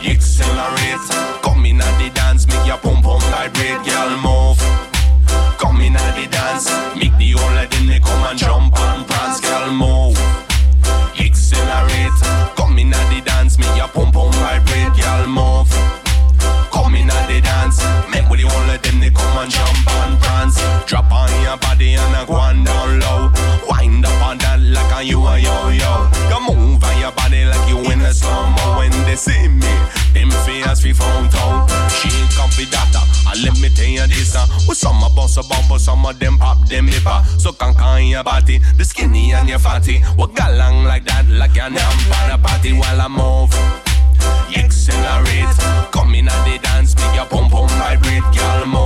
accelerate. 0.06 1.08
Come 1.42 1.66
in 1.66 1.80
at 1.80 1.98
the 1.98 2.10
dance, 2.10 2.23
make 2.48 2.66
your 2.66 2.78
pum 2.78 3.02
pum 3.02 3.20
vibrate, 3.30 3.84
girl 3.84 4.10
move. 4.20 4.58
Come 5.58 5.80
in 5.80 5.96
at 5.96 6.14
the 6.16 6.26
dance, 6.28 6.68
make 6.96 7.16
the 7.18 7.32
whole 7.32 7.58
of 7.58 7.70
them 7.70 7.86
they 7.86 8.00
come 8.00 8.24
and 8.24 8.38
jump 8.38 8.78
and 8.78 9.06
prance, 9.06 9.40
girl 9.40 9.70
move. 9.72 10.18
Accelerate. 11.18 12.20
Come 12.56 12.78
in 12.78 12.92
at 12.92 13.06
the 13.10 13.20
dance, 13.24 13.58
make 13.58 13.76
your 13.76 13.88
pum 13.88 14.12
pum 14.12 14.32
vibrate, 14.32 14.94
girl 14.98 15.26
move. 15.28 15.70
Come 16.72 16.94
in 16.96 17.10
at 17.10 17.26
the 17.28 17.40
dance, 17.40 17.78
make 18.10 18.28
with 18.28 18.40
the 18.40 18.48
whole 18.48 18.70
of 18.70 18.82
them 18.82 19.00
they 19.00 19.10
come 19.10 19.38
and 19.38 19.50
jump 19.50 19.88
and 20.02 20.18
prance. 20.20 20.58
Drop 20.86 21.10
on 21.12 21.30
your 21.42 21.56
body 21.58 21.94
and 21.94 22.14
a 22.16 22.26
go 22.26 22.34
on 22.34 22.64
down 22.64 23.00
low. 23.00 23.32
Wind 23.68 24.04
up 24.04 24.22
on 24.22 24.38
that 24.38 24.60
like 24.60 24.92
a 24.98 25.04
you 25.04 25.20
a 25.24 25.38
yo 25.38 25.68
yo. 25.68 26.10
You 26.30 26.40
move 26.42 26.82
on 26.82 26.98
your 27.00 27.12
body 27.12 27.44
like 27.44 27.68
you 27.68 27.83
a 28.14 28.24
slow 28.24 28.76
when 28.78 28.90
they 29.04 29.16
see 29.16 29.48
me. 29.48 29.74
Them 30.12 30.30
fears 30.44 30.84
we 30.84 30.92
found 30.92 31.34
out. 31.34 31.68
She 31.90 32.08
ain't 32.08 32.30
come 32.30 32.50
for 32.50 32.64
data. 32.70 33.02
And 33.28 33.42
let 33.42 33.58
me 33.60 33.68
tell 33.74 33.86
you 33.86 34.06
this, 34.06 34.34
uh, 34.36 34.46
with 34.68 34.78
some 34.78 35.02
a 35.02 35.10
bust 35.10 35.38
a 35.38 35.42
bump, 35.42 35.80
some 35.80 36.06
of 36.06 36.18
them 36.18 36.38
pop 36.38 36.68
them 36.68 36.86
nipper. 36.86 37.22
So 37.38 37.52
can 37.52 37.74
can 37.74 38.06
your 38.06 38.24
body, 38.24 38.58
the 38.76 38.84
skinny 38.84 39.32
and 39.32 39.48
your 39.48 39.58
fatty. 39.58 40.00
What 40.16 40.34
got 40.34 40.54
long 40.54 40.84
like 40.84 41.04
that, 41.06 41.26
like 41.28 41.56
an 41.56 41.76
amp 41.76 42.20
on 42.22 42.30
a 42.30 42.38
party 42.38 42.72
while 42.72 43.00
I 43.00 43.08
move. 43.08 43.52
Accelerate, 44.56 45.56
come 45.92 46.14
in 46.14 46.28
at 46.28 46.44
the 46.44 46.58
dance, 46.62 46.94
make 46.96 47.16
your 47.16 47.26
pum 47.26 47.50
pum 47.50 47.68
vibrate, 47.68 48.22
girl 48.34 48.66
move. 48.66 48.83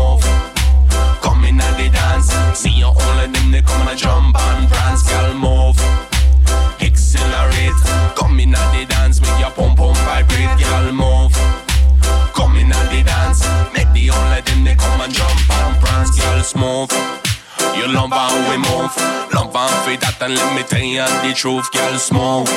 Move, 18.89 19.35
love 19.35 19.55
how 19.55 19.69
for 19.85 19.97
that 19.97 20.17
and 20.21 20.35
let 20.35 20.57
me 20.57 20.63
tell 20.63 20.81
you 20.81 21.05
the 21.27 21.35
truth, 21.35 21.71
girl 21.73 21.99
smooth. 21.99 22.49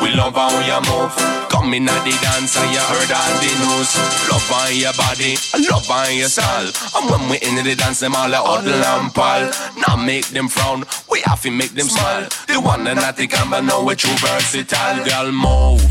We 0.00 0.10
love 0.14 0.34
how 0.34 0.50
you 0.64 0.80
move. 0.90 1.14
Come 1.50 1.74
in 1.74 1.88
at 1.88 2.04
the 2.04 2.14
dance 2.22 2.56
and 2.56 2.70
you 2.72 2.80
heard 2.80 3.12
all 3.12 3.34
the 3.38 3.52
news. 3.62 3.90
Love 4.30 4.50
on 4.50 4.74
your 4.74 4.92
body, 4.94 5.36
love 5.68 5.88
on 5.90 6.16
your 6.16 6.28
soul. 6.28 6.70
And 6.96 7.04
when 7.10 7.30
we 7.30 7.38
in 7.38 7.64
the 7.64 7.74
dance, 7.74 8.00
them 8.00 8.14
all 8.14 8.32
a 8.32 8.36
huddle 8.36 8.74
and 8.74 9.14
pal. 9.14 9.50
Now 9.86 9.96
make 9.96 10.26
them 10.28 10.48
frown, 10.48 10.84
we 11.10 11.20
have 11.24 11.42
to 11.42 11.50
make 11.50 11.70
them 11.70 11.88
smile. 11.88 12.28
The 12.48 12.60
one 12.60 12.86
and 12.86 13.00
not 13.00 13.16
the 13.16 13.26
camera 13.26 13.62
know 13.62 13.84
we 13.84 13.94
true 13.94 14.14
versatile. 14.18 15.04
Girl, 15.04 15.30
move. 15.30 15.84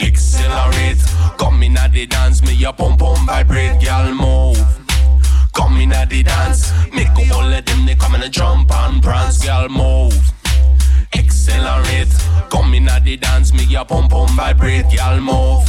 Accelerate. 0.00 1.02
Come 1.38 1.62
in 1.62 1.76
at 1.76 1.92
the 1.92 2.06
dance, 2.06 2.42
make 2.42 2.58
your 2.58 2.72
pum 2.72 2.96
pum 2.96 3.26
vibrate. 3.26 3.80
Girl, 3.82 4.14
move. 4.14 4.81
Come 5.52 5.76
in 5.76 5.92
at 5.92 6.10
the 6.10 6.22
dance, 6.22 6.72
make 6.92 7.08
all 7.32 7.52
of 7.52 7.64
them 7.64 7.86
they 7.86 7.94
come 7.94 8.14
and 8.14 8.32
jump 8.32 8.70
and 8.72 9.02
prance. 9.02 9.44
Girl, 9.44 9.68
move 9.68 10.32
accelerate. 11.14 12.12
Come 12.50 12.74
in 12.74 12.88
at 12.88 13.04
the 13.04 13.16
dance, 13.16 13.52
make 13.52 13.70
your 13.70 13.84
pum 13.84 14.08
pum 14.08 14.28
vibrate, 14.36 14.86
girl 14.96 15.20
move. 15.20 15.68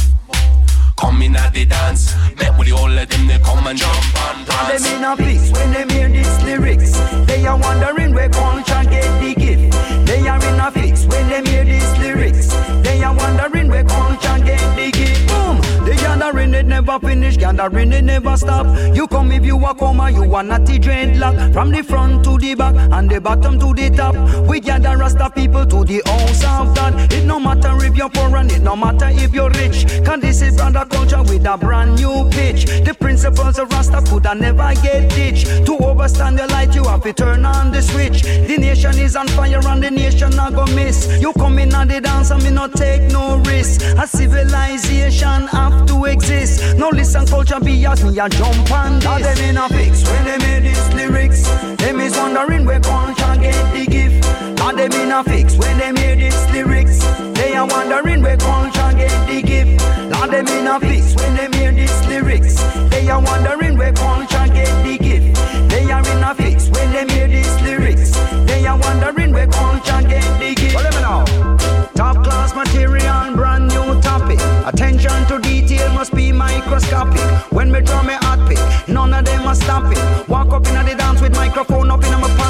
Come 0.96 1.22
in 1.22 1.36
at 1.36 1.52
the 1.52 1.64
dance, 1.66 2.14
make 2.38 2.56
with 2.58 2.68
whole 2.68 2.98
of 2.98 3.08
them 3.08 3.26
they 3.26 3.38
come 3.38 3.66
and 3.66 3.78
jump 3.78 4.16
and 4.26 4.46
dance. 4.46 4.82
them 4.82 4.96
in 4.96 5.04
a 5.04 5.16
peace 5.16 5.50
when 5.52 5.72
them 5.72 5.88
hear 5.90 6.08
these 6.08 6.42
lyrics. 6.44 6.92
They 7.26 7.44
are 7.46 7.58
wondering 7.58 8.14
where 8.14 8.28
culture 8.28 8.84
get 8.84 9.10
the 9.20 9.34
gift. 9.34 10.06
They 10.06 10.26
are 10.28 10.42
in 10.44 10.60
a 10.60 10.70
fix 10.70 11.04
when 11.06 11.28
them 11.28 11.46
hear 11.46 11.64
these 11.64 11.98
lyrics. 11.98 12.48
They 12.82 13.02
are 13.02 13.14
wondering 13.14 13.68
where 13.68 13.84
culture 13.84 14.33
never 16.74 16.98
finish, 16.98 17.36
gathering 17.36 17.92
it 17.92 18.02
never 18.02 18.36
stop. 18.36 18.66
You 18.96 19.06
come 19.06 19.30
if 19.30 19.44
you 19.44 19.56
a 19.64 19.74
come 19.74 20.00
and 20.00 20.16
you 20.16 20.34
are 20.34 20.42
not 20.42 20.66
the 20.66 20.78
dreadlock. 20.78 21.52
From 21.52 21.70
the 21.70 21.82
front 21.82 22.24
to 22.24 22.36
the 22.36 22.54
back 22.54 22.74
and 22.74 23.08
the 23.08 23.20
bottom 23.20 23.58
to 23.60 23.72
the 23.72 23.90
top. 23.90 24.14
We 24.48 24.58
gather 24.60 24.96
Rasta 24.96 25.30
people 25.30 25.64
to 25.66 25.84
the 25.84 26.02
house 26.04 26.42
of 26.44 26.74
God. 26.74 27.12
It 27.12 27.24
no 27.24 27.38
matter 27.38 27.72
if 27.84 27.96
you're 27.96 28.10
poor 28.10 28.36
and 28.36 28.50
it 28.50 28.62
no 28.62 28.74
matter 28.74 29.08
if 29.10 29.32
you're 29.32 29.50
rich. 29.50 29.86
Cause 30.04 30.20
this 30.20 30.42
is 30.42 30.56
brother 30.56 30.84
culture 30.86 31.22
with 31.22 31.46
a 31.46 31.56
brand 31.56 31.94
new 31.96 32.28
pitch. 32.30 32.64
The 32.64 32.94
principles 32.98 33.58
of 33.58 33.70
Rasta 33.70 34.02
could 34.08 34.26
I 34.26 34.34
never 34.34 34.74
get 34.82 35.10
ditched. 35.10 35.46
To 35.66 35.78
overstand 35.78 36.38
the 36.38 36.46
light, 36.48 36.74
you 36.74 36.84
have 36.84 37.02
to 37.02 37.12
turn 37.12 37.44
on 37.44 37.70
the 37.70 37.82
switch. 37.82 38.22
The 38.22 38.56
nation 38.58 38.98
is 38.98 39.14
on 39.14 39.28
fire 39.28 39.60
and 39.64 39.82
the 39.82 39.90
nation 39.90 40.30
not 40.30 40.54
go 40.54 40.66
miss. 40.74 41.20
You 41.20 41.32
come 41.34 41.58
in 41.60 41.72
and 41.72 41.90
the 41.90 42.00
dance 42.00 42.30
and 42.30 42.42
me 42.42 42.50
not 42.50 42.72
take 42.72 43.12
no 43.12 43.36
risk. 43.46 43.80
A 44.02 44.06
civilization 44.06 45.46
have 45.48 45.86
to 45.86 46.04
exist. 46.06 46.63
No 46.76 46.88
listen 46.88 47.26
culture 47.26 47.60
be 47.60 47.84
as 47.86 48.04
me 48.04 48.18
a 48.18 48.28
jump 48.28 48.70
on 48.70 48.94
this. 48.94 49.04
Now 49.04 49.18
them 49.18 49.38
in 49.38 49.56
a 49.56 49.68
fix 49.68 50.04
when 50.04 50.24
they 50.24 50.38
made 50.38 50.64
these 50.64 50.94
lyrics. 50.94 51.42
Them 51.76 52.00
is 52.00 52.16
wondering 52.16 52.64
where 52.64 52.80
culture 52.80 53.36
get 53.40 53.72
the 53.72 53.86
gift. 53.86 54.26
Now 54.58 54.72
them 54.72 54.92
in 54.92 55.12
a 55.12 55.22
fix 55.24 55.56
when 55.56 55.78
they 55.78 55.92
made 55.92 56.18
these 56.18 56.50
lyrics. 56.50 56.98
They 57.34 57.54
are 57.54 57.66
wondering 57.66 58.22
where 58.22 58.36
culture 58.36 58.92
get 58.96 59.26
the 59.26 59.42
gift. 59.42 59.82
Now 60.10 60.26
them 60.26 60.46
in 60.48 60.66
a 60.66 60.80
fix 60.80 61.14
when 61.14 61.36
they 61.36 61.58
hear 61.58 61.72
these 61.72 62.06
lyrics. 62.06 62.56
They 62.90 63.08
are 63.08 63.22
wondering 63.22 63.76
where 63.76 63.92
culture 63.92 64.46
get 64.52 64.72
the 64.84 64.98
gift. 64.98 65.70
They 65.70 65.90
are 65.90 66.00
in 66.00 66.22
a 66.24 66.34
fix 66.34 66.68
when 66.70 66.92
they 66.92 67.12
hear 67.12 67.28
these 67.28 67.62
lyrics. 67.62 68.10
They 68.46 68.66
are 68.66 68.78
wondering 68.78 69.32
where 69.32 69.46
culture 69.46 70.02
get 70.02 70.24
the 70.40 70.54
gift. 70.54 70.74
Well, 70.74 70.84
let 70.84 70.94
me 70.94 71.02
know. 71.02 71.86
Top 71.94 72.24
class 72.24 72.54
material, 72.54 73.34
brand 73.36 73.68
new 73.68 74.00
topic. 74.00 74.40
Attention 74.66 75.23
must 76.04 76.14
be 76.14 76.32
microscopic. 76.32 77.22
When 77.50 77.72
me 77.72 77.80
draw 77.80 78.02
me 78.02 78.12
hot 78.12 78.46
pick, 78.46 78.58
none 78.88 79.14
of 79.14 79.24
them 79.24 79.46
are 79.46 79.54
stopping. 79.54 79.96
Walk 80.28 80.52
up 80.52 80.66
in 80.66 80.84
the 80.84 80.94
dance 80.94 81.22
with 81.22 81.34
microphone 81.34 81.90
up 81.90 82.04
in 82.04 82.20
my 82.20 82.28
pocket. 82.36 82.43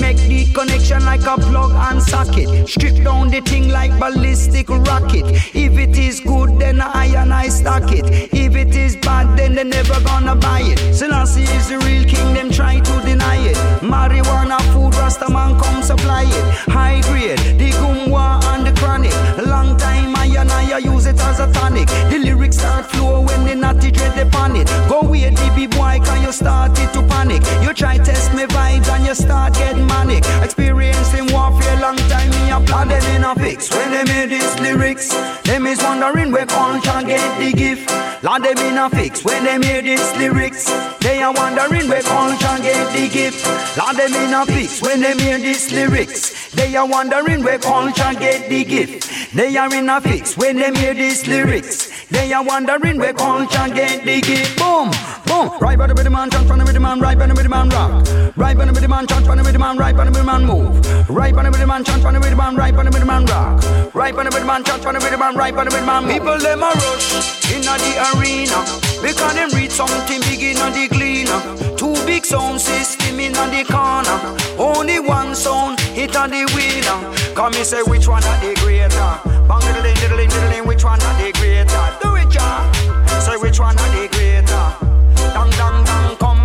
Make 0.00 0.16
the 0.28 0.50
connection 0.52 1.04
like 1.04 1.22
a 1.22 1.36
plug 1.36 1.72
and 1.72 2.02
socket. 2.02 2.68
Strip 2.68 3.02
down 3.04 3.30
the 3.30 3.40
thing 3.40 3.68
like 3.68 3.98
ballistic 3.98 4.68
rocket. 4.68 5.24
If 5.54 5.78
it 5.78 5.96
is 5.96 6.20
good, 6.20 6.58
then 6.58 6.80
I 6.80 7.06
and 7.06 7.32
I 7.32 7.48
stock 7.48 7.92
it. 7.92 8.06
If 8.32 8.56
it 8.56 8.74
is 8.74 8.96
bad, 8.96 9.36
then 9.38 9.54
they 9.54 9.64
never 9.64 10.00
gonna 10.04 10.34
buy 10.34 10.60
it. 10.62 10.94
Selassie 10.94 11.42
is 11.42 11.68
the 11.68 11.78
real 11.78 12.04
king, 12.04 12.34
them 12.34 12.50
try 12.50 12.80
to 12.80 13.00
deny 13.04 13.36
it. 13.36 13.56
Marijuana 13.82 14.60
food, 14.72 14.94
Rasta 14.94 15.30
man 15.30 15.58
come 15.60 15.82
supply 15.82 16.22
it. 16.22 16.44
High 16.70 17.00
grade, 17.02 17.38
the 17.58 17.70
gumwa 17.70 18.42
and 18.54 18.66
the 18.66 18.72
chronic. 18.80 19.14
Long 19.46 19.76
time 19.76 20.16
I 20.16 20.26
and 20.38 20.50
I 20.50 20.78
use 20.78 21.06
it 21.06 21.20
as 21.20 21.40
a 21.40 21.52
tonic. 21.52 21.88
The 22.10 22.18
lyrics 22.18 22.58
start 22.58 22.86
flow 22.86 23.20
when 23.20 23.44
the 23.44 23.54
natty 23.54 23.90
dread 23.90 24.18
upon 24.18 24.56
it. 24.56 24.66
Go 24.88 25.00
away, 25.00 25.30
DB 25.30 25.70
boy, 25.70 26.00
can 26.04 26.22
you 26.22 26.32
started 26.32 26.92
to 26.94 27.02
panic? 27.06 27.42
You 27.62 27.72
try 27.74 27.98
test 27.98 28.32
me 28.34 28.44
vibes 28.44 28.88
and 28.88 29.04
you 29.04 29.14
start 29.14 29.43
get 29.50 29.76
manic. 29.76 30.24
Experiencing 30.42 31.32
warfare 31.32 31.80
long 31.80 31.96
time 32.08 32.30
me 32.30 32.50
a 32.50 32.60
plan 32.60 32.88
them 32.88 33.02
in 33.14 33.24
a 33.24 33.34
fix. 33.34 33.70
When 33.70 33.90
they 33.90 34.04
made 34.04 34.30
these 34.30 34.60
lyrics, 34.60 35.08
them 35.42 35.66
is 35.66 35.82
wondering 35.82 36.32
where 36.32 36.46
culture 36.46 37.02
get 37.06 37.38
the 37.38 37.52
gift. 37.52 37.90
Lord 38.22 38.42
them 38.42 38.58
in 38.58 38.78
a 38.78 38.88
fix. 38.88 39.24
When 39.24 39.44
they 39.44 39.58
made 39.58 39.84
these 39.84 40.16
lyrics, 40.16 40.64
they 41.00 41.22
are 41.22 41.32
wondering 41.32 41.88
where 41.88 42.02
culture 42.02 42.58
get 42.62 42.92
the 42.92 43.08
gift. 43.08 43.44
Lord 43.76 43.96
them 43.96 44.14
in 44.14 44.34
a 44.34 44.46
fix. 44.46 44.80
When 44.80 45.00
they 45.00 45.14
made 45.14 45.42
these 45.42 45.72
lyrics, 45.72 46.50
they 46.52 46.74
are 46.76 46.86
wondering 46.88 47.42
where 47.42 47.58
culture 47.58 48.14
get 48.18 48.48
the 48.48 48.64
gift. 48.64 49.34
They 49.34 49.56
are 49.56 49.72
in 49.74 49.88
a 49.88 50.00
fix. 50.00 50.36
When 50.36 50.56
they 50.56 50.70
made 50.70 50.96
these 50.96 51.26
lyrics, 51.26 52.06
they 52.08 52.32
are 52.32 52.44
wondering 52.44 52.98
where 52.98 53.12
culture 53.12 53.68
get 53.74 54.04
the 54.04 54.20
gift. 54.20 54.58
Boom, 54.58 54.90
boom. 55.26 55.58
Right 55.60 55.76
by 55.76 55.88
the 55.88 55.94
rhythm 55.94 56.12
man, 56.12 56.30
chant 56.30 56.48
by 56.48 56.56
the 56.56 56.64
rhythm 56.64 56.82
man, 56.82 57.00
right 57.00 57.18
by 57.18 57.26
the 57.26 57.34
rhythm 57.34 57.50
man 57.50 57.68
rock. 57.70 58.36
Right 58.36 58.56
by 58.56 58.64
the 58.64 58.72
rhythm 58.72 58.90
man, 58.90 59.06
chant 59.06 59.26
on 59.34 59.42
the 59.42 59.50
rhythm 59.50 59.62
and 59.62 59.78
right 59.80 59.96
on 59.96 60.06
the 60.06 60.12
rhythm 60.12 60.28
and 60.28 60.46
move. 60.46 61.10
Right 61.10 61.34
on 61.34 61.44
the 61.44 61.50
rhythm 61.50 61.70
and 61.70 61.84
chant 61.84 62.04
on 62.04 62.14
the 62.14 62.20
rhythm 62.20 62.40
and 62.40 62.56
right 62.56 62.74
on 62.74 62.84
the 62.84 62.90
rhythm 62.90 63.10
and 63.10 63.28
rock. 63.28 63.94
Right 63.94 64.14
on 64.14 64.24
the 64.26 64.30
rhythm 64.30 64.50
and 64.50 64.64
chant 64.64 64.86
on 64.86 64.94
the 64.94 65.00
rhythm 65.00 65.22
and 65.22 65.36
right 65.36 65.54
on 65.54 65.64
the 65.66 65.74
rhythm 65.74 65.88
and 65.88 66.06
move. 66.06 66.14
People 66.14 66.38
them 66.38 66.62
a 66.62 66.70
rush 66.70 67.50
inna 67.50 67.74
the 67.82 67.92
arena 68.14 68.58
because 69.02 69.34
them 69.34 69.50
read 69.50 69.72
something 69.72 70.20
big 70.30 70.42
inna 70.42 70.70
the 70.70 70.86
cleaner. 70.86 71.40
Two 71.76 71.94
big 72.06 72.24
sound 72.24 72.60
system 72.60 73.18
inna 73.18 73.50
the 73.50 73.64
corner. 73.66 74.14
Only 74.54 75.00
one 75.00 75.34
sound 75.34 75.80
hit 75.80 76.14
on 76.14 76.30
the 76.30 76.46
winner. 76.54 76.98
Come 77.34 77.54
and 77.54 77.66
say 77.66 77.82
which 77.82 78.06
one 78.06 78.22
are 78.22 78.38
the 78.38 78.54
greater? 78.62 79.10
Bang 79.50 79.66
diddling 79.66 79.98
diddling 79.98 80.30
diddling, 80.30 80.64
which 80.66 80.84
one 80.84 81.02
are 81.02 81.16
the 81.18 81.32
greater? 81.34 81.84
Do 81.98 82.14
it, 82.14 82.30
ya. 82.32 82.46
Say 83.18 83.36
which 83.36 83.58
one 83.58 83.76
are 83.76 83.90
the 83.98 84.06
greater? 84.14 84.64
Dang 85.34 85.50
dang 85.58 85.82
dang, 85.82 86.16
come. 86.22 86.43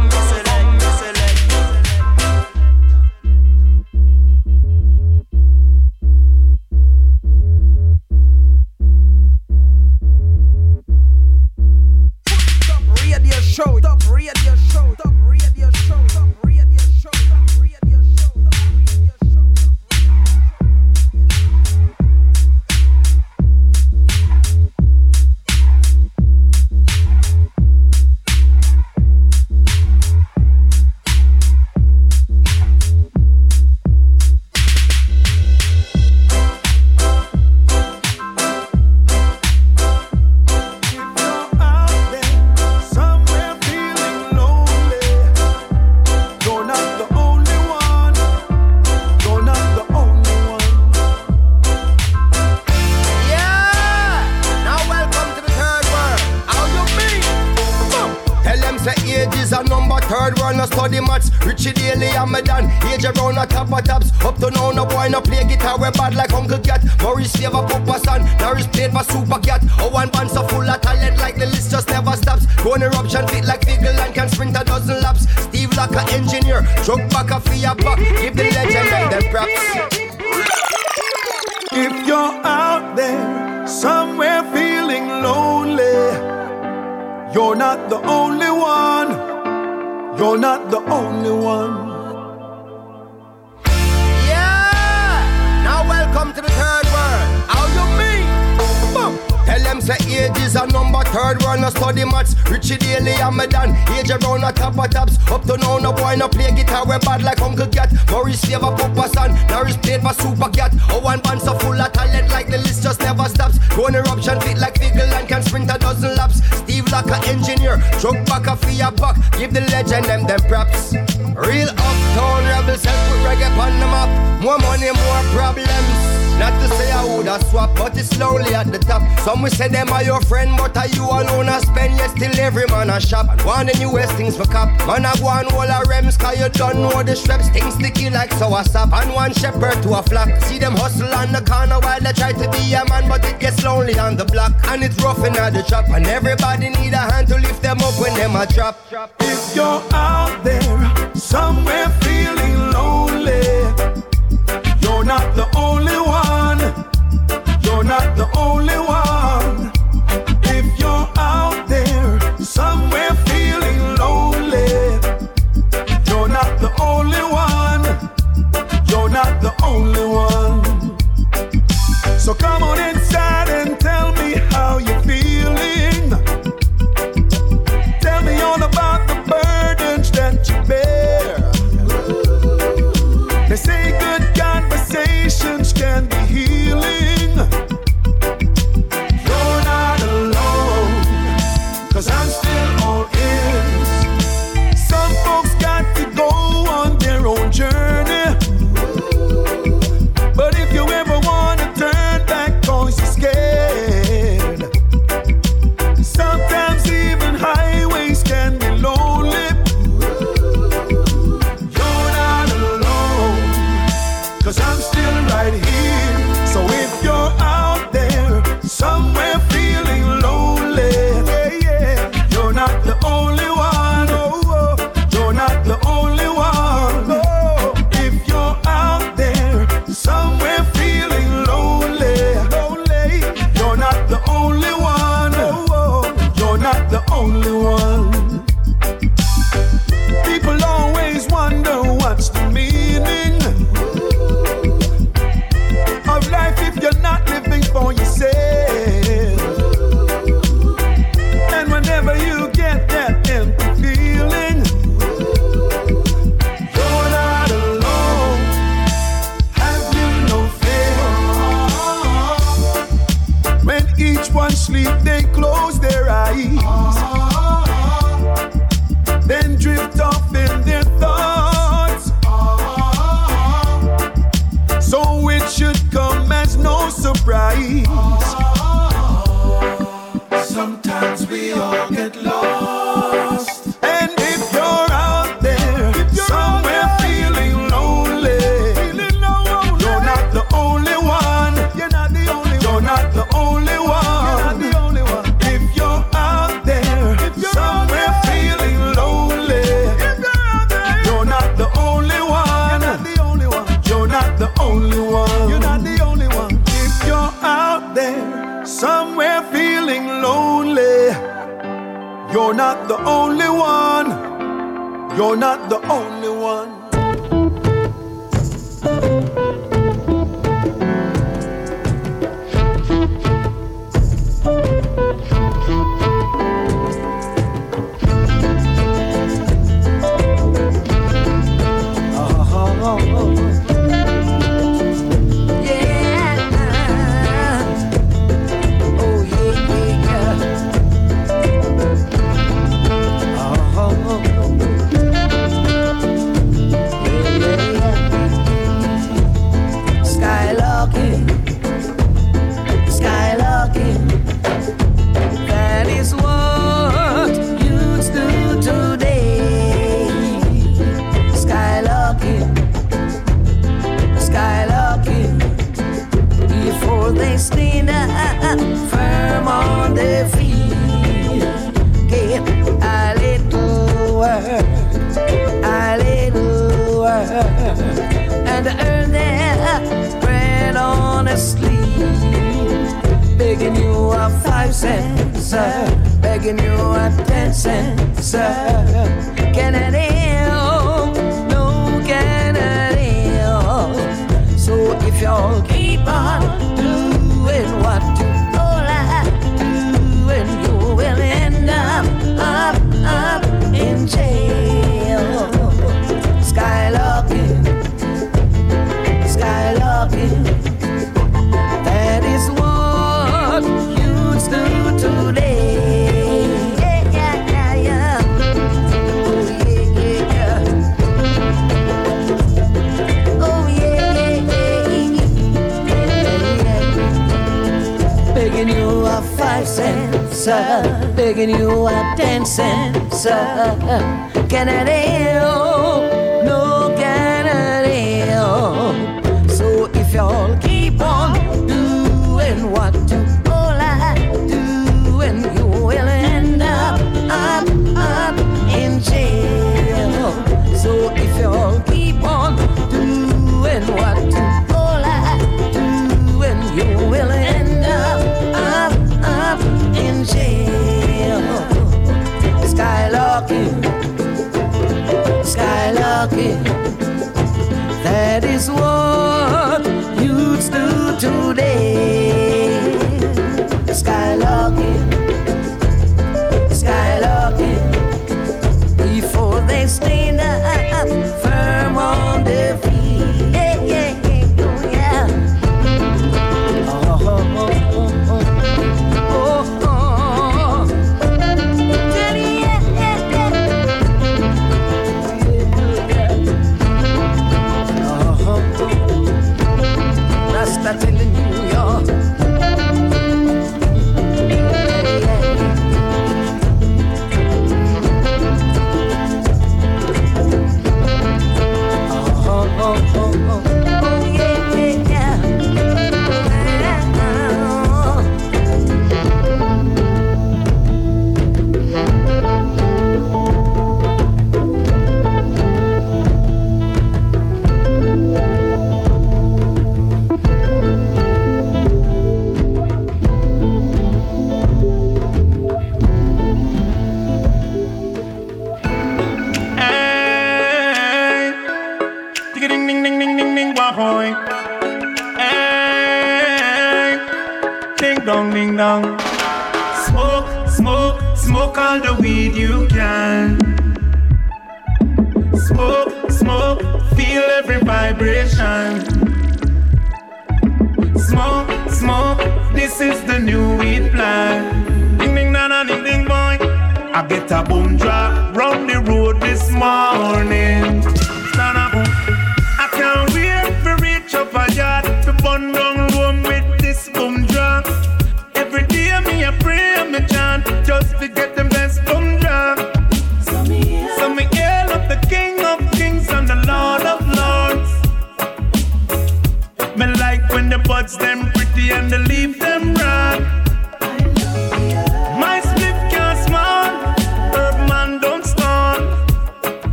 and 139.29 139.37
shepherd 139.37 139.81
to 139.83 139.93
a 139.93 140.03
flock. 140.03 140.29
See 140.45 140.57
them 140.57 140.73
hustle 140.75 141.13
on 141.13 141.31
the 141.31 141.41
corner 141.41 141.79
while 141.79 141.99
they 141.99 142.13
try 142.13 142.33
to 142.33 142.49
be 142.51 142.73
a 142.73 142.83
man, 142.89 143.07
but 143.07 143.23
it 143.25 143.39
gets 143.39 143.63
lonely 143.63 143.97
on 143.97 144.15
the 144.15 144.25
block. 144.25 144.53
And 144.65 144.83
it's 144.83 145.01
rough 145.03 145.23
in 145.25 145.33
the 145.33 145.63
shop, 145.65 145.89
and 145.89 146.05
everybody 146.07 146.69
need 146.69 146.93
a 146.93 146.97
hand 146.97 147.27
to 147.29 147.35
lift 147.35 147.61
them 147.61 147.79
up 147.79 147.99
when 147.99 148.13
them 148.15 148.35
a 148.35 148.45
drop. 148.47 148.78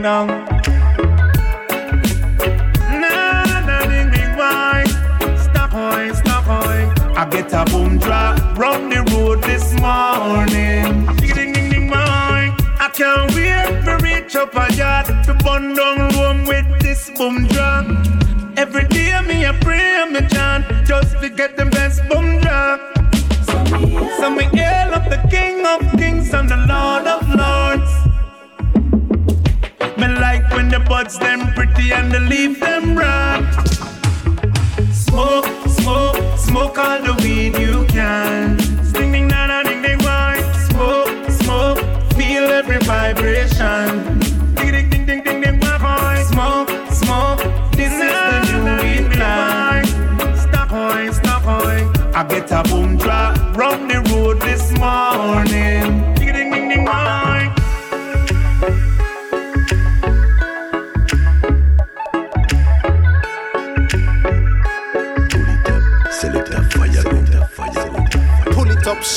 Ding 0.00 0.04
dong 0.04 0.28
ding. 0.28 0.70
Ding 4.10 4.32
boing. 4.32 4.88
Stop 5.44 5.72
boing, 5.72 6.16
stop 6.16 6.44
boing. 6.44 6.88
I 7.14 7.28
get 7.28 7.52
a 7.52 7.66
boom 7.70 7.98
drop 7.98 8.38
round 8.56 8.90
the 8.90 9.02
road 9.12 9.42
this 9.42 9.74
morning. 9.78 11.04
Ding 11.16 11.34
ding 11.34 11.52
ding 11.52 11.68
ding 11.68 11.90
boing. 11.90 12.50
I 12.80 12.88
can't 12.94 13.30
wait 13.34 13.84
to 13.84 13.98
reach 14.02 14.34
up 14.36 14.54
a 14.54 14.72
yard 14.72 15.04
to 15.26 15.34
burn 15.44 15.74
down 15.74 16.08
room 16.16 16.46
with 16.46 16.80
this 16.80 17.10
boom 17.10 17.46
drop. 17.48 17.84
Every 18.56 18.88
day 18.88 19.20
me 19.28 19.44
a 19.44 19.52
pray 19.52 20.06
me 20.10 20.26
chant 20.28 20.64
just 20.86 21.20
to 21.20 21.28
get 21.28 21.58
the 21.58 21.66
best 21.66 22.00
boom 22.08 22.40
drop. 22.40 22.80
So 24.18 24.30
me 24.30 24.44
hail 24.44 24.94
up 24.94 25.10
the 25.10 25.20
King 25.28 25.66
of 25.66 25.80
Kings 25.98 26.32
and 26.32 26.48
the 26.48 26.56
Lord 26.56 27.06
of 27.06 27.28
Lords. 27.28 27.59
When 30.70 30.82
the 30.82 30.88
buds 30.88 31.18
them 31.18 31.52
pretty 31.54 31.92
and 31.92 32.12
the 32.12 32.20
leaf 32.20 32.60
them 32.60 32.94
broad. 32.94 33.42
Smoke, 34.92 35.46
smoke, 35.66 36.38
smoke 36.38 36.78
all 36.78 37.00
the 37.02 37.14
weed 37.22 37.58
you 37.58 37.84
can. 37.86 38.58
Sting 38.84 39.12
ding 39.12 39.28
na 39.28 39.46
na 39.46 39.62
ding 39.62 39.82
ding 39.82 39.98
wine. 40.04 40.42
Smoke, 40.68 41.30
smoke, 41.42 41.78
feel 42.14 42.44
every 42.44 42.78
vibration. 42.78 44.18
Ding 44.54 44.72
ding 44.72 44.90
ding 44.90 45.06
ding 45.06 45.22
ding 45.24 45.40
ding. 45.40 45.60
Smoke, 46.30 46.70
smoke, 46.90 47.42
this 47.72 47.92
is 47.92 48.12
the 48.28 48.38
new 48.46 48.64
weed 48.82 49.12
plan. 49.12 49.84
Stop 50.36 50.68
boy, 50.68 51.10
stop 51.10 51.42
boy. 51.42 51.78
I 52.14 52.24
get 52.28 52.50
a 52.52 52.62
boom 52.62 52.96
drop 52.96 53.39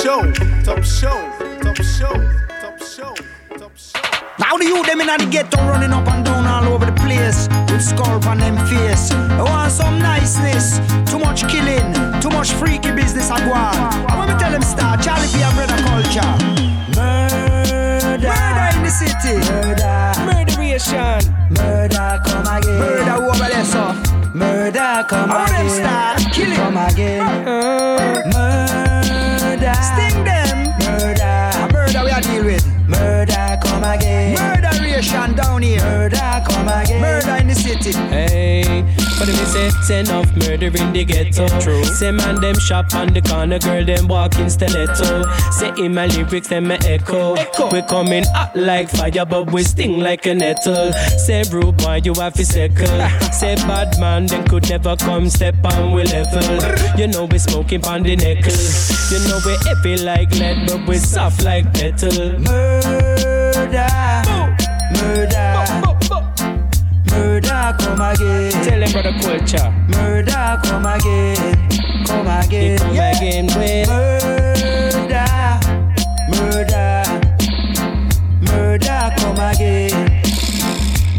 show, 0.04 0.20
top 0.66 0.84
show, 0.84 1.16
top 1.62 1.78
show, 1.78 2.14
top 2.60 2.78
show, 2.84 3.14
top 3.58 3.72
show. 3.78 4.02
Now 4.38 4.58
the 4.58 4.66
youth 4.66 4.86
them 4.86 5.00
inna 5.00 5.18
the 5.18 5.28
ghetto 5.32 5.58
running 5.64 5.94
up 5.94 6.06
and 6.10 6.26
down 6.26 6.46
all 6.46 6.74
over 6.74 6.86
the 6.86 6.92
place 6.92 7.48
with 7.72 7.82
skull 7.82 8.20
on 8.28 8.38
them 8.38 8.58
face. 8.68 9.10
They 9.10 9.38
want 9.42 9.72
some 9.72 10.00
niceness, 10.00 10.80
too 11.10 11.20
much 11.20 11.48
killing, 11.48 11.88
too 12.20 12.30
much 12.30 12.52
freaky 12.52 12.92
business 12.92 13.32
I 13.32 13.40
go 13.46 13.54
on. 13.54 13.94
And 14.12 14.20
when 14.20 14.28
me 14.28 14.36
tell 14.38 14.52
them 14.52 14.62
start, 14.62 15.02
Charlie 15.02 15.30
P 15.32 15.42
and 15.42 15.56
brother 15.56 15.80
culture. 15.88 16.34
Murder, 17.00 18.28
murder 18.28 18.68
in 18.76 18.84
the 18.84 18.92
city, 18.92 19.40
murder, 19.56 20.12
murderation, 20.28 21.32
murder 21.56 22.20
come 22.26 22.48
again, 22.52 22.78
murder 22.78 23.24
over 23.24 23.48
there 23.48 23.64
so. 23.64 24.23
Murder 24.34 25.06
come 25.08 25.30
All 25.32 25.46
again, 25.46 25.68
them 25.68 25.70
start 25.70 26.34
killing, 26.34 26.56
come 26.56 26.78
again, 26.78 27.22
uh-uh. 27.22 28.24
murder, 28.34 29.74
sting 29.78 30.24
them, 30.24 30.74
murder, 30.80 31.72
murder 31.72 32.04
we 32.04 32.10
are 32.10 32.20
deal 32.22 32.44
with, 32.44 32.66
murder 32.88 33.60
come 33.62 33.84
again, 33.84 34.34
murderation 34.34 35.36
down 35.36 35.62
here, 35.62 35.80
murder 35.82 36.44
come 36.50 36.68
again, 36.68 37.00
murder 37.00 37.36
in 37.42 37.48
the 37.48 37.54
city. 37.54 37.92
Hey, 37.92 38.84
but 39.20 39.30
if 39.30 39.40
me 39.40 39.46
say, 39.46 39.70
say 39.82 40.00
enough 40.02 40.30
murder 40.36 40.68
in 40.68 40.94
the 40.94 41.06
ghetto. 41.06 41.48
True. 41.60 41.84
Say 41.86 42.12
man 42.12 42.42
them 42.42 42.56
shop 42.60 42.94
on 42.96 43.14
the 43.14 43.22
corner, 43.22 43.60
girl 43.60 43.86
them 43.86 44.08
walk 44.08 44.38
in 44.40 44.50
stiletto. 44.50 45.24
Say 45.52 45.72
in 45.78 45.94
my 45.94 46.08
lyrics 46.08 46.48
them 46.48 46.68
me 46.68 46.76
echo. 46.86 47.34
We 47.72 47.82
coming 47.84 48.24
hot 48.34 48.56
like 48.56 48.90
fire, 48.90 49.26
but 49.26 49.52
we 49.52 49.64
sting 49.64 50.00
like 50.00 50.26
a 50.26 50.34
nettle. 50.34 50.94
Say 51.26 51.44
rude 51.52 51.78
boy, 51.78 52.02
you 52.04 52.14
have 52.16 52.34
to 52.34 52.46
circle. 52.46 52.88
say 53.32 53.56
bad 53.68 54.00
man, 54.00 54.26
them 54.28 54.46
could 54.48 54.70
never 54.70 54.96
come 54.96 55.30
step 55.30 55.56
on 55.64 55.92
we 55.94 56.04
level. 56.04 56.44
You 57.00 57.08
know 57.08 57.26
we 57.26 57.40
smoking 57.40 57.86
on 57.86 58.04
the 58.04 58.16
nickel. 58.16 58.54
You 59.12 59.20
know 59.28 59.40
we 59.46 59.56
heavy 59.66 60.04
like 60.04 60.32
lead, 60.32 60.68
but 60.68 60.88
we 60.88 60.98
soft 60.98 61.44
like 61.44 61.66
metal. 61.74 62.40
Murder, 62.40 63.33
come 67.96 68.14
again. 68.14 68.52
Tell 68.64 68.80
them 68.80 68.92
brother 68.92 69.14
culture. 69.22 69.72
Murder 69.90 70.60
come 70.64 70.86
again, 70.86 71.70
come 72.06 72.28
again, 72.28 72.78
come 72.78 72.96
yeah. 72.96 73.18
again 73.18 73.46
with 73.46 73.90
murder, 73.90 75.26
murder, 76.30 77.04
murder 78.42 79.14
come 79.18 79.40
again, 79.40 80.22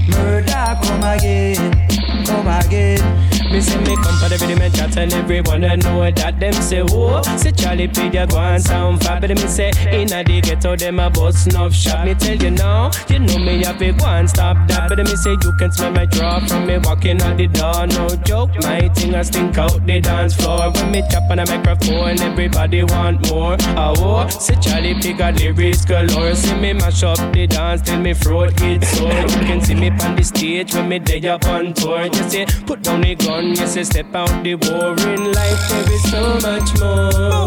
murder 0.09 0.79
come 0.83 1.05
again, 1.05 2.25
come 2.27 2.49
again. 2.49 3.24
Me 3.55 3.61
say 3.61 3.79
me 3.85 3.95
come 4.03 4.17
for 4.19 4.29
the 4.29 4.37
rhythm 4.41 4.63
and 4.63 4.75
chat 4.75 4.97
and 4.97 5.13
everyone 5.13 5.65
I 5.65 5.77
know 5.77 6.11
that 6.11 6.41
them 6.41 6.53
say 6.55 6.83
whoa. 6.83 7.23
Say 7.39 7.53
Charlie 7.53 7.87
P 7.87 8.09
ya 8.09 8.27
go 8.27 8.39
and 8.39 8.61
sound 8.61 9.01
fab 9.01 9.21
But 9.21 9.31
me 9.31 9.47
say 9.47 9.71
inna 9.93 10.25
the 10.25 10.41
ghetto 10.41 10.75
them 10.75 10.99
a 10.99 11.09
bust 11.09 11.47
enough 11.47 11.73
shot. 11.73 12.05
Me 12.05 12.15
tell 12.15 12.35
you 12.35 12.51
now, 12.51 12.91
you 13.09 13.21
know 13.21 13.39
me 13.39 13.63
have 13.63 13.79
to 13.79 13.93
go 13.93 14.07
and 14.07 14.29
stop 14.29 14.57
that 14.67 14.89
But 14.89 14.99
me 14.99 15.15
say 15.15 15.37
you 15.41 15.53
can 15.57 15.71
smell 15.71 15.93
my 15.93 16.05
draw 16.05 16.45
from 16.45 16.67
me 16.67 16.79
walking 16.79 17.23
out 17.23 17.37
the 17.37 17.47
door. 17.47 17.87
No 17.87 18.09
joke, 18.27 18.51
my 18.63 18.89
thing 18.89 19.15
I 19.15 19.23
stink 19.23 19.57
out 19.57 19.87
the 19.87 20.01
dance 20.01 20.35
floor. 20.35 20.73
When 20.73 20.91
me 20.91 21.03
chop 21.09 21.31
on 21.31 21.39
a 21.39 21.47
microphone 21.47 22.19
everybody 22.19 22.83
want 22.83 23.31
more. 23.31 23.57
Ah 23.79 23.95
oh, 23.97 24.29
say 24.31 24.57
Charlie 24.57 24.95
P 24.95 25.13
got 25.13 25.39
lyrics 25.39 25.85
galore. 25.85 26.35
See 26.35 26.57
me 26.57 26.73
mash 26.73 27.05
up 27.05 27.19
the 27.33 27.47
dance 27.47 27.83
till 27.83 28.01
me 28.01 28.15
throat 28.15 28.57
get 28.57 28.83
sore 28.83 29.13
You 29.13 29.47
can 29.47 29.61
see 29.61 29.77
me 29.77 29.91
on 29.91 30.17
the 30.17 30.25
stage 30.25 30.75
when 30.75 30.89
me 30.89 30.99
day 30.99 31.25
up 31.29 31.47
on 31.47 31.73
tour. 31.73 32.07
You 32.07 32.29
say 32.29 32.47
put 32.67 32.83
down 32.83 33.03
the 33.03 33.15
gun 33.15 33.44
you 33.51 33.67
say 33.67 33.85
step 33.85 34.15
out 34.15 34.43
the 34.43 34.55
war 34.55 34.95
in 35.13 35.33
life, 35.33 35.69
there 35.69 35.93
is 35.93 36.03
so 36.11 36.35
much 36.47 36.69
more. 36.81 37.47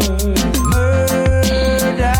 Murder, 0.70 2.14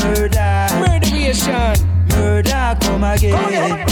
murder, 0.00 0.68
murderation, 0.80 1.74
murder 2.10 2.76
come 2.80 3.04
again. 3.04 3.86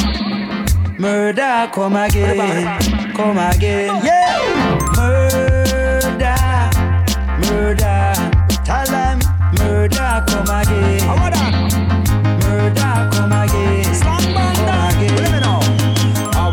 Murder 0.99 1.71
come 1.73 1.97
again, 1.97 2.81
come 3.15 3.39
again, 3.39 4.05
yeah. 4.05 4.39
Murder, 4.97 6.37
murder, 7.41 8.15
tell 8.65 8.87
them 8.87 9.19
murder 9.59 10.25
come 10.29 10.51
again. 10.61 11.03
Murder 12.41 13.09
come 13.13 13.32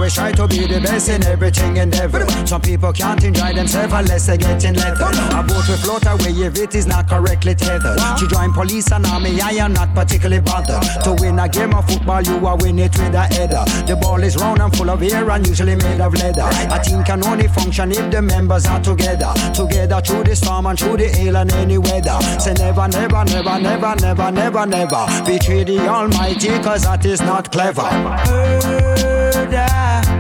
Always 0.10 0.16
try 0.16 0.48
to 0.48 0.48
be 0.48 0.66
the 0.66 0.82
best 0.82 1.10
in 1.10 1.24
everything 1.26 1.78
and 1.78 1.94
every. 1.94 2.26
Some 2.48 2.62
people 2.62 2.92
can't 2.92 3.24
enjoy 3.24 3.54
themselves 3.54 3.94
unless 3.94 4.26
they 4.26 4.38
get 4.38 4.64
in 4.64 4.74
leather. 4.76 5.06
A 5.06 5.44
boat 5.44 5.68
will 5.70 5.78
float 5.78 6.06
away 6.08 6.34
if 6.34 6.58
it 6.58 6.74
is 6.74 6.88
not 6.88 7.08
correctly 7.08 7.54
tethered. 7.54 8.00
To 8.18 8.28
join 8.28 8.52
police 8.54 8.92
and 8.92 9.06
army, 9.06 9.40
I 9.40 9.52
am 9.62 9.74
not 9.74 9.94
particularly 9.94 10.42
bothered. 10.42 10.82
To 11.04 11.16
win 11.20 11.38
a 11.38 11.48
game 11.48 11.76
of 11.76 11.86
football, 11.88 12.24
you 12.24 12.46
are 12.48 12.58
win 12.58 12.80
it 12.80 12.98
with 12.98 13.14
a 13.14 13.22
header. 13.22 13.64
The 13.86 13.98
ball 14.02 14.24
is 14.24 14.36
round 14.38 14.62
and 14.62 14.76
full 14.76 14.90
of 14.90 15.04
air 15.04 15.30
and 15.30 15.46
usually 15.46 15.76
made 15.76 16.02
of 16.02 16.14
leather. 16.16 16.50
A 16.74 16.80
team 16.82 17.04
can 17.04 17.24
only 17.26 17.48
function 17.48 17.92
if 17.92 18.10
the 18.10 18.22
members 18.22 18.66
are 18.66 18.82
together. 18.82 19.32
Together 19.54 20.02
through 20.02 20.24
the 20.24 20.36
storm 20.36 20.66
and 20.66 20.80
through 20.80 20.98
the 20.98 21.10
hail 21.10 21.38
and 21.38 21.54
any 21.54 21.78
weather. 21.78 22.20
Say 22.40 22.54
never, 22.54 22.88
never, 22.88 23.26
never, 23.26 23.60
never, 23.60 23.96
never, 23.96 24.32
never, 24.32 24.66
never 24.66 25.06
betray 25.24 25.64
the 25.64 25.88
Almighty, 25.88 26.50
cause 26.64 26.84
that 26.84 27.06
is 27.06 27.22
not 27.22 27.52
clever. 27.52 29.19
Murder 29.50 30.20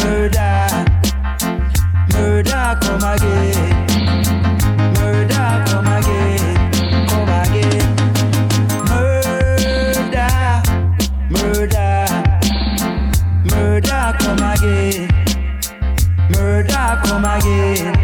murder, 0.00 0.66
murder 2.14 2.78
come 2.80 3.04
again, 3.04 3.86
murder 4.94 5.64
come 5.66 5.86
again, 5.88 7.06
come 7.06 7.28
again, 7.28 7.96
murder, 8.88 10.62
murder, 11.28 12.06
murder 13.50 14.16
come 14.20 14.42
again, 14.52 15.08
murder 16.30 17.00
come 17.04 17.24
again. 17.26 18.01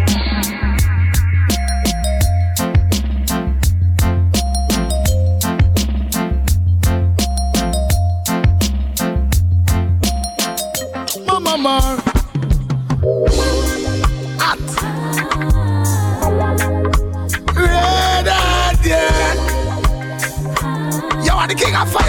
Mama. 11.58 12.00
Hot. 14.38 14.58
Red 17.56 18.28
hot, 18.28 18.78
yeah. 18.86 19.34
You 21.24 21.32
are 21.32 21.48
the 21.48 21.54
king 21.56 21.74
of 21.74 21.90
fire. 21.90 22.08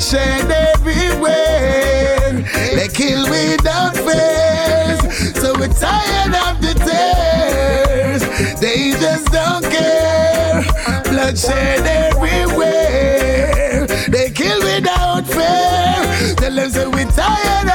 Bloodshed 0.00 0.50
everywhere. 0.50 2.32
They 2.74 2.88
kill 2.88 3.28
without 3.28 3.94
fears. 3.94 4.98
So 5.36 5.52
we're 5.58 5.68
tired 5.68 6.34
of 6.34 6.62
the 6.62 6.72
tears. 6.88 8.22
They 8.60 8.92
just 8.92 9.26
don't 9.26 9.62
care. 9.62 10.64
Bloodshed 11.04 11.86
everywhere. 11.86 13.86
They 14.08 14.30
kill 14.30 14.62
without 14.62 15.26
fear. 15.26 16.34
Tell 16.36 16.54
them 16.54 16.70
so 16.70 16.88
we're 16.88 17.04
tired 17.10 17.68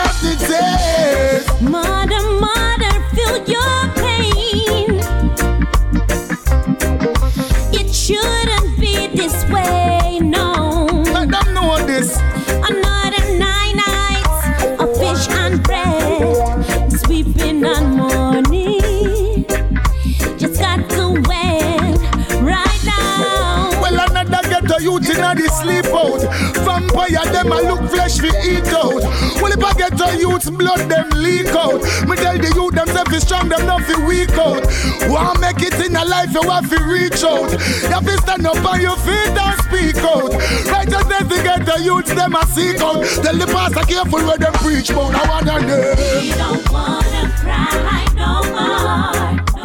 eat 28.44 28.68
out. 28.74 29.02
Well, 29.41 29.52
if 29.52 29.64
I 29.64 29.74
get 29.74 30.20
youth's 30.20 30.49
blood 30.49 30.90
them 30.90 31.10
leak 31.16 31.48
out. 31.48 31.82
Me 32.07 32.16
tell 32.16 32.38
the 32.38 32.52
youth 32.56 32.76
themself 32.76 33.12
is 33.14 33.24
strong, 33.24 33.49
them 33.49 33.66
not 33.66 33.82
fi 33.84 33.95
weak 34.06 34.32
out. 34.32 34.64
Want 35.10 35.40
make 35.40 35.62
it 35.62 35.74
in 35.86 35.95
a 35.95 36.06
life, 36.06 36.34
you 36.34 36.41
have 36.49 36.70
to 36.70 36.80
reach 36.84 37.24
out. 37.24 37.52
You 37.52 37.90
have 37.90 38.06
to 38.06 38.18
stand 38.20 38.45
up 38.45 38.64
on 38.66 38.82
your 38.82 38.98
feet 38.98 39.36
and 39.36 39.56
speak 39.64 39.98
out. 40.03 40.32
Righteousness 40.68 41.26
to 41.30 41.38
get 41.44 41.66
the 41.66 41.82
youths 41.84 42.14
them 42.14 42.36
a 42.36 42.45
seek 42.48 42.82
out. 42.82 43.06
Tell 43.24 43.38
the 43.38 43.48
pastor 43.48 43.86
careful 43.86 44.20
where 44.26 44.38
them 44.38 44.53
preach 44.53 44.90
about. 44.90 45.16
I 45.16 45.30
wanna 45.30 45.62
know. 45.66 47.35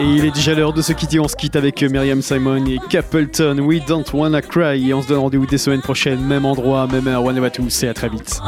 Et 0.01 0.05
il 0.05 0.25
est 0.25 0.31
déjà 0.31 0.55
l'heure 0.55 0.73
de 0.73 0.81
se 0.81 0.93
quitter. 0.95 1.21
On 1.21 1.29
se 1.29 1.37
quitte 1.37 1.57
avec 1.57 1.83
Myriam 1.83 2.23
Simon 2.23 2.65
et 2.67 2.79
Capleton. 2.89 3.59
We 3.59 3.85
don't 3.85 4.05
wanna 4.15 4.41
cry. 4.41 4.89
Et 4.89 4.95
on 4.95 5.03
se 5.03 5.09
donne 5.09 5.19
rendez-vous 5.19 5.47
des 5.47 5.59
semaines 5.59 5.83
prochaines, 5.83 6.21
même 6.21 6.47
endroit, 6.47 6.87
même 6.87 7.07
heure. 7.07 7.25
One 7.25 7.45
à 7.45 7.51
tous 7.51 7.83
et 7.83 7.89
à 7.89 7.95
très 7.95 8.09
vite. 8.09 8.41